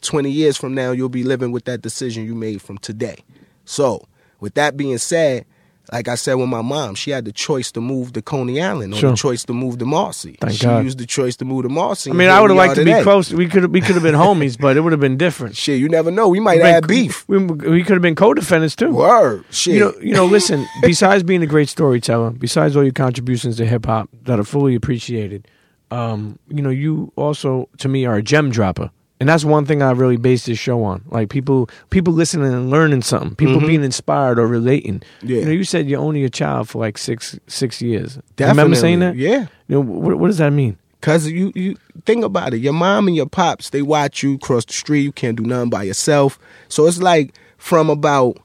[0.00, 3.16] 20 years from now, you'll be living with that decision you made from today.
[3.64, 4.06] So,
[4.40, 5.44] with that being said,
[5.92, 8.94] like I said with my mom, she had the choice to move to Coney Island
[8.94, 9.10] or Sure.
[9.10, 10.36] the choice to move to Marcy.
[10.40, 10.84] Thank she God.
[10.84, 12.10] used the choice to move to Marcy.
[12.10, 13.02] I mean, I would have liked to be today.
[13.02, 13.32] close.
[13.32, 15.56] We could we could have been homies, but it would have been different.
[15.56, 16.28] Shit, you never know.
[16.28, 17.28] We might have beef.
[17.28, 18.92] We, we could have been co-defendants too.
[18.92, 19.44] Word.
[19.50, 19.74] Shit.
[19.74, 20.26] You know, you know.
[20.26, 24.44] Listen, besides being a great storyteller, besides all your contributions to hip hop that are
[24.44, 25.48] fully appreciated,
[25.90, 29.82] um, you know, you also to me are a gem dropper, and that's one thing
[29.82, 31.02] I really base this show on.
[31.08, 35.00] Like people, people listening and learning something, people being inspired or relating.
[35.00, 35.26] Mm-hmm.
[35.28, 35.38] Yeah.
[35.40, 38.18] You know, you said you're only a child for like six six years.
[38.36, 38.48] Definitely.
[38.48, 39.16] Remember saying that?
[39.16, 39.46] Yeah.
[39.68, 40.78] You know, what, what does that mean?
[41.02, 44.64] Cause you you think about it, your mom and your pops they watch you cross
[44.64, 45.00] the street.
[45.00, 46.38] You can't do nothing by yourself.
[46.68, 48.38] So it's like from about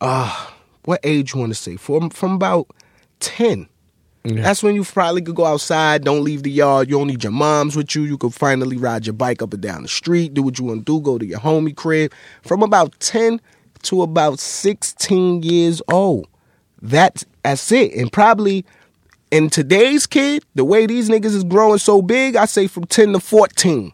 [0.00, 0.48] uh
[0.84, 1.76] what age you want to say?
[1.76, 2.68] From from about
[3.20, 3.68] ten.
[4.24, 4.42] Yeah.
[4.42, 6.04] That's when you probably could go outside.
[6.04, 6.88] Don't leave the yard.
[6.88, 8.02] You don't need your moms with you.
[8.02, 10.32] You could finally ride your bike up and down the street.
[10.34, 11.00] Do what you want to do.
[11.00, 12.12] Go to your homie crib.
[12.42, 13.40] From about ten
[13.82, 16.28] to about sixteen years old.
[16.80, 17.94] That's that's it.
[17.94, 18.64] And probably
[19.32, 23.14] in today's kid, the way these niggas is growing so big, I say from 10
[23.14, 23.92] to 14.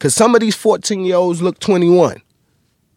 [0.00, 2.20] Cause some of these 14 year olds look 21.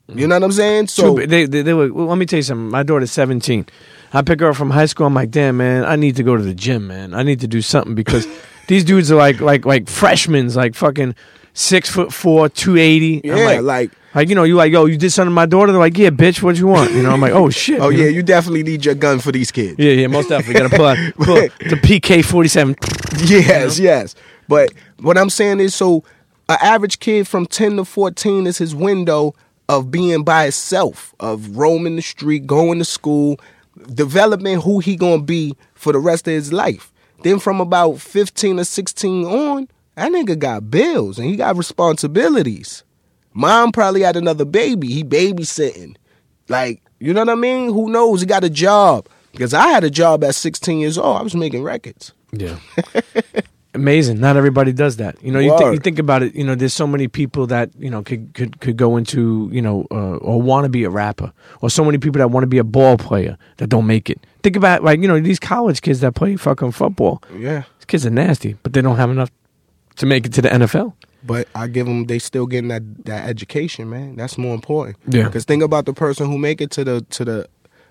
[0.10, 0.88] You know what I'm saying?
[0.88, 1.92] So True, they, they, they were.
[1.92, 2.70] Well, let me tell you something.
[2.70, 3.66] My daughter's 17.
[4.14, 5.06] I pick her up from high school.
[5.06, 7.14] I'm like, damn, man, I need to go to the gym, man.
[7.14, 8.26] I need to do something because
[8.68, 11.14] these dudes are like, like, like freshmen, like fucking
[11.54, 13.30] six foot four, 280.
[13.30, 15.46] I'm yeah, like, like, like, you know, you like, yo, you did something to my
[15.46, 15.72] daughter.
[15.72, 16.92] They're like, yeah, bitch, what you want?
[16.92, 17.82] You know, I'm like, oh shit.
[17.82, 18.10] oh you yeah, know?
[18.12, 19.78] you definitely need your gun for these kids.
[19.78, 20.62] yeah, yeah, most definitely.
[20.62, 22.76] Got to pull out, pull out the PK 47.
[23.26, 24.16] Yes, yes.
[24.48, 26.04] But what I'm saying is, so
[26.48, 29.34] an average kid from 10 to 14 is his window
[29.70, 33.40] of being by himself, of roaming the street, going to school,
[33.94, 36.92] developing who he gonna be for the rest of his life.
[37.24, 42.84] Then from about 15 or 16 on, that nigga got bills and he got responsibilities.
[43.34, 44.88] Mom probably had another baby.
[44.88, 45.96] He babysitting.
[46.48, 47.72] Like, you know what I mean?
[47.72, 48.22] Who knows?
[48.22, 49.08] He got a job.
[49.32, 51.18] Because I had a job at 16 years old.
[51.18, 52.14] I was making records.
[52.32, 52.58] Yeah.
[53.74, 54.20] Amazing.
[54.20, 55.22] Not everybody does that.
[55.22, 56.34] You know, you, think you think about it.
[56.34, 59.62] You know, there's so many people that you know could could could go into you
[59.62, 61.32] know uh, or want to be a rapper,
[61.62, 64.26] or so many people that want to be a ball player that don't make it.
[64.42, 67.22] Think about like you know these college kids that play fucking football.
[67.38, 67.64] Yeah.
[67.80, 69.30] These kids are nasty, but they don't have enough
[69.98, 70.94] to make it to the NFL.
[71.24, 74.16] But I give them, they still getting that, that education, man.
[74.16, 74.98] That's more important.
[75.08, 75.24] Yeah.
[75.26, 77.50] Because think about the person who make it to the to the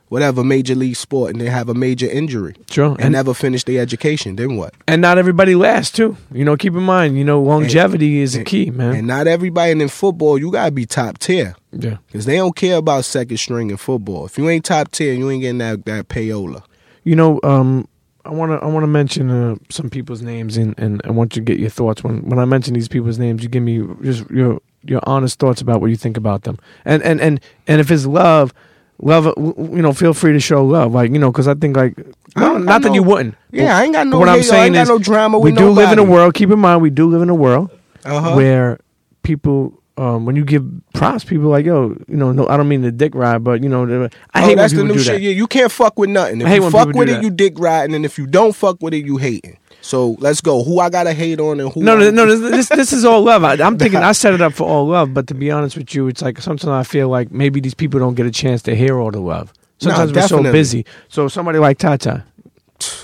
[0.08, 2.92] whatever major league sport and they have a major injury Sure.
[2.92, 4.36] and, And- never finish their education.
[4.36, 4.72] Then what?
[4.86, 6.16] And not everybody lasts too.
[6.32, 8.94] You know, keep in mind, you know, longevity is a key, man.
[8.96, 11.56] And not everybody in football, you gotta be top tier.
[11.72, 11.96] yeah.
[12.06, 14.26] Because they don't care about second string in football.
[14.26, 16.62] If you ain't top tier, you ain't getting that, that payola.
[17.04, 17.86] You know, um,
[18.24, 21.36] I want to I want to mention uh, some people's names, and, and I want
[21.36, 23.40] you to get your thoughts when when I mention these people's names.
[23.44, 27.00] You give me just your your honest thoughts about what you think about them, and
[27.04, 28.52] and and and if it's love,
[28.98, 31.94] love, you know, feel free to show love, like you know, because I think like
[32.36, 33.34] I not, don't not got that you wouldn't.
[33.50, 35.98] Yeah, I ain't got no what I'm saying is no drama we do live in
[35.98, 36.34] a world.
[36.34, 37.70] Keep in mind, we do live in a world
[38.04, 38.34] Uh-huh.
[38.34, 38.78] where
[39.22, 39.80] people.
[39.98, 40.62] Um, when you give
[40.92, 43.68] props, people like yo, you know, no, I don't mean the dick ride, but you
[43.70, 45.14] know, the- I oh, hate when that's the new do shit.
[45.14, 45.20] that.
[45.22, 46.42] Yeah, you can't fuck with nothing.
[46.42, 47.22] If you fuck with it, that.
[47.22, 49.56] you dick riding, and if you don't fuck with it, you hating.
[49.86, 50.64] So let's go.
[50.64, 51.80] Who I gotta hate on and who?
[51.80, 52.36] No, I- no, no.
[52.50, 53.44] This, this is all love.
[53.44, 55.94] I, I'm thinking I set it up for all love, but to be honest with
[55.94, 58.74] you, it's like sometimes I feel like maybe these people don't get a chance to
[58.74, 59.52] hear all the love.
[59.82, 60.86] No, Sometimes we're so busy.
[61.08, 62.22] So somebody like Ty Ty,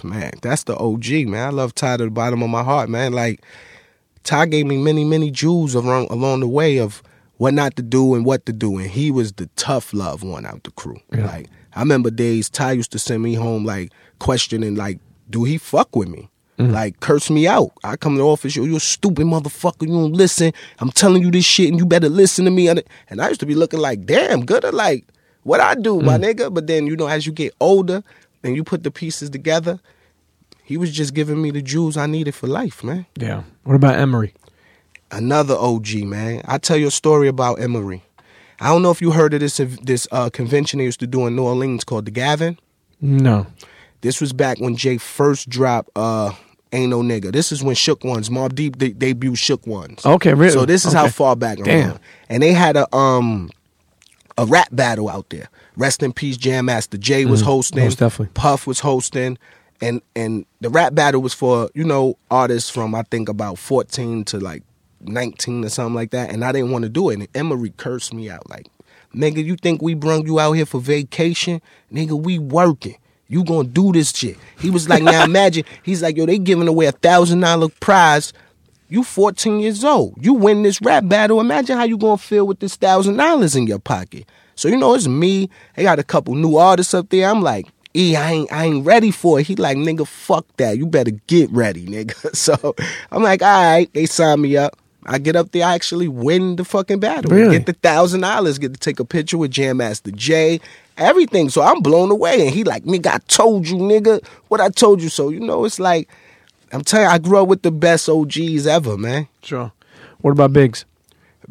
[0.03, 1.47] man, that's the OG, man.
[1.47, 3.13] I love Ty to the bottom of my heart, man.
[3.13, 3.43] Like
[4.25, 7.01] Ty gave me many, many jewels along along the way of
[7.37, 10.45] what not to do and what to do, and he was the tough love one
[10.47, 10.97] out the crew.
[11.13, 11.27] Yeah.
[11.27, 14.99] Like I remember days Ty used to send me home like questioning, like,
[15.31, 16.29] do he fuck with me?
[16.71, 17.73] Like curse me out.
[17.83, 19.83] I come to the office, yo, you a stupid motherfucker.
[19.83, 20.53] You don't listen.
[20.79, 22.69] I'm telling you this shit, and you better listen to me.
[22.69, 22.83] And
[23.21, 24.65] I used to be looking like, damn, good.
[24.65, 25.05] Or like,
[25.43, 26.53] what I do, my nigga.
[26.53, 28.03] But then you know, as you get older
[28.45, 29.81] and you put the pieces together,
[30.65, 33.07] he was just giving me the jewels I needed for life, man.
[33.17, 33.43] yeah.
[33.65, 34.35] What about Emory?
[35.11, 36.43] Another OG, man.
[36.47, 38.03] I tell you a story about Emory.
[38.61, 41.27] I don't know if you heard of this this uh, convention they used to do
[41.27, 42.59] in New Orleans called the Gavin.
[43.01, 43.47] No.
[44.03, 46.33] This was back when Jay first dropped uh,
[46.73, 50.05] "Ain't No Nigga." This is when Shook Ones, Mobb Deep de- debuted Shook Ones.
[50.05, 50.53] Okay, really?
[50.53, 51.99] So this is how far back I'm Damn.
[52.29, 53.51] And they had a um
[54.39, 55.49] a rap battle out there.
[55.77, 57.79] Rest in peace, Jam Master Jay was hosting.
[57.79, 57.87] Mm-hmm.
[57.87, 58.33] most definitely.
[58.35, 59.39] Puff was hosting.
[59.81, 64.25] And and the rap battle was for, you know, artists from I think about 14
[64.27, 64.63] to like
[65.01, 66.31] 19 or something like that.
[66.31, 67.15] And I didn't want to do it.
[67.15, 68.69] And Emory cursed me out like,
[69.15, 71.61] nigga, you think we brung you out here for vacation?
[71.93, 72.97] Nigga, we working.
[73.33, 74.37] You gonna do this shit.
[74.59, 78.33] He was like, now imagine, he's like, yo, they giving away a thousand dollar prize
[78.89, 80.15] You 14 years old.
[80.21, 81.41] You win this rap battle.
[81.41, 84.27] Imagine how you gonna feel with this thousand dollars in your pocket.
[84.55, 85.49] So you know it's me.
[85.79, 87.29] I got a couple new artists up there.
[87.31, 89.47] I'm like, E, I ain't I ain't ready for it.
[89.47, 90.77] He like, nigga, fuck that.
[90.77, 92.15] You better get ready, nigga.
[92.37, 92.75] So
[93.11, 94.77] I'm like, all right, they sign me up.
[95.05, 97.31] I get up there, I actually win the fucking battle.
[97.31, 97.57] Really?
[97.59, 100.61] Get the thousand dollars, get to take a picture with Jam Master Jay,
[100.97, 101.49] everything.
[101.49, 102.47] So I'm blown away.
[102.47, 105.09] And he like, nigga, I told you, nigga, what I told you.
[105.09, 106.09] So, you know, it's like,
[106.73, 109.29] I'm telling you, I grew up with the best OGs ever, man.
[109.43, 109.73] Sure.
[110.21, 110.85] What about Biggs?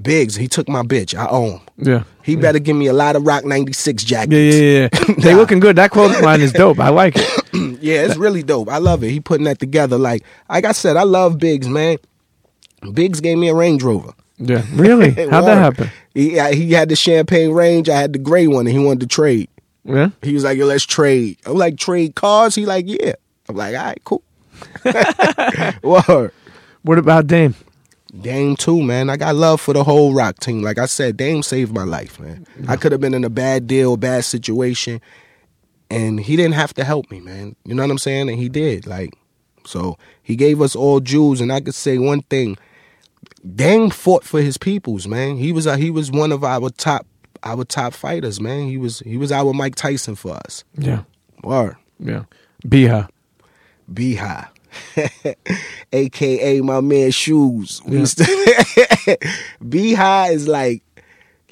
[0.01, 1.13] Biggs, he took my bitch.
[1.15, 1.51] I own.
[1.51, 1.59] him.
[1.77, 2.03] Yeah.
[2.23, 4.33] He better give me a lot of Roc 96 jackets.
[4.33, 5.15] Yeah, yeah, yeah.
[5.17, 5.75] they looking good.
[5.75, 6.79] That clothing line is dope.
[6.79, 7.27] I like it.
[7.81, 8.69] Yeah, it's really dope.
[8.69, 9.09] I love it.
[9.09, 9.97] He putting that together.
[9.97, 11.97] Like, like I said, I love Biggs, man.
[12.93, 14.13] Biggs gave me a Range Rover.
[14.41, 14.65] Yeah.
[14.73, 15.11] Really?
[15.29, 15.89] How'd that happen?
[16.13, 17.89] He he had the champagne range.
[17.89, 19.49] I had the gray one, and he wanted to trade.
[19.83, 20.09] Yeah.
[20.21, 23.13] He was like, "Yo, let's trade." I'm like, "Trade cars?" He like, "Yeah."
[23.47, 24.23] I'm like, "All right, cool."
[25.83, 26.31] Word.
[26.83, 27.55] What about Dame?
[28.19, 29.09] Dame too, man.
[29.09, 30.61] I got love for the whole rock team.
[30.61, 32.45] Like I said, Dame saved my life, man.
[32.67, 34.99] I could have been in a bad deal, bad situation,
[35.89, 37.55] and he didn't have to help me, man.
[37.63, 38.29] You know what I'm saying?
[38.29, 38.85] And he did.
[38.85, 39.13] Like,
[39.65, 41.39] so he gave us all jewels.
[41.39, 42.57] And I could say one thing:
[43.55, 45.37] Dame fought for his peoples, man.
[45.37, 47.05] He was a, he was one of our top
[47.43, 48.67] our top fighters, man.
[48.67, 50.63] He was he was our Mike Tyson for us.
[50.77, 51.03] Yeah.
[51.43, 51.75] Word.
[51.99, 52.23] Yeah.
[52.67, 53.07] B-High.
[53.91, 54.47] B-High.
[55.91, 57.79] AKA my man Shoes.
[57.81, 59.17] To
[59.69, 60.83] B-High is like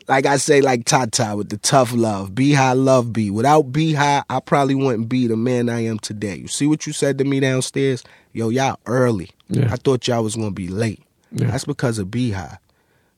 [0.07, 2.33] like I say, like Ty Ty with the tough love.
[2.33, 3.29] B-High love B.
[3.29, 6.35] Without B-High, I probably wouldn't be the man I am today.
[6.35, 8.03] You see what you said to me downstairs?
[8.33, 9.29] Yo, y'all early.
[9.49, 9.71] Yeah.
[9.71, 11.01] I thought y'all was gonna be late.
[11.31, 11.51] Yeah.
[11.51, 12.57] That's because of B-High.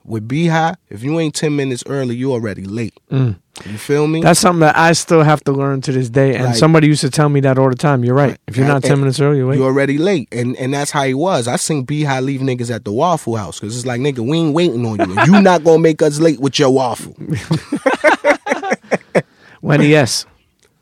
[0.03, 2.99] With B-High, if you ain't ten minutes early, you already late.
[3.11, 3.35] You
[3.77, 4.21] feel me?
[4.21, 4.23] Mm.
[4.23, 6.33] That's something that I still have to learn to this day.
[6.35, 6.55] And Right.
[6.55, 8.03] somebody used to tell me that all the time.
[8.03, 8.35] You're right.
[8.47, 9.59] If you're not 10 minutes early, you're late.
[9.59, 11.47] You're already late, and and that's how he was.
[11.47, 14.55] I seen B-High leave niggas at the Waffle House because it's like nigga, we ain't
[14.55, 15.15] waiting on you.
[15.35, 17.15] You not gonna make us late with your waffle.
[19.61, 20.25] Lenny S.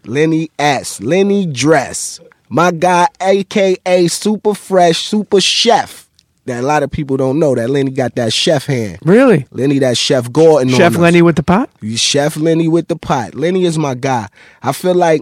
[0.06, 1.02] Lenny S.
[1.02, 6.09] Lenny Dress, my guy, aka Super Fresh, Super Chef.
[6.45, 8.98] That a lot of people don't know that Lenny got that chef hand.
[9.03, 9.45] Really?
[9.52, 10.70] Lenny, that Chef Gordon.
[10.70, 10.98] on Chef us.
[10.98, 11.70] Lenny with the pot?
[11.95, 13.36] Chef Lenny with the pot.
[13.36, 14.28] Lenny is my guy.
[14.64, 15.22] I feel like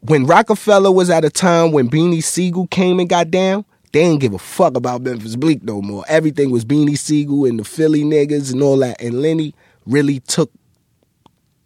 [0.00, 4.20] when Roc-A-Fella was at a time when Beanie Sigel came and got down, they didn't
[4.20, 6.04] give a fuck about Memphis Bleek no more.
[6.06, 9.00] Everything was Beanie Sigel and the Philly niggas and all that.
[9.00, 9.54] And Lenny
[9.86, 10.50] really took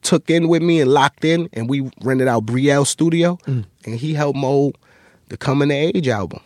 [0.03, 3.65] took in with me and locked in, and we rented out Brielle Studio, Mm.
[3.85, 4.79] and he helped mold
[5.29, 6.41] the Coming to Age album.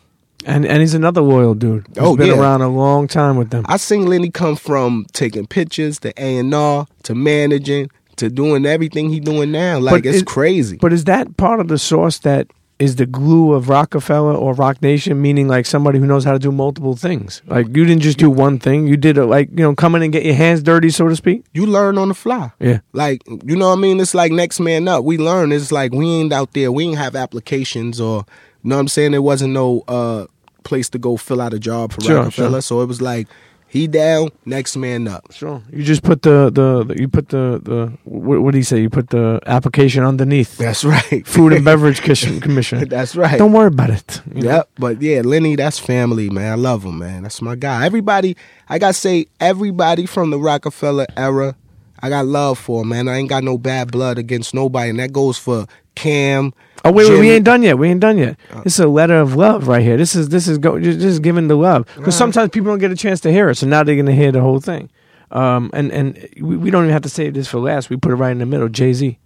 [0.47, 1.87] And and he's another loyal dude.
[1.89, 2.39] He's Oh, been yeah.
[2.41, 3.65] around a long time with them.
[3.69, 8.65] I seen Lenny come from taking pictures to A and R to managing to doing
[8.67, 9.79] everything he doing now.
[9.79, 10.77] Like But it's it- crazy.
[10.77, 12.47] But is that part of the sauce that
[12.81, 15.23] is the glue of Roc-A-Fella or Roc Nation?
[15.23, 17.41] Meaning, like somebody who knows how to do multiple things.
[17.47, 18.87] Like you didn't just do one thing.
[18.87, 21.17] You did a, like you know come in and get your hands dirty, so to
[21.17, 21.45] speak.
[21.55, 22.51] you learn on the fly.
[22.61, 22.81] Yeah.
[22.93, 23.99] Like, you know what I mean?
[24.01, 25.05] It's like next man up.
[25.05, 25.53] We learn.
[25.53, 26.71] It's like we ain't out there.
[26.71, 28.27] We ain't have applications or,
[28.71, 29.13] know what I'm saying?
[29.13, 30.27] There wasn't no uh,
[30.65, 32.51] place to go fill out a job for Sure, Roc-A-Fella.
[32.51, 32.61] sure.
[32.63, 33.29] So it was like,
[33.67, 35.33] he down, next man up.
[35.33, 35.61] Sure.
[35.73, 38.81] You just put the the, the you put the the what, what do you say?
[38.81, 40.57] You put the application underneath.
[40.59, 41.27] That's right.
[41.27, 42.41] Food and Beverage Commission.
[42.41, 42.89] Commission.
[42.89, 43.37] That's right.
[43.37, 44.23] Don't worry about it.
[44.33, 44.51] you know?
[44.51, 44.71] Yep.
[44.77, 46.53] But yeah, Lenny, that's family, man.
[46.53, 47.25] I love him, man.
[47.25, 47.85] That's my guy.
[47.85, 48.37] Everybody,
[48.69, 51.57] I got to say, everybody from the Roc-A-Fella era,
[52.05, 53.09] I got love for, man.
[53.09, 54.91] I ain't got no bad blood against nobody.
[54.91, 56.53] And that goes for Cam.
[56.85, 57.79] Oh wait, wait, we ain't done yet.
[57.79, 58.39] We ain't done yet.
[58.63, 59.97] This is a letter of love right here.
[59.97, 62.91] This is this is go just, just giving the love because sometimes people don't get
[62.91, 64.91] a chance to hear it, so now they're gonna hear the whole thing.
[65.31, 67.89] Um, and and we, we don't even have to save this for last.
[67.89, 68.69] We put it right in the middle.
[68.69, 69.19] Jay Z.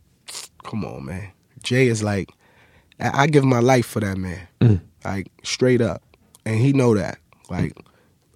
[0.63, 1.33] Come on, man.
[1.65, 2.31] Jay is like,
[3.01, 4.47] I, I give my life for that man.
[4.61, 4.81] Mm.
[5.05, 6.01] Like straight up,
[6.45, 7.19] and he know that.
[7.51, 7.77] Like,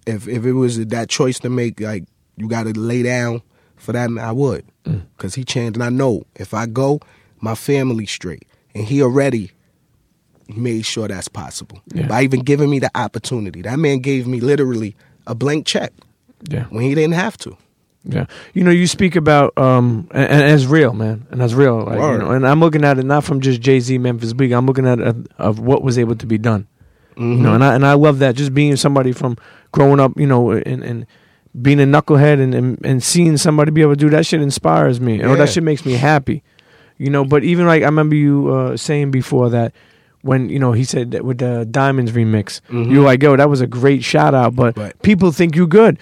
[0.05, 2.03] if if it was that choice to make, like
[2.35, 3.41] you got to lay down
[3.83, 5.01] for that, I would, Mm.
[5.15, 5.75] because he changed.
[5.77, 6.99] And I know if I go,
[7.39, 9.51] my family's straight, and he already
[10.55, 12.07] made sure that's possible Yeah.
[12.07, 13.61] by even giving me the opportunity.
[13.61, 14.95] That man gave me literally
[15.25, 15.93] a blank check
[16.49, 17.55] Yeah, when he didn't have to.
[18.03, 18.25] yeah.
[18.53, 21.85] You know, you speak about um, and, and it's real, man, and that's real.
[21.85, 24.51] Like, you know, and I'm looking at it not from just Jay Z, Memphis Bleek.
[24.51, 26.67] I'm looking at it of, of what was able to be done.
[27.15, 27.43] You Mm-hmm.
[27.43, 28.35] know, and I and I love that.
[28.35, 29.37] Just being somebody from
[29.71, 31.05] growing up, you know, and and
[31.61, 34.99] being a knucklehead and and, and seeing somebody be able to do that shit inspires
[34.99, 35.21] me.
[35.21, 35.35] Or Yeah.
[35.35, 36.43] that shit makes me happy.
[36.97, 39.73] You know, but even like I remember you uh, saying before that
[40.21, 43.49] when you know he said that with the Diamonds remix, you were like, "Yo, that
[43.49, 44.99] was a great shout out," but Right.
[45.01, 45.99] people think you good.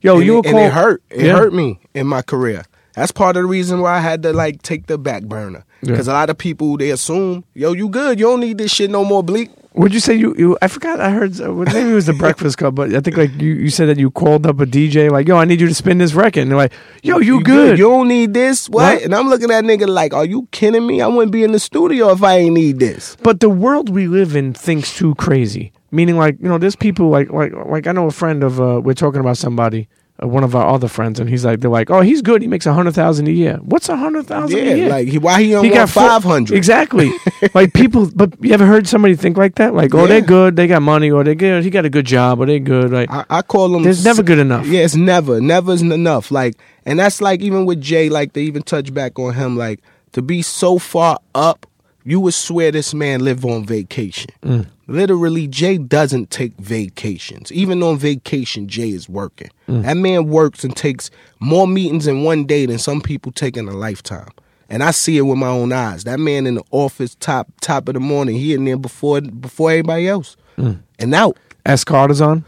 [0.00, 0.62] Yo, and you were it, called.
[0.66, 1.02] it hurt.
[1.10, 1.32] It Yeah.
[1.36, 2.64] hurt me in my career.
[2.94, 5.64] That's part of the reason why I had to like take the back burner.
[5.82, 5.92] Yeah.
[5.92, 8.18] Because a lot of people they assume, yo, you good.
[8.18, 9.50] You don't need this shit no more, Bleek.
[9.74, 10.56] Would you say you, you?
[10.62, 11.00] I forgot.
[11.00, 13.70] I heard uh, maybe it was the Breakfast Club, but I think like you, you
[13.70, 16.14] said that you called up a DJ like, "Yo, I need you to spin this
[16.14, 16.72] record." And they're like,
[17.02, 17.76] "Yo, you, good?
[17.76, 18.68] You don't need this?
[18.68, 18.94] What?
[18.94, 19.02] What?
[19.02, 21.00] And I'm looking at that nigga like, are you kidding me?
[21.00, 23.16] I wouldn't be in the studio if I ain't need this.
[23.24, 25.72] But the world we live in thinks too crazy.
[25.90, 28.80] Meaning, like you know, there's people like like like I know a friend of uh,
[28.80, 29.88] we're talking about somebody,
[30.22, 32.40] uh, one of our other friends, and he's like, they're like, "Oh, he's good.
[32.40, 33.56] He makes a hundred thousand a year.
[33.62, 36.56] What's a hundred thousand a Yeah, year?" like he, why he he want five hundred?
[36.56, 37.10] Exactly.
[37.54, 39.74] like people, but you ever heard somebody think like that?
[39.74, 40.06] Like, oh, Yeah.
[40.06, 42.60] they're good, they got money, or they good, he got a good job, or they
[42.60, 42.92] good.
[42.92, 43.82] Like, I, I call them.
[43.82, 44.66] there's never good enough.
[44.66, 46.30] Yeah, it's never, never is enough.
[46.30, 46.54] Like,
[46.86, 49.80] and that's like even with Jay, like they even touch back on him, like
[50.12, 51.66] to be so far up,
[52.04, 54.30] you would swear this man live on vacation.
[54.42, 54.66] Mm.
[54.86, 57.50] Literally, Jay doesn't take vacations.
[57.52, 59.50] Even on vacation, Jay is working.
[59.68, 59.82] Mm.
[59.82, 63.66] That man works and takes more meetings in one day than some people take in
[63.68, 64.28] a lifetime.
[64.68, 66.04] And I see it with my own eyes.
[66.04, 69.70] That man in the office, top top of the morning, he in there before before
[69.70, 70.80] everybody else, Mm.
[70.98, 71.38] and out.
[71.66, 72.44] S Carter's on.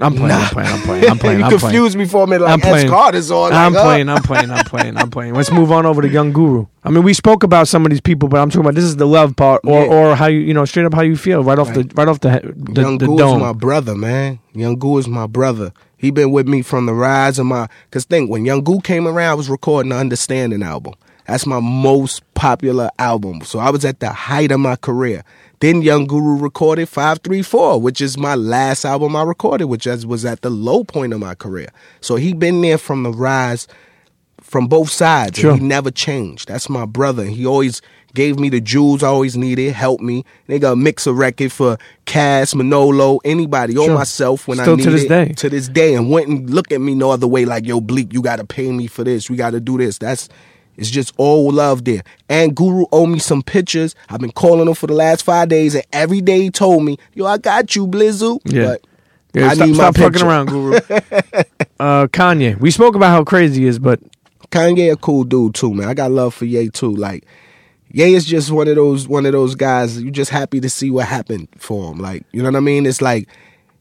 [0.00, 0.28] I'm playing.
[0.28, 0.38] Nah.
[0.38, 0.68] I'm playing.
[0.70, 1.10] I'm playing.
[1.10, 1.38] I'm playing.
[1.40, 1.60] you I'm playing.
[1.60, 2.44] confused me for a minute.
[2.46, 2.88] I'm playing.
[2.88, 3.52] Carter's on.
[3.52, 4.08] I'm like, uh, playing.
[4.08, 4.50] I'm playing.
[4.50, 4.96] I'm playing.
[4.96, 5.34] I'm playing.
[5.34, 6.66] Let's move on over to Young Guru.
[6.84, 8.96] I mean, we spoke about some of these people, but I'm talking about this is
[8.96, 9.92] the love part, or Yeah.
[9.92, 12.20] or how you you know straight up how you feel right off the right off
[12.20, 13.40] the the, Young the is dome.
[13.40, 14.38] my brother, man.
[14.54, 15.72] Young Goo is my brother.
[15.96, 17.68] He been with me from the rise of my.
[17.90, 20.94] Cause think when Young Goo came around, I was recording the Understanding album.
[21.26, 23.42] That's my most popular album.
[23.42, 25.24] So I was at the height of my career.
[25.60, 30.42] Then Young Guru recorded 534, which is my last album I recorded, which was at
[30.42, 31.68] the low point of my career.
[32.00, 33.66] So he been there from the rise
[34.40, 35.38] from both sides.
[35.38, 35.52] Sure.
[35.52, 36.48] And he never changed.
[36.48, 37.24] That's my brother.
[37.24, 37.82] He always
[38.14, 40.24] gave me the jewels I always needed, helped me.
[40.48, 41.76] Nigga, mix a record for
[42.06, 45.28] Cass, Manolo, anybody, or myself when I Still to needed this day.
[45.34, 45.94] To this day.
[45.94, 48.86] And wouldn't look at me no other way like, yo, Bleek, you gotta pay me
[48.86, 49.28] for this.
[49.28, 49.98] We gotta do this.
[49.98, 50.28] That's
[50.78, 52.02] it's just all love there.
[52.28, 53.96] And Guru owe me some pictures.
[54.08, 56.98] I've been calling him for the last five days, and every day he told me,
[57.14, 58.40] yo, I got you, Blizzu.
[58.44, 58.64] Yeah.
[58.64, 58.86] But
[59.34, 60.74] Yeah, I stop need my stop fucking around, Guru.
[61.80, 62.58] uh, Kanye.
[62.60, 64.00] We spoke about how crazy he is, but
[64.50, 65.88] Kanye a cool dude too, man.
[65.88, 66.94] I got love for Ye too.
[66.94, 67.26] Like
[67.90, 70.00] Ye is just one of those one of those guys.
[70.00, 71.98] You just happy to see what happened for him.
[71.98, 72.86] Like you know what I mean?
[72.86, 73.28] It's like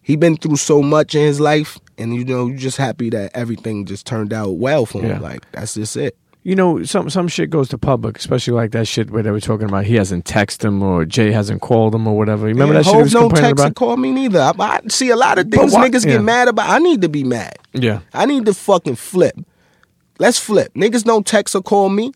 [0.02, 3.32] he been through so much in his life, and you know you just happy that
[3.36, 5.12] everything just turned out well for him.
[5.12, 5.20] Yeah.
[5.20, 6.18] Like that's just it.
[6.48, 9.42] You know, some some shit goes to public, especially like that shit where they were
[9.42, 12.48] talking about he hasn't texted him or Jay hasn't called him or whatever.
[12.48, 13.66] You remember Yeah, that shit was complaining text about?
[13.68, 14.40] and call me neither.
[14.40, 16.14] I, I see a lot of things why- niggas yeah.
[16.14, 16.70] get mad about.
[16.70, 17.58] I need to be mad.
[17.74, 18.00] Yeah.
[18.14, 19.36] I need to fucking flip.
[20.20, 20.74] Let's flip.
[20.74, 22.14] Niggas don't text or call me,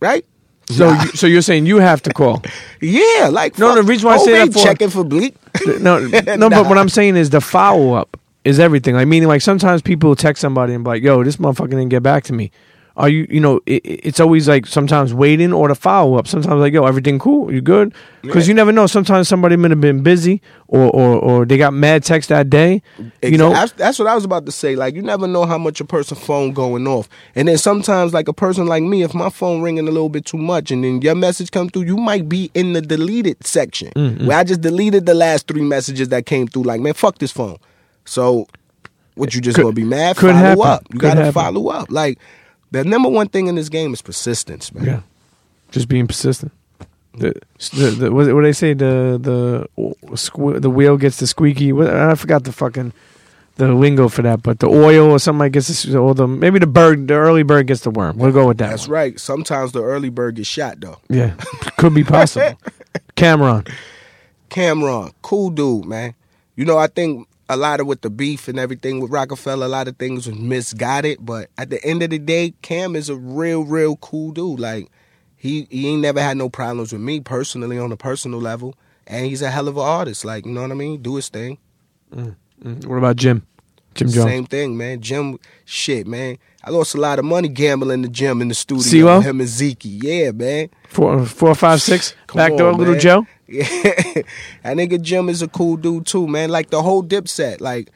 [0.00, 0.24] right?
[0.70, 1.02] So Nah.
[1.02, 2.42] you, so you're saying you have to call?
[2.80, 5.34] yeah, like No, fuck, the reason why I Hov say that for- checking for Bleek.
[5.80, 5.98] no,
[6.36, 8.94] no, but what I'm saying is the follow up is everything.
[8.94, 12.04] Like meaning, like sometimes people text somebody and be like, "Yo, this motherfucker didn't get
[12.04, 12.52] back to me."
[12.98, 16.26] Are you, you know, it, it's always like sometimes waiting or the follow up.
[16.26, 17.50] Sometimes like, "Yo, everything cool?
[17.52, 18.88] You good?" Because you never know.
[18.88, 22.82] Sometimes somebody might have been busy or or or they got mad text that day.
[23.22, 24.74] You know, that's, that's what I was about to say.
[24.74, 28.26] Like, you never know how much a person's phone going off, and then sometimes, like
[28.26, 31.00] a person like me, if my phone ringing a little bit too much, and then
[31.00, 34.26] your message come through, you might be in the deleted section Mm-hmm.
[34.26, 36.64] where I just deleted the last three messages that came through.
[36.64, 37.58] Like, man, fuck this phone.
[38.04, 38.48] So,
[39.14, 40.16] what you just Could- gonna be mad?
[40.16, 40.62] could follow happen.
[40.66, 40.82] up.
[40.92, 41.32] You Could gotta happen.
[41.32, 41.90] follow up.
[41.90, 42.18] Like,
[42.70, 44.84] the number one thing in this game is persistence, man.
[44.84, 45.00] yeah,
[45.70, 46.52] just being persistent.
[47.14, 47.34] The,
[47.72, 49.66] the, the what, what they say the the
[50.14, 51.72] squ- the wheel gets the squeaky.
[51.72, 52.92] I forgot the fucking
[53.56, 56.60] the lingo for that, but the oil or something like gets the, or the maybe
[56.60, 58.16] the bird the early bird gets the worm.
[58.18, 58.70] We'll go with that.
[58.70, 58.94] That's one.
[58.94, 59.20] right.
[59.20, 60.98] Sometimes the early bird gets shot though.
[61.08, 61.34] Yeah,
[61.76, 62.56] could be possible.
[63.16, 63.68] Cam'ron.
[64.50, 66.14] Cam'ron, cool dude, man.
[66.56, 69.68] You know, I think a lot of with the beef and everything with Roc-A-Fella, a
[69.68, 71.18] lot of things was misguided.
[71.24, 74.60] But at the end of the day, Cam is a real, real cool dude.
[74.60, 74.88] Like
[75.36, 78.74] he he ain't never had no problems with me personally on a personal level,
[79.06, 80.24] and he's a hell of an artist.
[80.24, 81.00] Like you know what I mean?
[81.02, 81.58] Do his thing.
[82.14, 82.36] Mm,
[82.86, 83.46] What about Jim?
[83.94, 84.26] Jim Jones.
[84.30, 85.00] Same thing, man.
[85.00, 86.38] Jim, shit, man.
[86.64, 88.82] I lost a lot of money gambling the gym in the studio.
[88.82, 89.22] CeeLo?
[89.22, 90.70] Him and Zeke, yeah, man.
[90.88, 92.14] Four, four, five, six.
[92.26, 92.98] Come Backdoor on, little.
[92.98, 93.26] Joe.
[93.46, 93.62] Yeah,
[94.62, 96.50] that nigga Jim is a cool dude too, man.
[96.50, 97.90] Like the whole Dipset, like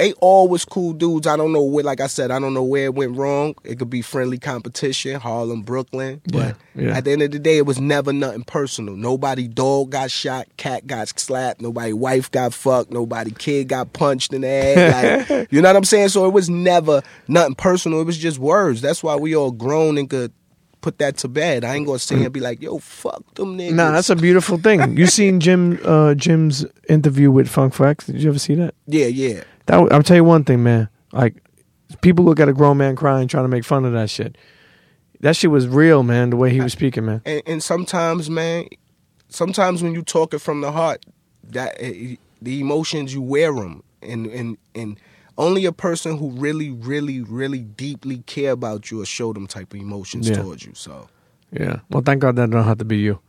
[0.00, 1.26] they always cool dudes.
[1.26, 3.54] I don't know where, like I said, I don't know where it went wrong.
[3.64, 6.96] It could be friendly competition, Harlem, Brooklyn, but Yeah, yeah.
[6.96, 8.96] at the end of the day, it was never nothing personal.
[8.96, 14.32] Nobody dog got shot, cat got slapped, nobody wife got fucked, nobody kid got punched
[14.32, 15.28] in the head.
[15.30, 16.08] Like, you know what I'm saying?
[16.08, 18.00] So it was never nothing personal.
[18.00, 18.80] It was just words.
[18.80, 20.32] That's why we all grown and could
[20.80, 21.62] put that to bed.
[21.62, 23.72] I ain't gonna sit here and be like, yo, fuck them niggas.
[23.72, 24.96] Nah, that's a beautiful thing.
[24.96, 28.06] You seen Jim uh, Jim's interview with Funk Flex?
[28.06, 28.74] Did you ever see that?
[28.86, 29.42] yeah, yeah.
[29.70, 30.88] That I'll tell you one thing, man.
[31.12, 31.36] Like
[32.00, 34.36] people look at a grown man crying, trying to make fun of that shit.
[35.20, 36.30] That shit was real, man.
[36.30, 37.20] The way he was speaking, man.
[37.24, 38.66] and, and sometimes, man,
[39.28, 41.04] sometimes when you talk it from the heart,
[41.50, 44.98] that eh, the emotions you wear them, and and and
[45.38, 49.72] only a person who really, really, really deeply care about you will show them type
[49.72, 50.36] of emotions Yeah.
[50.42, 50.72] towards you.
[50.74, 51.08] So,
[51.52, 51.80] Yeah.
[51.90, 53.20] Well, thank God that don't have to be you.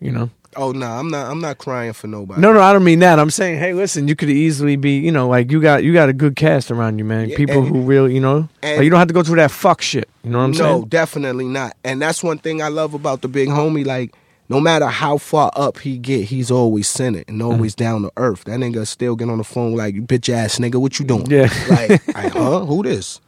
[0.00, 0.30] You know.
[0.56, 1.30] Oh no, I'm not.
[1.30, 2.40] I'm not crying for nobody.
[2.40, 3.18] No, no, I don't mean that.
[3.18, 6.08] I'm saying, hey, listen, you could easily be, you know, like you got you got
[6.08, 7.28] a good cast around you, man.
[7.30, 9.36] Yeah, People and- who really, you know, and- like you don't have to go through
[9.36, 10.08] that fuck shit.
[10.22, 10.80] You know what I'm no, saying?
[10.80, 11.76] No, definitely not.
[11.84, 13.84] And that's one thing I love about the big homie.
[13.86, 14.14] Like,
[14.48, 18.44] no matter how far up he get, he's always centered and always down to earth.
[18.44, 21.26] That nigga still get on the phone like, "You bitch ass nigga, what you doing?"
[21.30, 21.48] Yeah.
[21.70, 22.64] like, I, huh?
[22.66, 23.20] Who this?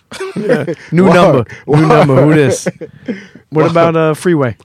[0.93, 1.15] New Word.
[1.15, 1.89] number, new Word.
[1.89, 2.23] number.
[2.23, 2.69] Who this?
[3.51, 4.57] What about uh, Freeway?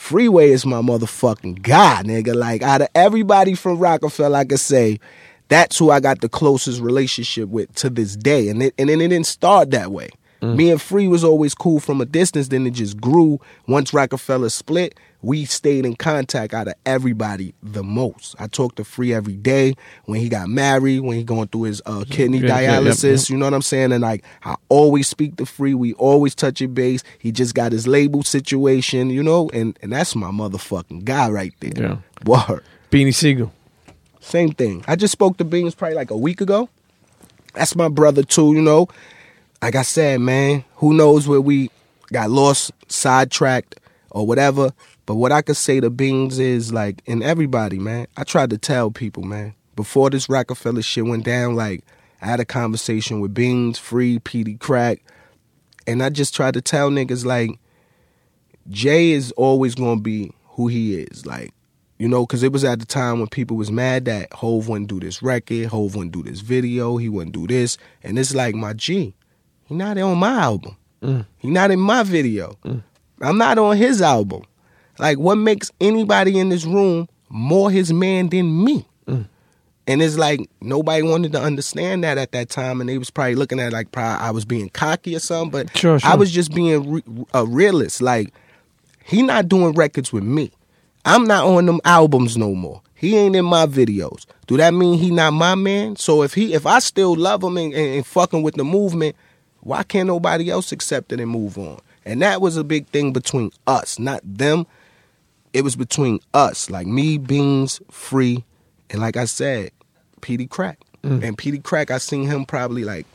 [0.00, 2.34] Freeway is my motherfucking guy, nigga.
[2.34, 4.98] Like out of everybody from Roc-A-Fella, I could say
[5.46, 8.48] that's who I got the closest relationship with to this day.
[8.48, 10.08] And it, and it didn't start that way.
[10.42, 12.48] Me and Free was always cool from a distance.
[12.48, 13.40] Then it just grew.
[13.68, 18.34] Once Roc-A-Fella split, we stayed in contact out of everybody the most.
[18.38, 19.74] I talked to Free every day
[20.06, 23.24] when he got married, when he going through his uh, kidney Yeah, yeah, yep, dialysis.
[23.28, 23.30] yep.
[23.30, 23.92] You know what I'm saying?
[23.92, 25.74] And like I always speak to Free.
[25.74, 27.02] We always touch your base.
[27.18, 31.52] He just got his label situation, you know, and and that's my motherfucking guy right
[31.60, 31.72] there.
[31.76, 31.96] Yeah.
[32.24, 32.64] Word.
[32.90, 33.52] Beanie Sigel.
[34.20, 34.84] Same thing.
[34.88, 36.68] I just spoke to Beans probably like a week ago.
[37.54, 38.88] That's my brother too, you know.
[39.62, 41.70] Like I said, man, who knows where we
[42.12, 43.78] got lost, sidetracked,
[44.10, 44.72] or whatever.
[45.06, 48.58] But what I could say to Beans is like, and everybody, man, I tried to
[48.58, 51.84] tell people, man, before this Roc-A-Fella shit went down, like
[52.22, 55.00] I had a conversation with Beans, Free, Peedi Crakk,
[55.86, 57.58] and I just tried to tell niggas like,
[58.68, 61.26] Jay is always gonna be who he is.
[61.26, 61.52] Like,
[61.98, 64.88] you know, because it was at the time when people was mad that Hov wouldn't
[64.88, 68.54] do this record, Hov wouldn't do this video, he wouldn't do this, and it's like
[68.54, 69.14] my G,
[69.70, 71.24] he not on my album, Mm.
[71.38, 72.56] he not in my video,
[73.22, 74.42] I'm not on his album.
[74.98, 78.84] Like, what makes anybody in this room more his man than me?
[79.86, 83.34] And it's like nobody wanted to understand that at that time, and they was probably
[83.34, 85.50] looking at it like probably I was being cocky or something.
[85.50, 88.00] But Sure, I was just being re- a realist.
[88.02, 88.32] Like
[89.04, 90.50] he not doing records with me.
[91.04, 92.82] I'm not on them albums no more.
[92.94, 94.26] He ain't in my videos.
[94.46, 95.96] Do that mean he not my man?
[95.96, 99.16] So if he if I still love him and, and, and fucking with the movement,
[99.62, 101.78] why can't nobody else accept it and move on?
[102.04, 104.66] And that was a big thing between us, not them.
[105.52, 108.44] It was between us, like me, Beans, Free,
[108.88, 109.70] and like I said,
[110.20, 110.76] Peedi Crakk.
[111.02, 111.22] Mm.
[111.22, 113.06] And Peedi Crakk, I seen him probably like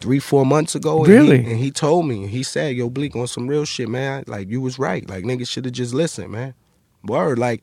[0.00, 0.98] three, four months ago.
[1.04, 1.42] and Really?
[1.42, 4.24] he, and he told me, he said, "Yo, Bleek, on some real shit, man.
[4.26, 5.08] Like you was right.
[5.08, 6.54] Like niggas should have just listened, man.
[7.04, 7.62] Word, like,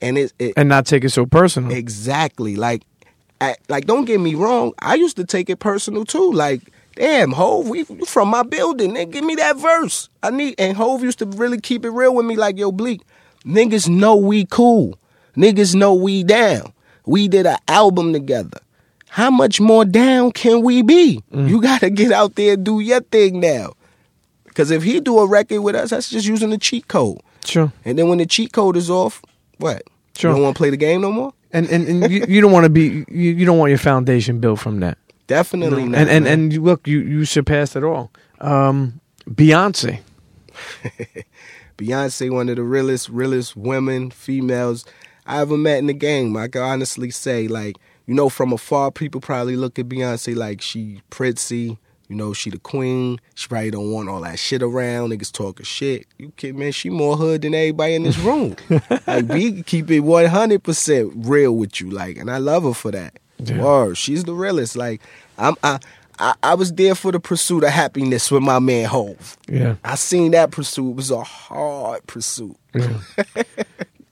[0.00, 1.72] and it, it And not take it so personal.
[1.72, 2.82] exactly like,
[3.40, 4.72] I, like don't get me wrong.
[4.78, 6.32] I used to take it personal too.
[6.32, 8.94] Like, damn, Hov, we you from my building.
[8.94, 10.08] Nigga, give me that verse.
[10.22, 10.54] I need.
[10.58, 12.36] And Hov used to really keep it real with me.
[12.36, 13.02] Like, yo, Bleek,
[13.44, 14.98] niggas know we cool.
[15.36, 16.72] Niggas know we down.
[17.06, 18.58] We did an album together.
[19.08, 21.22] How much more down can we be?
[21.32, 21.48] Mm.
[21.48, 23.74] You gotta get out there and do your thing now.
[24.54, 27.20] Cause if he do a record with us, that's just using the cheat code.
[27.44, 27.72] Sure.
[27.84, 29.22] And then when the cheat code is off,
[29.58, 29.82] what?
[30.16, 30.30] Sure.
[30.30, 31.32] You don't want to play the game no more?
[31.52, 34.40] And and, and you, you don't want to be you, you don't want your foundation
[34.40, 34.98] built from that.
[35.26, 36.00] Definitely not.
[36.00, 36.32] and and man.
[36.32, 38.10] and look you you surpassed it all.
[38.40, 40.00] Um, Beyonce.
[41.78, 44.84] Beyonce, one of the realest, realest women, females
[45.26, 46.36] I ever met in the game.
[46.36, 47.76] I can honestly say, like,
[48.06, 51.78] you know, from afar, people probably look at Beyonce like she prissy.
[52.08, 53.18] You know, she the queen.
[53.34, 55.10] She probably don't want all that shit around.
[55.10, 56.06] Niggas talking shit.
[56.18, 58.56] You kid, man, she more hood than everybody in this room.
[59.06, 61.88] like, B keep it 100% real with you.
[61.90, 63.18] Like, and I love her for that.
[63.38, 63.62] Yeah.
[63.62, 63.98] Word.
[63.98, 64.76] She's the realest.
[64.76, 65.00] Like,
[65.38, 65.78] I'm, I,
[66.18, 69.36] I, I was there for the pursuit of happiness with my man Hov.
[69.48, 69.76] Yeah.
[69.84, 70.90] I seen that pursuit.
[70.90, 72.56] It was a hard pursuit.
[72.74, 72.98] Yeah.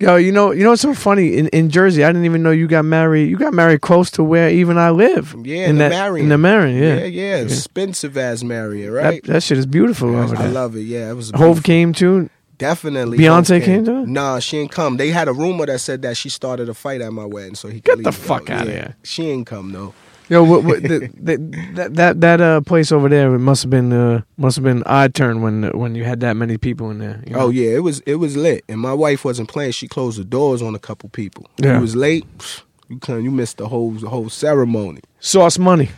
[0.03, 2.03] Yo, you know, you know what's so funny in, in Jersey?
[2.03, 3.31] I didn't even know you got married.
[3.31, 5.33] You got married close to where even I live.
[5.45, 6.25] Yeah, in the that, Marion.
[6.25, 6.97] In the Marion, yeah.
[6.97, 7.37] yeah, yeah.
[7.37, 9.23] Expensive as That, right?
[9.23, 10.81] that shit is beautiful over I love it.
[10.81, 12.29] Yeah, it was Hov came too.
[12.63, 13.19] Definitely.
[13.19, 14.09] Beyonce came to it?
[14.09, 14.97] Nah, she ain't come.
[14.97, 17.69] They had a rumor that said that she started a fight at my wedding, so
[17.69, 18.17] he Get leave the though.
[18.17, 18.73] fuck outta Yeah.
[18.77, 18.97] here.
[19.03, 19.93] She ain't come though.
[20.29, 21.37] Yo, what, what, the, the,
[21.75, 24.83] that that that uh, place over there it must have been uh, must have been
[24.87, 27.21] odd turn when when you had that many people in there.
[27.27, 27.41] you know?
[27.41, 29.73] Oh yeah, it was it was lit, and my wife wasn't playing.
[29.73, 31.47] She closed the doors on a couple people.
[31.59, 31.75] Yeah.
[31.77, 32.25] You was late.
[32.89, 33.25] You couldn't.
[33.25, 35.01] You missed the whole the whole ceremony.
[35.21, 35.91] Sauce money.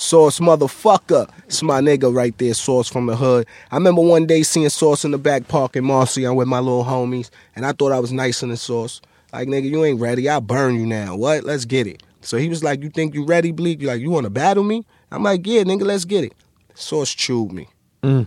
[0.00, 1.30] Sauce motherfucker.
[1.44, 3.46] It's my nigga right there, Sauce from the hood.
[3.70, 6.24] I remember one day seeing Sauce in the back park in Marcy.
[6.24, 9.02] I'm with my little homies, and I thought I was nicer than Sauce.
[9.30, 10.26] Like, nigga, you ain't ready.
[10.26, 11.16] I'll burn you now.
[11.16, 11.44] What?
[11.44, 12.02] Let's get it.
[12.22, 13.82] So he was like, You think you ready, Bleek?
[13.82, 14.86] You like, you wanna battle me?
[15.12, 16.32] I'm like, Yeah, nigga, let's get it.
[16.74, 17.68] Sauce chewed me.
[18.02, 18.26] Mm.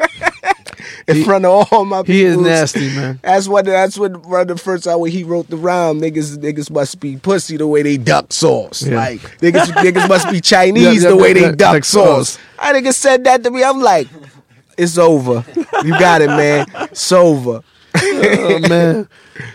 [1.08, 2.14] in He- front of all my people.
[2.14, 3.18] he is nasty, man.
[3.22, 3.64] That's what.
[3.64, 4.24] That's what.
[4.26, 7.56] One of the first time when he wrote the rhyme, niggas, niggas must be pussy
[7.56, 8.82] the way they duck sauce.
[8.86, 8.96] Yeah.
[8.96, 12.30] Like niggas, niggas must be Chinese Yeah, the way they duck sauce.
[12.30, 12.44] sauce.
[12.58, 13.62] I nigga said that to me.
[13.64, 14.08] I'm like,
[14.78, 15.44] it's over.
[15.84, 16.66] You got it, man.
[16.90, 17.62] It's over.
[18.02, 19.08] Oh man.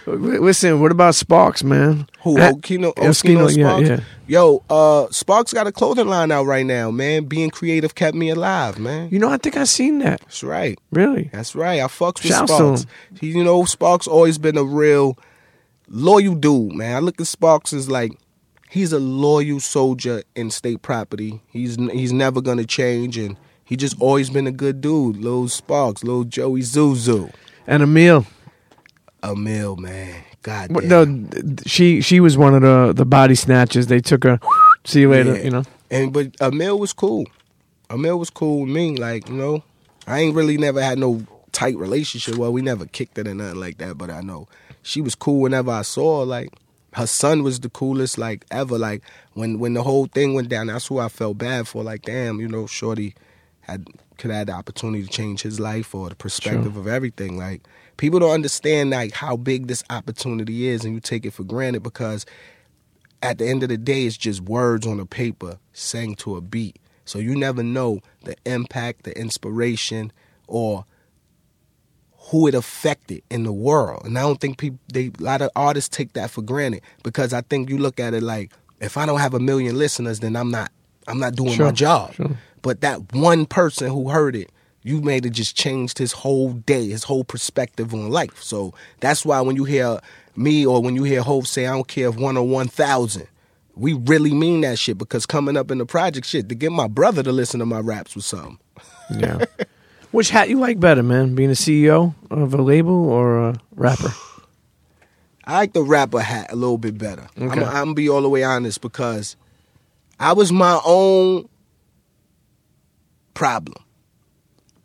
[0.05, 2.07] Listen, what about Sparks, man?
[2.21, 2.37] Who?
[2.37, 3.89] Okino, yeah, Oskino Oskino, yeah, Sparks?
[3.89, 3.99] yeah.
[4.27, 7.25] Yo, uh, Sparks got a clothing line out right now, man.
[7.25, 9.09] Being creative kept me alive, man.
[9.09, 10.21] You know, I think I seen that.
[10.21, 10.79] That's right.
[10.91, 11.29] Really?
[11.33, 11.81] That's right.
[11.81, 12.85] I fucks with Shouts to Sparks.
[13.19, 15.17] He, you know, Sparks always been a real
[15.87, 16.95] loyal dude, man.
[16.95, 18.13] I look at Sparks as like
[18.69, 21.41] he's a loyal soldier in state property.
[21.47, 23.35] He's he's never gonna change, and
[23.65, 25.17] he just always been a good dude.
[25.17, 27.33] Little Sparks, little Joey Zuzu,
[27.67, 28.25] And Amil.
[29.23, 30.23] a mill man.
[30.43, 30.87] God damn.
[30.87, 33.87] No, she she was one of the the body snatchers.
[33.87, 34.39] They took her.
[34.83, 35.35] See you later.
[35.35, 35.43] Yeah.
[35.43, 35.63] You know.
[35.89, 37.25] And but Amil was cool.
[37.89, 38.97] Amil was cool with me.
[38.97, 39.63] Like you know,
[40.07, 42.35] I ain't really never had no tight relationship.
[42.35, 43.97] Well, we never kicked it or nothing like that.
[43.97, 44.47] But I know
[44.81, 46.25] she was cool whenever I saw her.
[46.25, 46.49] Like
[46.93, 48.77] her son was the coolest like ever.
[48.77, 51.83] Like when when the whole thing went down, that's who I felt bad for.
[51.83, 53.13] Like damn, you know, Shorty
[53.61, 53.85] had
[54.21, 57.37] could have the opportunity to change his life or the perspective of everything.
[57.37, 57.67] Like
[57.97, 61.83] people don't understand like how big this opportunity is, and you take it for granted
[61.83, 62.25] because
[63.21, 66.41] at the end of the day, it's just words on a paper sang to a
[66.41, 66.77] beat.
[67.05, 70.11] So you never know the impact, the inspiration,
[70.47, 70.85] or
[72.29, 74.05] who it affected in the world.
[74.05, 77.33] And I don't think people, they, a lot of artists take that for granted because
[77.33, 80.35] I think you look at it like, if I don't have a million listeners, then
[80.35, 80.71] I'm not,
[81.07, 82.13] I'm not doing Sure, my job.
[82.13, 82.37] sure.
[82.61, 84.49] But that one person who heard it,
[84.83, 88.41] you made it just changed his whole day, his whole perspective on life.
[88.41, 89.99] So that's why when you hear
[90.35, 93.27] me or when you hear Hov say, I don't care if one or one thousand,
[93.75, 96.87] we really mean that shit because coming up in the project shit, to get my
[96.87, 98.57] brother to listen to my raps was something.
[99.15, 99.45] Yeah.
[100.11, 101.35] Which hat you like better, man?
[101.35, 104.13] Being a CEO of a label or a rapper?
[105.45, 107.27] I like the rapper hat a little bit better.
[107.37, 107.63] I'm, Okay.
[107.63, 109.35] I'm gonna be all the way honest because
[110.19, 111.47] I was my own
[113.33, 113.83] problem.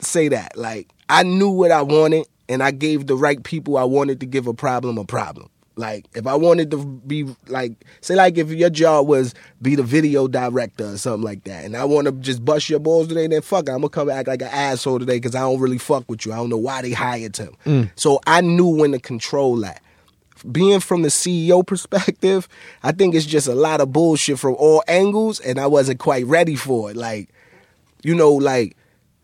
[0.00, 0.56] Say that.
[0.56, 4.26] Like I knew what I wanted and I gave the right people I wanted to
[4.26, 5.48] give a problem a problem.
[5.78, 9.82] Like if I wanted to be like say like if your job was be the
[9.82, 13.26] video director or something like that and I want to just bust your balls today
[13.26, 15.78] then fuck it, I'm gonna come act like an asshole today because I don't really
[15.78, 16.32] fuck with you.
[16.32, 17.54] I don't know why they hired him.
[17.66, 17.90] Mm.
[17.94, 19.82] So I knew when to control that
[20.50, 22.48] being from the CEO perspective,
[22.82, 26.26] I think it's just a lot of bullshit from all angles, and I wasn't quite
[26.26, 26.96] ready for it.
[26.96, 27.30] Like,
[28.02, 28.76] you know, like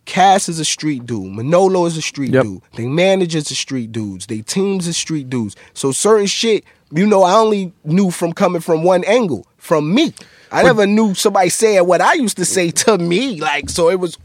[0.04, 2.42] Cass is a street dude, Manolo is a street Yep.
[2.44, 5.56] dude, they managers are street dudes, they teams are street dudes.
[5.74, 10.12] So certain shit, you know, I only knew from coming from one angle, from me.
[10.50, 13.40] I never knew somebody saying what I used to say to me.
[13.40, 14.18] Like, so it was,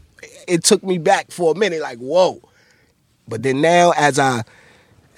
[0.46, 1.80] it took me back for a minute.
[1.80, 2.42] Like, whoa.
[3.26, 4.42] But then now, as I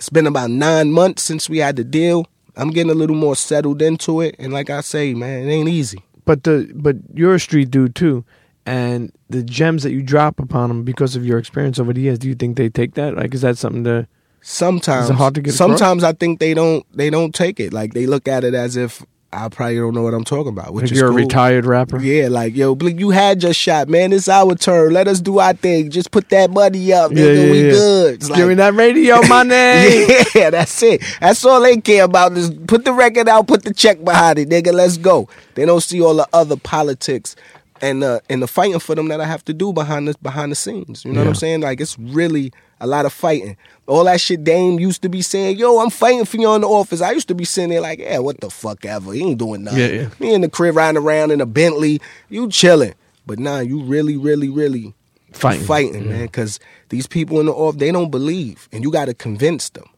[0.00, 2.26] it's been about nine months since we had the deal.
[2.56, 5.68] I'm getting a little more settled into it, and like I say, man, it ain't
[5.68, 5.98] easy.
[6.24, 8.24] But the but you're a street dude too,
[8.66, 12.18] and the gems that you drop upon them because of your experience over the years,
[12.18, 13.16] do you think they take that?
[13.16, 14.06] Like, is that something to?
[14.42, 15.58] Sometimes, hard to get across?
[15.78, 17.72] sometimes I think they don't they don't take it.
[17.74, 20.72] Like they look at it as if I probably don't know what I'm talking about.
[20.72, 21.18] Which Like you're cool.
[21.18, 22.00] a retired rapper.
[22.00, 24.12] Yeah, like yo, Blink, you had your shot, man.
[24.14, 24.92] It's our turn.
[24.94, 25.90] Let us do our thing.
[25.90, 27.44] Just put that money up, Yeah, nigga.
[27.46, 27.70] yeah, we yeah.
[27.70, 28.14] good.
[28.14, 29.54] It's Give me that radio money.
[30.34, 31.02] Yeah, that's it.
[31.20, 32.32] That's all they care about.
[32.32, 34.72] Is put the record out, put the check behind it, nigga.
[34.72, 35.28] Let's go.
[35.54, 37.36] They don't see all the other politics
[37.80, 40.52] and uh, and the fighting for them that I have to do behind the behind
[40.52, 41.04] the scenes.
[41.04, 41.60] You know what I'm saying?
[41.60, 43.56] Like it's really a lot of fighting.
[43.86, 46.68] All that shit Dame used to be saying, yo, I'm fighting for you in the
[46.68, 47.00] office.
[47.00, 49.12] I used to be sitting there like, yeah, what the fuck ever.
[49.12, 49.80] He ain't doing nothing.
[49.80, 50.08] Yeah, yeah.
[50.18, 52.94] Me in the crib riding around in a Bentley, you chilling.
[53.26, 54.94] But nah, you really, really, really
[55.32, 55.66] Fighting.
[55.66, 56.26] fighting, man.
[56.26, 56.58] Because
[56.88, 59.88] these people in the off, they don't believe, and you got to convince them.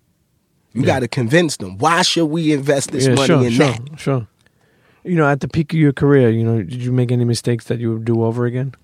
[0.75, 1.77] You got to convince them.
[1.77, 4.01] Why should we invest this yeah, money sure, in sure, that?
[4.01, 4.29] sure.
[5.05, 7.65] You know, at the peak of your career, you know, did you make any mistakes
[7.67, 8.75] that you would do over again?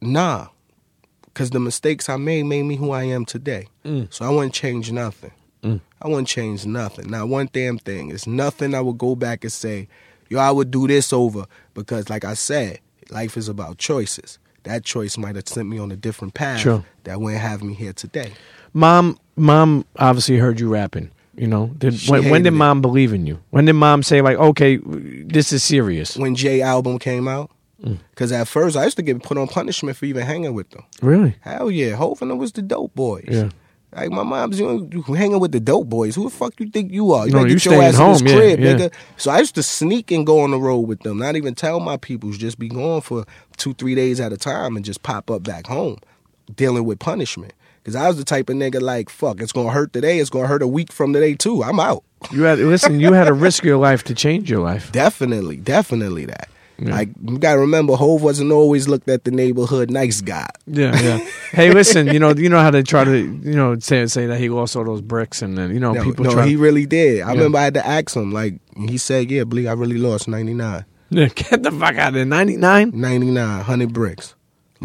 [0.00, 0.48] Nah,
[1.24, 3.68] because the mistakes I made made me who I am today.
[3.84, 4.12] Mm.
[4.12, 5.32] So I wouldn't change nothing.
[5.62, 5.80] Mm.
[6.00, 7.08] I wouldn't change nothing.
[7.10, 8.10] Not one damn thing.
[8.10, 9.88] It's nothing I would go back and say,
[10.28, 11.46] yo, I would do this over.
[11.74, 12.80] Because, like I said,
[13.10, 14.38] life is about choices.
[14.64, 16.84] That choice might have sent me on a different path Sure.
[17.04, 18.32] that wouldn't have me here today.
[18.72, 21.10] Mom, mom obviously heard you rapping.
[21.34, 22.56] You know, did, when, when did it.
[22.56, 23.40] mom believe in you?
[23.50, 26.16] When did mom say like, okay, this is serious?
[26.16, 27.50] When Jay album came out,
[27.82, 27.98] Mm.
[28.10, 30.84] because at first I used to get put on punishment for even hanging with them.
[31.00, 31.34] Really?
[31.40, 33.24] Hell yeah, Hov and them was the dope boys.
[33.28, 33.48] Yeah.
[33.92, 36.14] Like my mom's, you, you hanging with the dope boys.
[36.14, 37.26] Who the fuck you think you are?
[37.26, 38.74] You No, you get your ass in this home, yeah, crib, yeah.
[38.76, 38.92] nigga.
[39.16, 41.18] So I used to sneak and go on the road with them.
[41.18, 42.38] Not even tell my peoples.
[42.38, 43.24] Just be gone for
[43.56, 45.96] two, three days at a time and just pop up back home.
[46.54, 47.52] dealing with punishment.
[47.84, 50.46] Cause I was the type of nigga like, fuck, it's gonna hurt today, it's gonna
[50.46, 51.64] hurt a week from today too.
[51.64, 52.04] I'm out.
[52.30, 53.00] You had listen.
[53.00, 54.92] You had to risk your life to change your life.
[54.92, 56.48] Definitely, definitely that.
[56.78, 60.48] Like you gotta remember, Hov wasn't always looked at the neighborhood nice guy.
[60.66, 61.18] Yeah, yeah.
[61.52, 62.08] hey, listen.
[62.08, 64.74] You know, you know how they try to, you know, say say that he lost
[64.74, 66.46] all those bricks, and then you know No, people no, try.
[66.46, 67.22] he really did.
[67.22, 70.26] I remember I had to ask him, like he said, yeah, Bleek, I really lost
[70.26, 70.84] 99.
[71.10, 72.24] Yeah, get the fuck out of there.
[72.24, 72.90] Ninety nine.
[72.92, 74.34] 99, 100 bricks.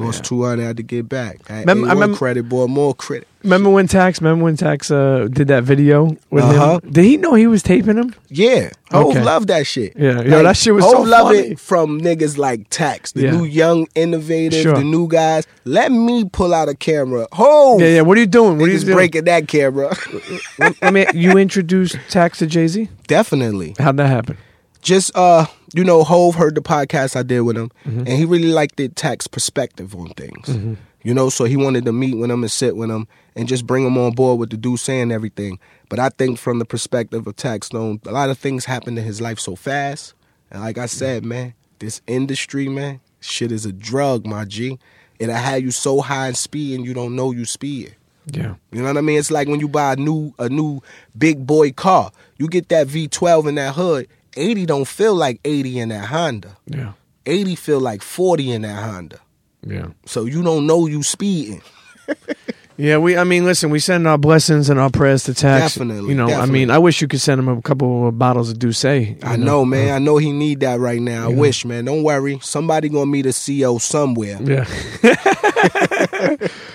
[0.06, 1.40] Lost 200, I had to get back.
[1.50, 3.28] I, Remember- I A1 remember- credit, boy, more credit.
[3.44, 4.20] Remember when Tax?
[4.22, 6.80] Remember when Tax uh, did that video with Uh-huh.
[6.84, 6.92] him?
[6.92, 8.14] Did he know he was taping him?
[8.30, 9.24] Yeah, Hov Okay.
[9.24, 9.94] loved that shit.
[9.96, 11.40] Yeah, yo, that shit was so love funny.
[11.52, 13.32] it from niggas like Tax, the Yeah.
[13.32, 14.74] new young innovative, Sure.
[14.76, 15.46] the new guys.
[15.66, 17.28] Let me pull out a camera.
[17.32, 18.02] Hov, Yeah, yeah.
[18.02, 18.58] What are you doing?
[18.58, 18.96] What are you doing?
[18.96, 19.96] breaking that camera.
[20.82, 22.90] I mean, you introduced Tax to Jay Z.
[23.08, 23.76] Definitely.
[23.80, 24.38] How'd that happen?
[24.88, 28.00] Just uh you know Hov heard the podcast i did with him Mm-hmm.
[28.00, 30.48] and he really liked the tax perspective on things
[31.04, 33.06] you know so he wanted to meet with him and sit with him
[33.36, 35.60] and just bring him on board with the dude saying everything
[35.90, 39.20] but i think from the perspective of Taxstone a lot of things happen in his
[39.20, 40.14] life so fast
[40.52, 44.80] and like i said man this industry man shit is a drug my g
[45.20, 47.94] it'll have you so high in speed and you don't know you speed
[48.32, 48.56] Yeah.
[48.72, 49.18] you know what I mean?
[49.20, 50.82] It's like when you buy a new a new
[51.18, 52.12] big boy car.
[52.38, 54.08] You get that V12 in that hood.
[54.38, 56.56] 80 don't feel like 80 in that Honda.
[56.68, 56.94] Yeah.
[57.26, 59.20] 80 feel like 40 in that Honda.
[59.66, 59.88] Yeah.
[60.06, 61.62] So you don't know you speeding.
[62.80, 63.18] Yeah, we.
[63.18, 65.74] I mean, listen, we send our blessings and our prayers to Tax.
[65.74, 68.52] Definitely, You know, I mean, I wish you could send him a couple of bottles
[68.52, 69.18] of Dusse.
[69.24, 69.90] I know, man.
[69.90, 71.26] Uh, I know he need that right now.
[71.26, 71.86] I wish, man.
[71.86, 72.38] Don't worry.
[72.44, 74.38] Somebody gonna meet a CEO somewhere.
[74.44, 74.68] Yeah.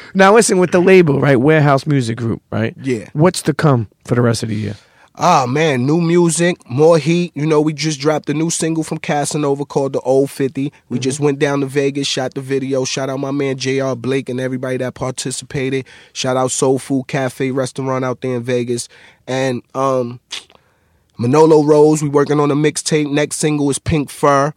[0.15, 1.37] now listen, with the label, right?
[1.37, 2.75] Warehouse Music Group, right?
[2.83, 3.09] Yeah.
[3.13, 4.75] What's to come for the rest of the year?
[5.15, 7.33] Ah man, new music, more heat.
[7.35, 10.73] You know, we just dropped a new single from Casanova called The Old 50.
[10.89, 12.87] We just went down to Vegas, shot the video.
[12.87, 15.85] Shout out my man JR Blake and everybody that participated.
[16.15, 18.89] Shout out Soul Food Cafe restaurant out there in Vegas.
[19.27, 20.19] And um
[21.19, 23.11] Manolo Rose, we working on a mixtape.
[23.11, 24.55] Next single is Pink Fur.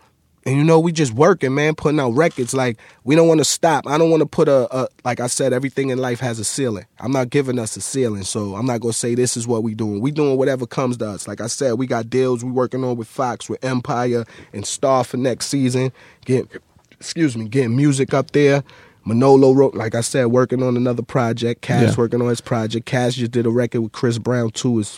[0.47, 2.53] And you know, we just working, man, putting out records.
[2.53, 3.87] Like, we don't want to stop.
[3.87, 6.43] I don't want to put a, a, like I said, everything in life has a
[6.43, 6.85] ceiling.
[6.99, 9.63] I'm not giving us a ceiling, so I'm not going to say this is what
[9.63, 10.01] we doing.
[10.01, 11.27] We doing whatever comes to us.
[11.27, 14.23] Like I said, we got deals we working on with Fox, with Empire,
[14.53, 15.91] and Star for next season.
[16.25, 16.47] Getting,
[16.91, 18.63] excuse me, getting music up there.
[19.03, 21.61] Manolo Rose, like I said, working on another project.
[21.63, 21.95] Cass Yeah.
[21.97, 22.85] working on his project.
[22.85, 24.79] Cass just did a record with Chris Brown too.
[24.79, 24.97] Is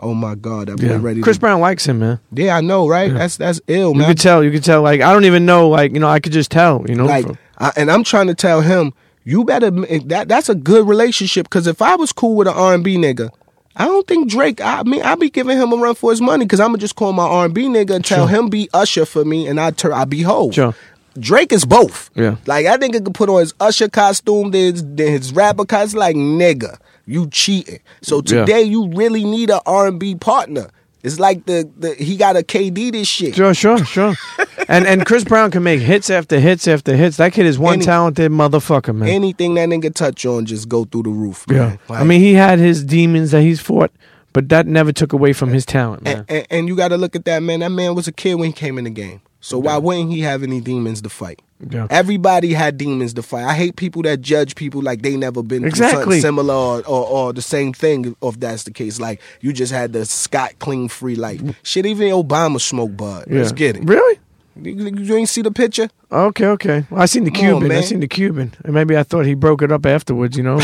[0.00, 0.98] oh my god, that boy Yeah.
[1.00, 1.20] ready.
[1.20, 2.20] Chris to, Brown likes him, man.
[2.32, 3.12] yeah, I know, right?
[3.12, 4.08] That's that's ill, You man.
[4.08, 4.42] could tell.
[4.44, 4.82] You could tell.
[4.82, 5.68] Like I don't even know.
[5.68, 6.84] Like you know, I could just tell.
[6.88, 7.06] You know.
[7.06, 8.92] like, from- I, and I'm trying to tell him,
[9.24, 11.44] you better eh, that that's a good relationship.
[11.46, 13.30] Because if I was cool with an R&B nigga,
[13.76, 14.60] I don't think Drake.
[14.60, 16.96] I mean, I'd be giving him a run for his money because I'm gonna just
[16.96, 20.04] call my R&B nigga and tell him be Usher for me, and I turn I
[20.04, 20.50] be Ho.
[20.50, 20.74] Sure.
[21.18, 22.10] Drake is both.
[22.14, 22.36] Yeah.
[22.46, 25.64] Like I think it could put on his Usher costume, then his, then his rapper
[25.64, 25.98] costume.
[26.00, 27.80] Like nigga, you cheating.
[28.02, 28.44] So Yeah.
[28.44, 30.68] today you really need an R&B partner.
[31.02, 33.34] It's like the, the he got a KD this shit.
[33.36, 34.14] Sure, sure, sure.
[34.68, 37.16] and and Chris Brown can make hits after hits after hits.
[37.18, 39.08] That kid is one Any- talented motherfucker, man.
[39.08, 41.44] Anything that nigga touch on just go through the roof.
[41.48, 41.76] yeah.
[41.88, 42.00] Man.
[42.00, 43.92] I mean, he had his demons that he's fought,
[44.32, 46.16] but that never took away from his talent, man.
[46.18, 47.60] and, and, and you got to look at that man.
[47.60, 49.20] That man was a kid when he came in the game.
[49.48, 51.40] So why wouldn't he have any demons to fight?
[51.70, 51.86] Yeah.
[51.88, 53.44] Everybody had demons to fight.
[53.44, 56.02] I hate people that judge people like they never been Exactly.
[56.02, 58.14] something similar or, or, or the same thing.
[58.22, 61.54] If that's the case, like you just had the Scott clean free, like mm.
[61.62, 61.86] shit.
[61.86, 63.24] Even Obama smoked bud.
[63.28, 63.84] Let's get it.
[63.84, 64.18] Really?
[64.60, 65.88] You, you ain't see the picture?
[66.10, 66.84] Okay, okay.
[66.90, 67.76] Well, I seen the Come on, Cuban.
[67.76, 70.36] I seen the Cuban, and maybe I thought he broke it up afterwards.
[70.36, 70.58] You know,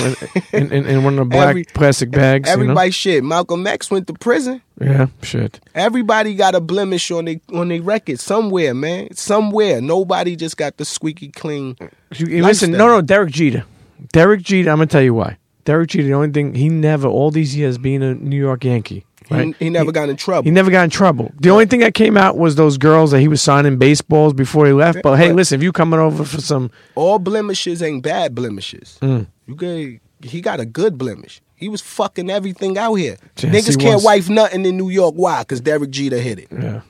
[0.53, 2.49] in, in, in one of the black Every- plastic bags.
[2.49, 3.23] Everybody shit.
[3.25, 4.63] Malcolm X went to prison.
[4.81, 5.61] Yeah, shit.
[5.75, 9.15] Everybody got a blemish on their on their record somewhere, man.
[9.15, 9.81] Somewhere.
[9.81, 11.77] Nobody just got the squeaky clean.
[12.17, 13.65] You- you listen, no, no, Derek Jeter.
[14.13, 14.71] Derek Jeter.
[14.71, 15.37] I'm gonna tell you why.
[15.65, 16.07] Derek Jeter.
[16.09, 19.55] The only thing he never, all these years being a New York Yankee, right?
[19.59, 20.45] He, he never got in trouble.
[20.45, 21.33] He never got in trouble.
[21.41, 24.67] The only thing that came out was those girls that he was signing baseballs before
[24.67, 24.99] he left.
[25.03, 28.99] But hey, but- listen, if you coming over for some, all blemishes ain't bad blemishes.
[29.03, 29.27] Mm.
[29.47, 31.41] You get, he got a good blemish.
[31.57, 33.17] He was fucking everything out here.
[33.39, 35.15] Yes, Niggas he can't wife nothing in New York.
[35.15, 35.41] Why?
[35.41, 36.49] Because Derek Jeter hit it.
[36.51, 36.81] yeah,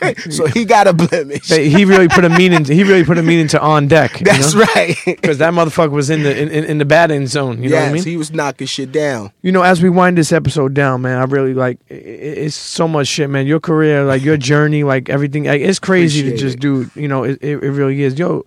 [0.30, 1.48] so he got a blemish.
[1.48, 2.64] He really put a meaning.
[2.64, 4.18] He really put a meaning to on deck.
[4.20, 4.94] That's right.
[5.06, 7.62] Because that motherfucker was in the in, in, the batting zone.
[7.62, 8.02] You know what I mean?
[8.04, 9.32] he was knocking shit down.
[9.42, 12.56] you know, as we wind this episode down, man, I really like i- i- it's
[12.56, 13.46] so much shit, man.
[13.46, 16.60] Your career, like your journey, like everything, like, it's crazy to just it.
[16.60, 16.90] do.
[16.94, 18.18] You know, it, it, it really is.
[18.18, 18.44] Yo,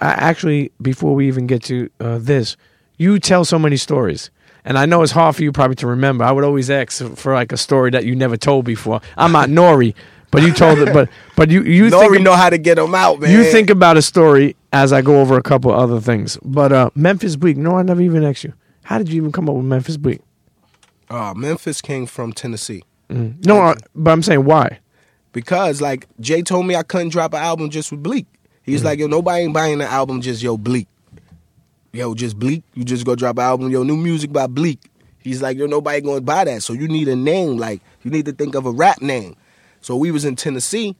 [0.00, 2.56] I actually, before we even get to uh, this,
[2.98, 4.30] you tell so many stories.
[4.62, 6.22] And I know it's hard for you probably to remember.
[6.22, 9.00] I would always ask for like a story that you never told before.
[9.16, 9.94] I'm not Nori,
[10.30, 10.92] but you told it.
[10.92, 13.30] But but you you Nori think know how to get them out, man.
[13.30, 16.38] you think about a story as I go over a couple other things.
[16.44, 17.56] But uh, Memphis Bleek.
[17.56, 18.52] No, I never even asked you.
[18.84, 20.20] How did you even come up with Memphis Bleek?
[21.08, 22.84] Uh, Memphis came from Tennessee.
[23.08, 24.78] No, uh, but I'm saying why.
[25.32, 28.26] because like Jay told me I couldn't drop an album just with Bleek.
[28.62, 30.86] He's like, yo, nobody ain't buying the album just yo Bleek.
[31.92, 32.62] Yo, just Bleek.
[32.74, 34.78] You just go drop an album, yo, new music by Bleek.
[35.18, 36.62] He's like, yo, nobody gonna buy that.
[36.62, 39.34] So you need a name, like you need to think of a rap name.
[39.80, 40.96] So we was in Tennessee,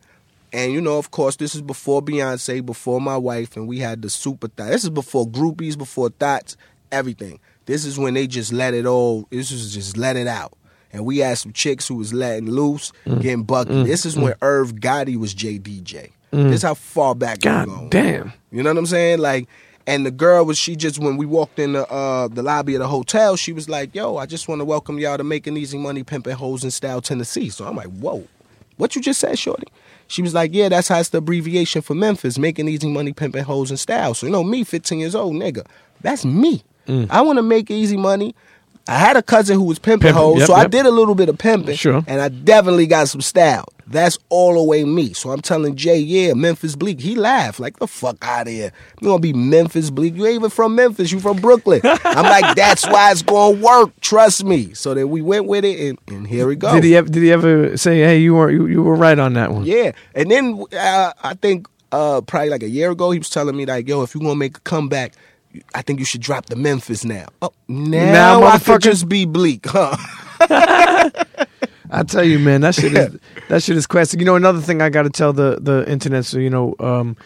[0.52, 4.02] and you know, of course, this is before Beyonce, before my wife, and we had
[4.02, 4.69] the super thought.
[4.70, 6.57] This is before groupies, before thoughts,
[6.90, 7.39] everything.
[7.66, 9.27] This is when they just let it all.
[9.31, 10.52] This was just let it out.
[10.93, 13.20] And we had some chicks who was letting loose, Mm.
[13.23, 13.85] getting bucky.
[13.85, 16.11] this is when Irv Gotti was JDJ.
[16.32, 17.89] This is how far back we God going.
[17.90, 18.32] damn.
[18.51, 19.19] You know what I'm saying?
[19.20, 19.47] Like,
[19.86, 22.81] and the girl was she just when we walked in the uh, the lobby of
[22.81, 25.78] the hotel, she was like, "Yo, I just want to welcome y'all to Making Easy
[25.78, 28.24] Money, Pimping Hoes in Style, Tennessee." So I'm like, "Whoa,
[28.81, 29.69] what you just said, shorty?"
[30.09, 33.44] She was like, "Yeah, that's how it's the abbreviation for Memphis, Making Easy Money, pimping
[33.44, 35.65] Hoes and Style." So you know me, 15 years old, nigga,
[36.01, 36.65] that's me.
[36.89, 37.07] Mm.
[37.11, 38.35] I want to make easy money.
[38.89, 41.15] I had a cousin who was pimping Pimpin', hoes, yep, so I did a little
[41.15, 42.02] bit of pimping, Sure.
[42.07, 43.65] and I definitely got some style.
[43.86, 45.12] That's all the way me.
[45.15, 47.01] So I'm telling Jay, yeah, Memphis Bleek.
[47.01, 48.70] He laughed like the fuck out of here.
[49.01, 50.15] You gonna be Memphis Bleek?
[50.15, 51.11] You ain't even from Memphis.
[51.11, 51.81] You from Brooklyn.
[51.85, 53.90] I'm like, that's why it's gonna work.
[54.01, 54.74] Trust me.
[54.74, 56.73] So then we went with it, and, and here we go.
[56.73, 59.32] Did he ever, did he ever say, "Hey, you were you, you were right on
[59.35, 59.65] that one"?
[59.65, 63.57] Yeah, and then uh, I think uh, probably like a year ago, he was telling
[63.57, 65.15] me like, "Yo, if you gonna make a comeback,
[65.74, 69.24] I think you should drop the Memphis now." Oh, now, Now, I could just be
[69.27, 69.97] Bleek, huh?
[71.93, 73.18] I tell you, man, that shit is
[73.48, 74.20] that shit is classic.
[74.20, 76.24] You know, another thing I got to tell the the internet.
[76.24, 77.16] So you know, um,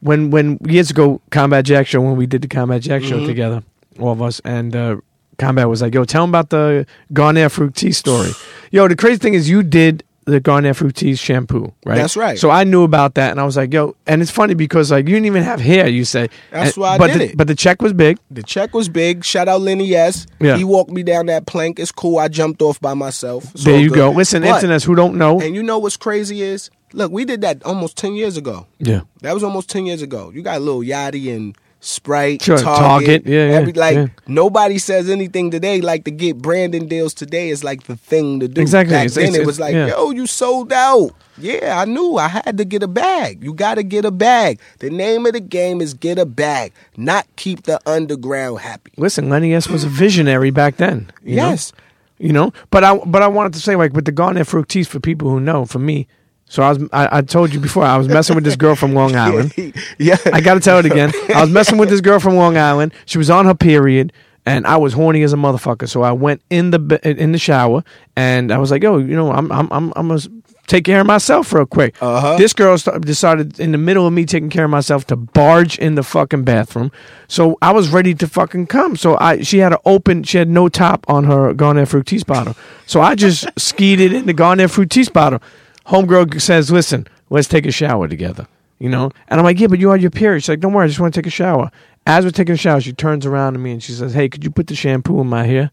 [0.00, 3.62] when when years ago, Combat Jack show when we did the Combat Jack show together,
[3.98, 4.96] all of us, and uh,
[5.38, 8.30] Combat was like, "Yo, tell him about the Garnier Fructis story."
[8.70, 11.96] Yo, the crazy thing is, you did the Garnier Fructis shampoo, right?
[11.96, 12.38] That's right.
[12.38, 15.06] So I knew about that, and I was like, "Yo," and it's funny because like
[15.08, 15.88] you didn't even have hair.
[15.88, 17.36] You say That's And- why I but did the, it.
[17.36, 18.18] But the check was big.
[18.30, 19.24] The check was big.
[19.24, 20.26] Shout out Lenny S.
[20.40, 20.56] Yeah.
[20.56, 21.78] He walked me down that plank.
[21.78, 22.18] It's cool.
[22.18, 23.52] I jumped off by myself.
[23.54, 23.96] It's there you good.
[23.96, 24.10] go.
[24.10, 27.40] Listen, But- internets who don't know, And you know what's crazy is, look, we did
[27.40, 28.66] that almost ten years ago.
[28.78, 29.00] yeah.
[29.22, 30.30] That was almost ten years ago.
[30.34, 31.56] You got a little Yachty and
[31.88, 34.06] Sprite, Sure, Target, Target, yeah, yeah, like yeah.
[34.26, 35.80] nobody says anything today.
[35.80, 38.60] Like to get branding deals today is like the thing to do.
[38.60, 38.94] Exactly.
[38.94, 39.86] Back It's- then it's- it was like, yeah.
[39.88, 41.12] yo, you sold out.
[41.38, 42.16] Yeah, I knew.
[42.16, 43.42] I had to get a bag.
[43.42, 44.58] You got to get a bag.
[44.80, 48.90] The name of the game is get a bag, not keep the underground happy.
[48.96, 51.10] Listen, Lenny S was a visionary back then.
[51.24, 51.50] you know?
[51.50, 51.72] Yes.
[52.18, 52.52] you know.
[52.70, 55.38] But I but I wanted to say like with the Garnier Fructis for people who
[55.40, 55.64] know.
[55.64, 56.06] For me,
[56.48, 58.94] so I was I, I told you before I was messing with this girl from
[58.94, 59.52] Long Island.
[59.98, 60.16] yeah.
[60.32, 61.12] I got to tell it again.
[61.34, 62.92] I was messing with this girl from Long Island.
[63.06, 64.12] She was on her period,
[64.46, 65.88] and I was horny as a motherfucker.
[65.88, 67.84] So I went in the in the shower,
[68.16, 70.20] and I was like, "Yo, you know, I'm I'm I'm I'm gonna
[70.66, 72.36] take care of myself real quick." Uh-huh.
[72.38, 75.96] This girl decided in the middle of me taking care of myself to barge in
[75.96, 76.90] the fucking bathroom.
[77.28, 78.96] So I was ready to fucking come.
[78.96, 80.22] So I she had to open.
[80.22, 82.56] She had no top on her Garnier Fructis bottle.
[82.86, 85.40] So I just skied it in the Garnier Fructis bottle.
[85.88, 88.46] Homegirl says, "Listen, let's take a shower together."
[88.78, 90.84] You know, and I'm like, "Yeah, but you are your period." She's like, "Don't worry,
[90.84, 91.70] I just want to take a shower."
[92.06, 94.44] As we're taking a shower, she turns around to me and she says, "Hey, could
[94.44, 95.70] you put the shampoo in my hair?"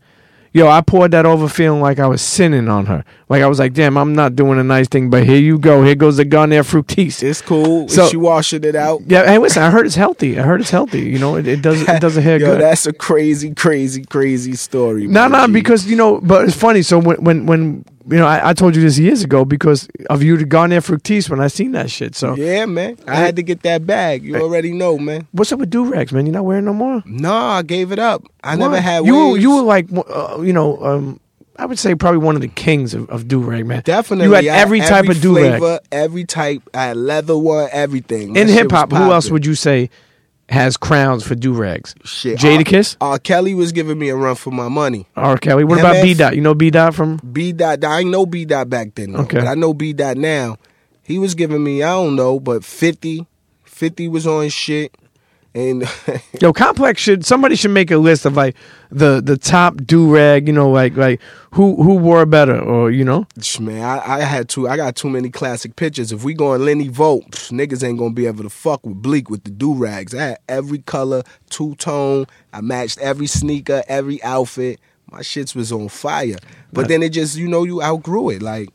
[0.54, 3.04] Yo, I poured that over feeling like I was sinning on her.
[3.28, 5.84] Like I was like, damn, I'm not doing a nice thing, but here you go.
[5.84, 7.22] Here goes the Garnier Fructis.
[7.22, 7.90] It's cool.
[7.90, 9.02] So- she washing it out.
[9.06, 10.40] Yeah, hey, listen, I heard it's healthy.
[10.40, 11.02] I heard it's healthy.
[11.02, 12.62] You know, it, it does it does a hair Yo, good.
[12.62, 15.08] that's a crazy, crazy, crazy story.
[15.08, 15.52] No, my no, G.
[15.52, 16.84] because you know, but it's funny.
[16.84, 20.22] So when when when you know, I, I told you this years ago because of
[20.22, 22.16] you to Garnier Fructis when I seen that shit.
[22.16, 22.98] So Yeah, man.
[23.08, 24.24] I had to get that bag.
[24.24, 25.28] You already know, man.
[25.32, 26.26] what's up with do rags, man?
[26.26, 27.02] You're not wearing no more.
[27.06, 28.24] No, I gave it up.
[28.44, 29.32] I never had you.
[29.32, 29.44] Waves.
[29.44, 31.20] you were like, uh, you know, um,
[31.58, 33.82] I would say probably one of the kings of, of do rag, man.
[33.84, 34.26] Definitely.
[34.28, 35.82] you had every type of do rag.
[35.92, 36.62] every type.
[36.74, 38.34] I had leather one, everything.
[38.34, 39.90] My In hip hop, who else would you say
[40.50, 41.96] has crowns for do rags?
[42.04, 42.40] Shit.
[42.40, 43.12] Jadakiss, R.
[43.14, 43.20] R.
[43.20, 45.08] Kelly was giving me a run for my money.
[45.16, 45.38] R.
[45.38, 45.64] Kelly.
[45.64, 46.36] What about B Dot?
[46.36, 47.18] You know B Dot from?
[47.18, 47.84] B dot.
[47.84, 49.40] I ain't know B dot back then, though, Okay.
[49.40, 50.58] but I know B dot now.
[51.04, 53.28] He was giving me, I don't know, but 50.
[53.64, 54.96] 50 was on shit.
[55.56, 55.90] And
[56.42, 58.56] Yo, Complex should somebody should make a list of like
[58.92, 60.48] the the top do rag.
[60.48, 61.22] You know, like like
[61.52, 63.26] who who wore better, or you know.
[63.62, 64.68] man, I, I had too.
[64.68, 66.12] I got too many classic pictures.
[66.12, 69.30] If we go on Lenny pff, niggas ain't gonna be able to fuck with Bleek
[69.30, 70.14] with the do rags.
[70.14, 72.26] I had every color, two tone.
[72.52, 74.82] I matched every sneaker, every outfit.
[75.10, 76.38] My shits was on fire.
[76.74, 78.42] But then it just, you know, you outgrew it.
[78.42, 78.70] Like,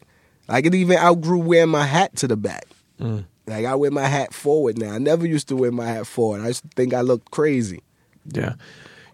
[0.48, 2.64] like it even outgrew wearing my hat to the back.
[2.98, 3.26] Mm.
[3.50, 4.92] Like I wear my hat forward now.
[4.92, 6.40] I never used to wear my hat forward.
[6.42, 7.80] I used to think I looked crazy.
[8.32, 8.54] Yeah,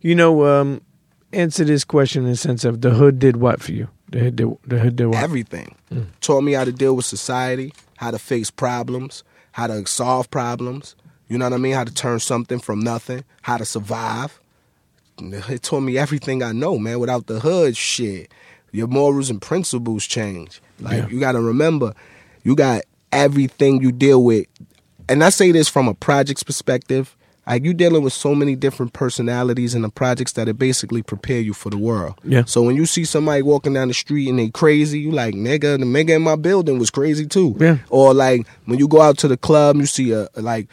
[0.00, 0.46] you know.
[0.46, 0.80] um
[1.32, 3.88] Answer this question in the sense of the hood did what for you?
[4.12, 5.16] The hood did the hood did what?
[5.22, 5.74] Everything.
[6.20, 10.94] Taught me how to deal with society, how to face problems, how to solve problems.
[11.28, 11.72] You know what I mean?
[11.74, 14.38] How to turn something from nothing, how to survive.
[15.18, 17.00] It taught me everything I know, man.
[17.00, 18.30] Without the hood, shit,
[18.72, 20.62] your morals and principles change.
[20.78, 21.08] Like Yeah.
[21.08, 21.92] you got to remember,
[22.44, 22.82] you got
[23.16, 24.46] everything you deal with,
[25.08, 27.16] and I say this from a projects perspective.
[27.48, 31.38] Like you dealing with so many different personalities and the projects that it basically prepare
[31.38, 32.14] you for the world.
[32.24, 32.42] Yeah.
[32.44, 35.78] So when you see somebody walking down the street and they crazy, you like nigga,
[35.78, 37.56] the nigga in my building was crazy too.
[37.60, 37.78] Yeah.
[37.88, 40.66] Or like when you go out to the club, you see a like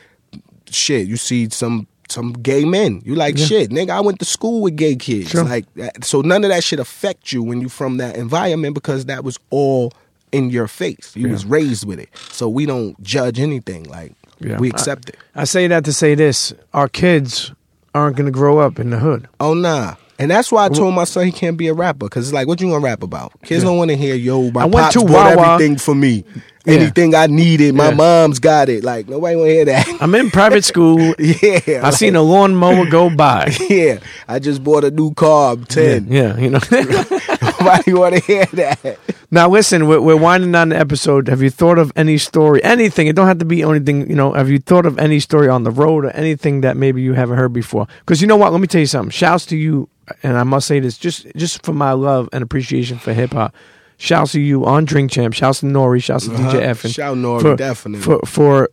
[0.71, 1.07] shit.
[1.07, 3.03] You see some some gay men.
[3.05, 3.45] You like Yeah.
[3.45, 3.91] shit, nigga.
[3.91, 5.29] I went to school with gay kids.
[5.29, 5.43] Sure.
[5.43, 5.65] Like
[6.01, 9.37] so, none of that shit affect you when you from that environment because that was
[9.51, 9.93] all
[10.33, 11.11] in your face.
[11.15, 11.31] You Yeah.
[11.33, 12.09] was raised with it.
[12.31, 13.83] So we don't judge anything.
[13.83, 14.57] Like Yeah.
[14.57, 15.17] we accept it.
[15.35, 17.53] I say that to say this: our kids
[17.95, 19.27] aren't going to grow up in the hood.
[19.39, 19.95] Oh nah.
[20.19, 22.47] And that's why I told my son he can't be a rapper because it's like,
[22.47, 23.33] what you gonna rap about?
[23.43, 23.69] Kids Yeah.
[23.69, 25.53] don't want to hear, yo, my I went pops to bought Wawa.
[25.55, 26.23] everything for me.
[26.65, 26.75] Yeah.
[26.75, 27.95] Anything I needed, my Yeah.
[27.95, 28.83] mom's got it.
[28.85, 29.85] Like nobody want to hear that.
[30.01, 30.97] I'm in private school.
[31.19, 33.51] yeah, I like- seen a lawnmower go by.
[33.69, 35.53] Yeah, I just bought a new car.
[35.53, 36.07] I'm ten.
[36.09, 36.59] Yeah, you know.
[36.71, 38.99] Nobody want to hear that.
[39.31, 41.27] now listen, we're, we're winding down the episode.
[41.27, 43.07] Have you thought of any story, anything?
[43.07, 44.09] It don't have to be anything.
[44.09, 47.01] You know, have you thought of any story on the road or anything that maybe
[47.01, 47.87] you haven't heard before?
[47.99, 48.51] Because you know what?
[48.51, 49.11] Let me tell you something.
[49.11, 49.89] Shouts to you,
[50.23, 53.53] and I must say this just just for my love and appreciation for hip hop.
[53.97, 55.33] Shouts to you on Drink Champ.
[55.33, 56.03] Shouts to Nori.
[56.03, 56.51] Shouts to Uh-huh.
[56.51, 56.81] DJ F.
[56.87, 58.01] Shout Nori, for, definitely.
[58.03, 58.69] for for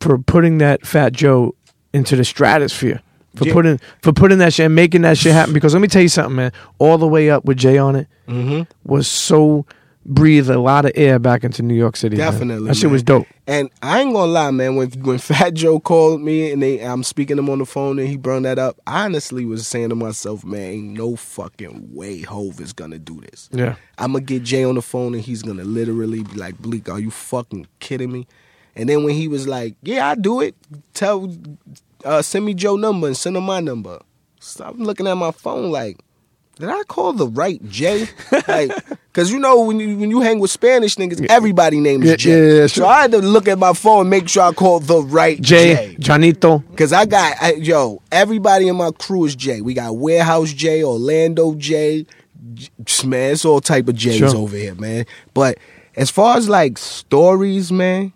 [0.00, 1.54] for putting that Fat Joe
[1.92, 3.00] into the stratosphere.
[3.36, 3.52] For Yeah.
[3.54, 5.54] putting for putting that shit and making that shit happen.
[5.54, 6.52] Because let me tell you something, man.
[6.78, 8.62] All the way up with Jay on it Mm-hmm.
[8.84, 9.64] was so
[10.04, 12.16] breathed a lot of air back into New York City.
[12.16, 12.32] man.
[12.32, 12.92] Definitely, that shit man.
[12.92, 13.26] was dope.
[13.46, 14.76] And I ain't gonna lie, man.
[14.76, 17.98] When when Fat Joe called me and they, I'm speaking to him on the phone
[17.98, 21.94] and he brought that up, I honestly was saying to myself, man, ain't no fucking
[21.94, 23.48] way Hov is gonna do this.
[23.52, 26.88] Yeah, I'm gonna get Jay on the phone and he's gonna literally be like, Bleek,
[26.88, 28.26] are you fucking kidding me?
[28.74, 30.54] And then when he was like, Yeah, I do it.
[30.94, 31.34] Tell,
[32.04, 34.00] uh, send me Joe number and send him my number.
[34.40, 35.98] So I'm looking at my phone like,
[36.58, 38.06] did I call the right Jay?
[38.48, 38.70] like,
[39.12, 42.16] cause you know when you when you hang with Spanish niggas, everybody name is Yeah,
[42.16, 42.30] Jay.
[42.48, 42.86] yeah, yeah, So.
[42.86, 45.74] I had to look at my phone and make sure I called the right Jay,
[45.74, 45.96] Jay.
[45.98, 46.62] Janito.
[46.76, 49.60] Cause I got I, yo, everybody in my crew is Jay.
[49.60, 52.06] We got Warehouse Jay, Orlando J-
[53.04, 54.36] man, it's all type of J's Sure.
[54.36, 55.06] over here, man.
[55.32, 55.58] But
[55.96, 58.12] as far as like stories, man,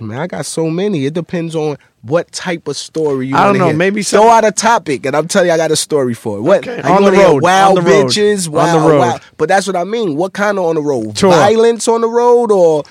[0.00, 1.06] man, I got so many.
[1.06, 3.36] It depends on what type of story you.
[3.36, 3.76] I don't know, hear.
[3.76, 6.38] maybe throw some- out a topic, and I'm telling you, I got a story for
[6.38, 6.40] it.
[6.40, 8.98] What Okay, on the road, Wild on the road, bitches, on the road.
[9.00, 10.16] wild- But that's what I mean.
[10.16, 11.18] What kind of on the road?
[11.18, 11.30] Sure.
[11.30, 12.84] Violence on the road, or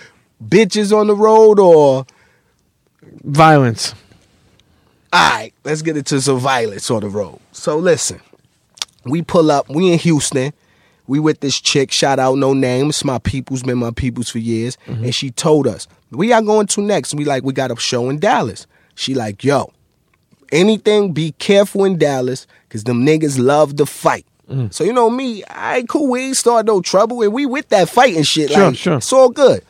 [0.47, 2.05] bitches on the road, or
[3.23, 3.93] Violence.
[5.11, 7.39] all right, let's get into some violence on the road.
[7.51, 8.19] So listen,
[9.05, 9.69] we pull up.
[9.69, 10.53] We in Houston.
[11.07, 11.91] We with this chick.
[11.91, 12.89] Shout out, no name.
[12.89, 14.77] It's my people's been my people's for years.
[14.85, 15.05] Mm-hmm.
[15.05, 17.15] And she told us we are going to next.
[17.15, 18.67] We like we got a show in Dallas.
[18.99, 19.71] She like yo,
[20.51, 21.13] anything.
[21.13, 24.25] Be careful in Dallas because them niggas love to fight.
[24.71, 25.43] So you know me.
[25.49, 26.09] I cool.
[26.09, 28.49] We ain't start no trouble, and we with that fighting shit.
[28.49, 28.97] Sure, like sure.
[28.97, 29.63] it's all good.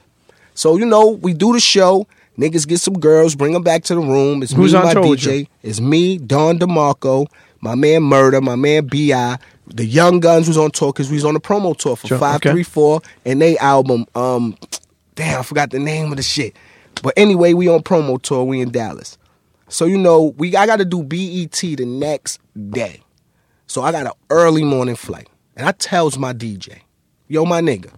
[0.53, 2.07] So you know we do the show.
[2.39, 4.41] Niggas get some girls, bring them back to the room.
[4.41, 5.47] It's Who's me, my DJ.
[5.61, 7.27] It's me, Don DeMarco,
[7.59, 9.37] my man Murder, my man Bi,
[9.67, 12.17] the Young Guns was on tour because we was on the promo tour for Sure,
[12.17, 12.25] okay.
[12.25, 14.07] Five Three Four and they album.
[14.15, 14.57] Um,
[15.15, 16.55] damn, I forgot the name of the shit.
[17.03, 18.43] But anyway, we on promo tour.
[18.43, 19.18] We in Dallas,
[19.69, 22.41] so you know we I got to do BET the next
[22.71, 23.01] day.
[23.67, 26.79] So I got an early morning flight, and I tells my DJ,
[27.27, 27.91] "Yo, my nigga,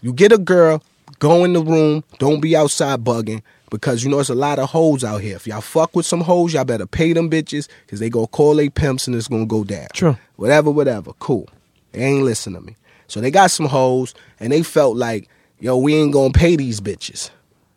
[0.00, 0.82] you get a girl,
[1.18, 4.70] go in the room, don't be outside bugging." Because you know it's a lot of
[4.70, 5.34] hoes out here.
[5.34, 8.54] If y'all fuck with some hoes, y'all better pay them bitches because they gonna call
[8.54, 9.88] they pimps and it's gonna go down.
[9.92, 10.16] True.
[10.36, 11.12] Whatever, whatever.
[11.14, 11.48] Cool.
[11.90, 12.76] They ain't listen to me.
[13.08, 15.28] So they got some hoes and they felt like,
[15.58, 17.30] yo, we ain't gonna pay these bitches.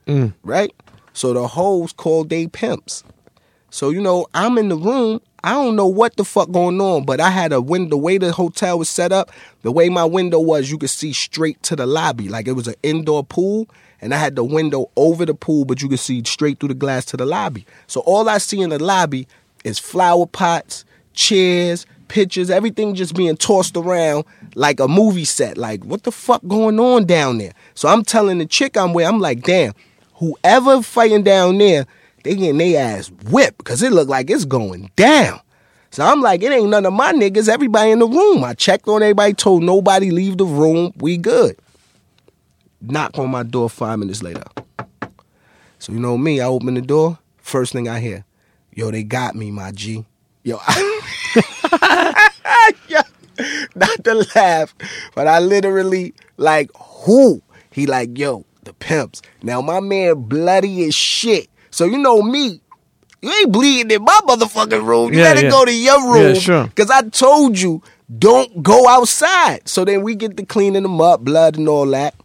[0.06, 0.34] Mm.
[0.44, 0.72] Right?
[1.14, 3.04] So the hoes called they pimps.
[3.70, 5.22] So you know, I'm in the room.
[5.44, 7.92] I don't know what the fuck going on, but I had a window.
[7.92, 9.32] The way the hotel was set up,
[9.62, 12.28] the way my window was, you could see straight to the lobby.
[12.28, 13.68] Like it was an indoor pool,
[14.02, 16.76] and I had the window over the pool, but you could see straight through the
[16.76, 17.66] glass to the lobby.
[17.88, 19.28] So all I see in the lobby
[19.64, 24.26] is flower pots, chairs, pictures, everything just being tossed around
[24.56, 25.58] like a movie set.
[25.58, 27.54] Like what the fuck going on down there?
[27.76, 29.74] So I'm telling the chick I'm with, I'm like, damn,
[30.16, 31.86] whoever fighting down there,
[32.24, 35.40] they getting their ass whipped because it look like it's going down.
[35.92, 37.50] So I'm like, it ain't none of my niggas.
[37.50, 38.44] Everybody in the room.
[38.44, 40.94] I checked on everybody, told nobody leave the room.
[40.98, 41.58] We good.
[42.82, 44.44] Knock on my door five minutes later.
[45.80, 47.18] So you know me, I open the door.
[47.38, 48.26] First thing I hear,
[48.74, 50.06] yo, they got me, my G.
[50.44, 50.60] Yo,
[52.90, 53.00] Yo,
[53.76, 54.76] not to laugh,
[55.16, 57.42] but I literally like who?
[57.72, 59.22] He like, yo, the pimps.
[59.44, 61.48] Now my man bloody as shit.
[61.78, 62.60] So you know me.
[63.22, 65.14] You ain't bleeding in my motherfucking room.
[65.14, 65.52] You Yeah, gotta yeah.
[65.52, 66.34] go to your room.
[66.34, 66.68] Yeah, sure.
[66.76, 67.84] Cause I told you,
[68.18, 69.68] don't go outside.
[69.70, 72.16] So then we get to cleaning them up, blood and all that.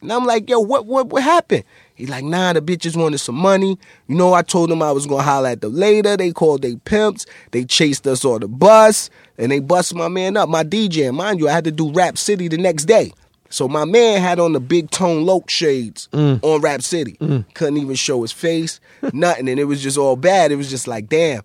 [0.00, 1.64] And I'm like, yo, what what what happened?
[1.96, 3.78] He's like, nah, the bitches wanted some money.
[4.06, 6.16] You know, I told them I was gonna holler at them later.
[6.16, 7.26] They called they pimps.
[7.50, 9.10] They chased us on the bus.
[9.38, 11.08] And they bust my man up, my DJ.
[11.08, 13.12] And mind you, I had to do Rap City the next day.
[13.54, 16.40] So my man had on the big Tone Loc shades mm.
[16.42, 17.12] on Rap City.
[17.20, 17.44] Mm.
[17.54, 18.80] Couldn't even show his face,
[19.12, 19.48] nothing.
[19.48, 20.50] And it was just all bad.
[20.50, 21.42] It was just like, damn.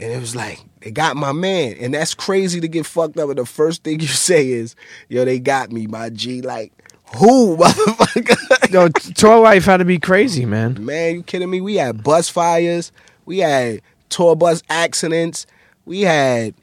[0.00, 1.76] And it was like, they got my man.
[1.78, 3.28] And that's crazy to get fucked up.
[3.28, 4.74] And the first thing you say is,
[5.08, 6.42] yo, they got me, my G.
[6.42, 6.72] Like,
[7.18, 8.72] who, motherfucker?
[8.72, 10.84] Yo, tour life had to be crazy, man.
[10.84, 11.60] man, you kidding me?
[11.60, 12.90] We had bus fires.
[13.26, 15.46] We had tour bus accidents.
[15.84, 16.54] We had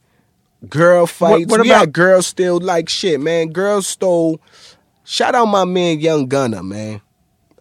[0.68, 1.49] girl fights.
[1.49, 3.53] what we about- had girls still like shit, man.
[3.53, 4.41] Girls stole.
[5.03, 7.01] Shout out my man Young Gunner, man.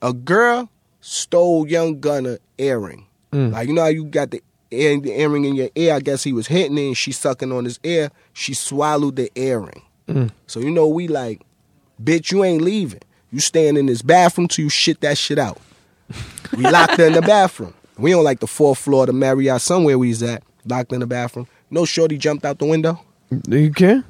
[0.03, 3.07] A girl stole Young Gunner earring.
[3.33, 3.53] Mm.
[3.53, 5.95] Like you know how you got the, ear, the earring in your ear.
[5.95, 8.11] I guess he was hitting it, and she sucking on his ear.
[8.33, 9.83] She swallowed the earring.
[10.09, 10.31] Mm.
[10.47, 11.43] So you know we like,
[12.03, 13.01] bitch, you ain't leaving.
[13.31, 15.59] You staying in this bathroom till you shit that shit out.
[16.57, 17.75] We locked her in the bathroom.
[17.97, 20.43] We on like the fourth floor of the Marriott, somewhere we was at.
[20.65, 21.47] Locked in the bathroom.
[21.71, 23.01] No shorty jumped out the window.
[23.31, 24.05] Do you care?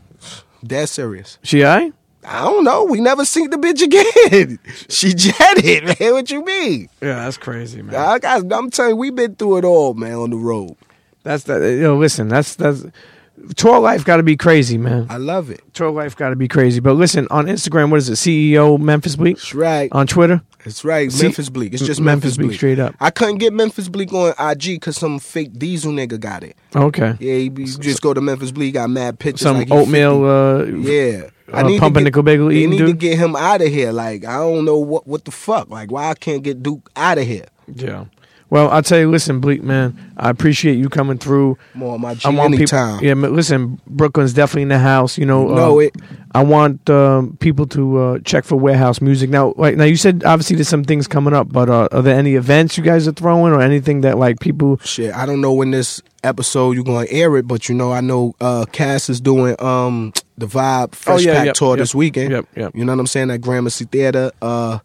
[0.65, 1.39] Dead serious.
[1.43, 1.93] She alright?
[2.25, 2.85] I don't know.
[2.85, 4.59] We never seen the bitch again.
[4.89, 6.13] she jetted, man.
[6.13, 6.89] What you mean?
[7.01, 7.95] Yeah, that's crazy, man.
[7.97, 10.77] I got, I'm telling you, we been through it all, man, on the road.
[11.23, 11.61] That's that.
[11.63, 12.85] You know, listen, that's that's
[13.57, 15.07] tour life got to be crazy, man.
[15.09, 15.63] I love it.
[15.75, 16.81] Tour life got to be crazy.
[16.81, 18.15] But listen, on Instagram, what is it?
[18.15, 19.91] CEO Memphis Bleek That's right.
[19.93, 20.43] on Twitter.
[20.67, 21.11] It's right.
[21.11, 21.73] See- Memphis Bleek.
[21.73, 22.57] It's just Memphis, Memphis Bleek, Bleek.
[22.59, 22.95] straight up.
[23.01, 26.55] I couldn't get Memphis Bleek on IG because some fake diesel nigga got it.
[26.77, 27.15] Okay.
[27.19, 29.41] Yeah, he be, just go to Memphis Bleek, got mad pictures.
[29.43, 30.21] Some like oatmeal.
[30.67, 30.73] 50.
[30.75, 31.31] Uh, Yeah.
[31.53, 33.93] Uh, pumping nickel bagel They eating need to get him out of here.
[33.93, 35.69] Like, I don't know what what the fuck.
[35.69, 37.47] Like, why I can't get Duke out of here?
[37.73, 38.07] Yeah.
[38.51, 41.57] Well, I'll tell you, listen, Bleek, man, I appreciate you coming through.
[41.73, 42.99] More on my G I want anytime.
[42.99, 43.07] people.
[43.07, 45.17] Yeah, listen, Brooklyn's definitely in the house.
[45.17, 45.95] You know, know um, it.
[46.35, 49.55] I want um, people to uh, check for warehouse music now.
[49.57, 52.35] Like now, you said obviously there's some things coming up, but uh, are there any
[52.35, 54.79] events you guys are throwing or anything that like people?
[54.79, 58.01] Shit, I don't know when this episode you're gonna air it, but you know, I
[58.01, 61.79] know uh Cass is doing um the Vibe Fresh Oh, yeah, Pack yep, tour yep,
[61.79, 62.31] this weekend.
[62.31, 62.73] yep, yep.
[62.75, 63.31] You know what I'm saying?
[63.31, 64.31] At Gramercy Theater.
[64.41, 64.79] Uh,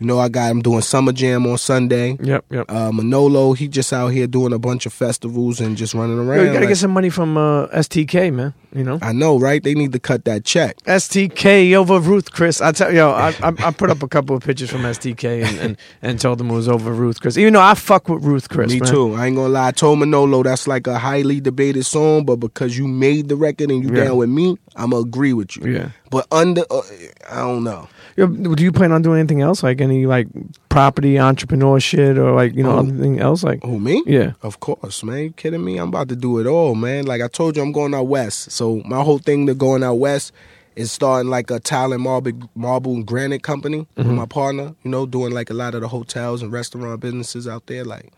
[0.00, 2.16] you know, I got him doing Summer Jam on Sunday.
[2.22, 2.66] Yep, yep.
[2.70, 6.38] Uh, Manolo, he just out here doing a bunch of festivals and just running around.
[6.38, 8.54] Yo, you gotta like- get some money from uh, STK, man.
[8.74, 9.62] You know, I know, right?
[9.62, 10.76] They need to cut that check.
[10.84, 12.60] STK over Ruth Chris.
[12.60, 15.58] I tell you, I, I I put up a couple of pictures from STK and,
[15.58, 17.38] and, and told them it was over Ruth Chris.
[17.38, 18.92] Even though I fuck with Ruth Chris, Me man.
[18.92, 19.14] too.
[19.14, 19.68] I ain't gonna lie.
[19.68, 23.70] I told Manolo that's like a highly debated song, but because you made the record
[23.70, 24.04] and you Yeah.
[24.04, 25.72] down with me, I'm gonna agree with you.
[25.72, 25.88] Yeah.
[26.10, 26.82] But under, uh,
[27.30, 27.88] I don't know.
[28.26, 30.26] Do you plan on doing anything else, like any like
[30.68, 32.78] property entrepreneur shit, or like you know Oh.
[32.80, 33.44] anything else?
[33.44, 34.02] Like, Who me?
[34.06, 35.18] yeah, Of course, man.
[35.24, 35.78] You kidding me?
[35.78, 37.06] I'm about to do it all, man.
[37.06, 38.50] Like I told you, I'm going out west.
[38.50, 40.32] So my whole thing to going out west
[40.76, 44.16] is starting like a tile and marble, marble and granite company with Mm-hmm.
[44.16, 44.74] my partner.
[44.84, 47.84] You know, doing like a lot of the hotels and restaurant businesses out there.
[47.84, 48.12] Like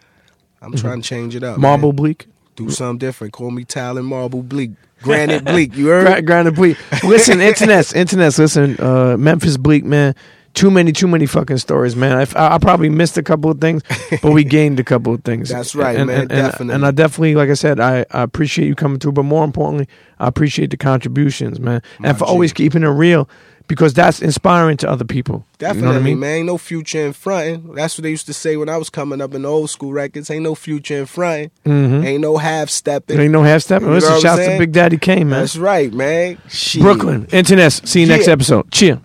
[0.63, 1.59] I'm trying to change it up.
[1.59, 1.71] man.
[1.79, 1.83] Mm-hmm.
[1.83, 2.27] marble Bleek.
[2.67, 3.33] Do something different.
[3.33, 4.73] Call me and marble Bleek,
[5.03, 5.75] granite Bleek.
[5.77, 6.07] You heard?
[6.07, 6.77] Gra- Granted, Bleek.
[7.03, 8.39] Listen, internets, internets.
[8.39, 10.15] Listen, uh, Memphis Bleek, man.
[10.53, 12.17] Too many, too many fucking stories, man.
[12.17, 13.83] I, I, I probably missed a couple of things,
[14.21, 15.49] but we gained a couple of things.
[15.49, 16.75] That's right, and, man, And, and, definitely.
[16.75, 19.87] and I definitely, like I said, I, I appreciate you coming through, but more importantly,
[20.19, 22.31] I appreciate the contributions, man, My and for G.
[22.33, 23.29] always keeping it real,
[23.71, 25.47] because that's inspiring to other people.
[25.59, 26.19] Definitely, you know what I mean?
[26.19, 26.37] man.
[26.39, 27.73] Ain't no future in fronting.
[27.75, 29.93] That's what they used to say when I was coming up in the old school
[29.93, 30.29] records.
[30.31, 31.53] Ain't no future in fronting.
[31.65, 32.05] Mhm.
[32.05, 33.19] Ain't no half stepping.
[33.21, 33.87] Ain't no half stepping.
[33.87, 34.59] You know Listen, shouts to?
[34.59, 35.41] Big Daddy Kane, man.
[35.41, 36.39] That's right, man.
[36.49, 36.83] Shit.
[36.83, 37.87] Brooklyn, internets.
[37.87, 38.33] See you next Yeah.
[38.33, 38.71] episode.
[38.73, 38.99] Cheer.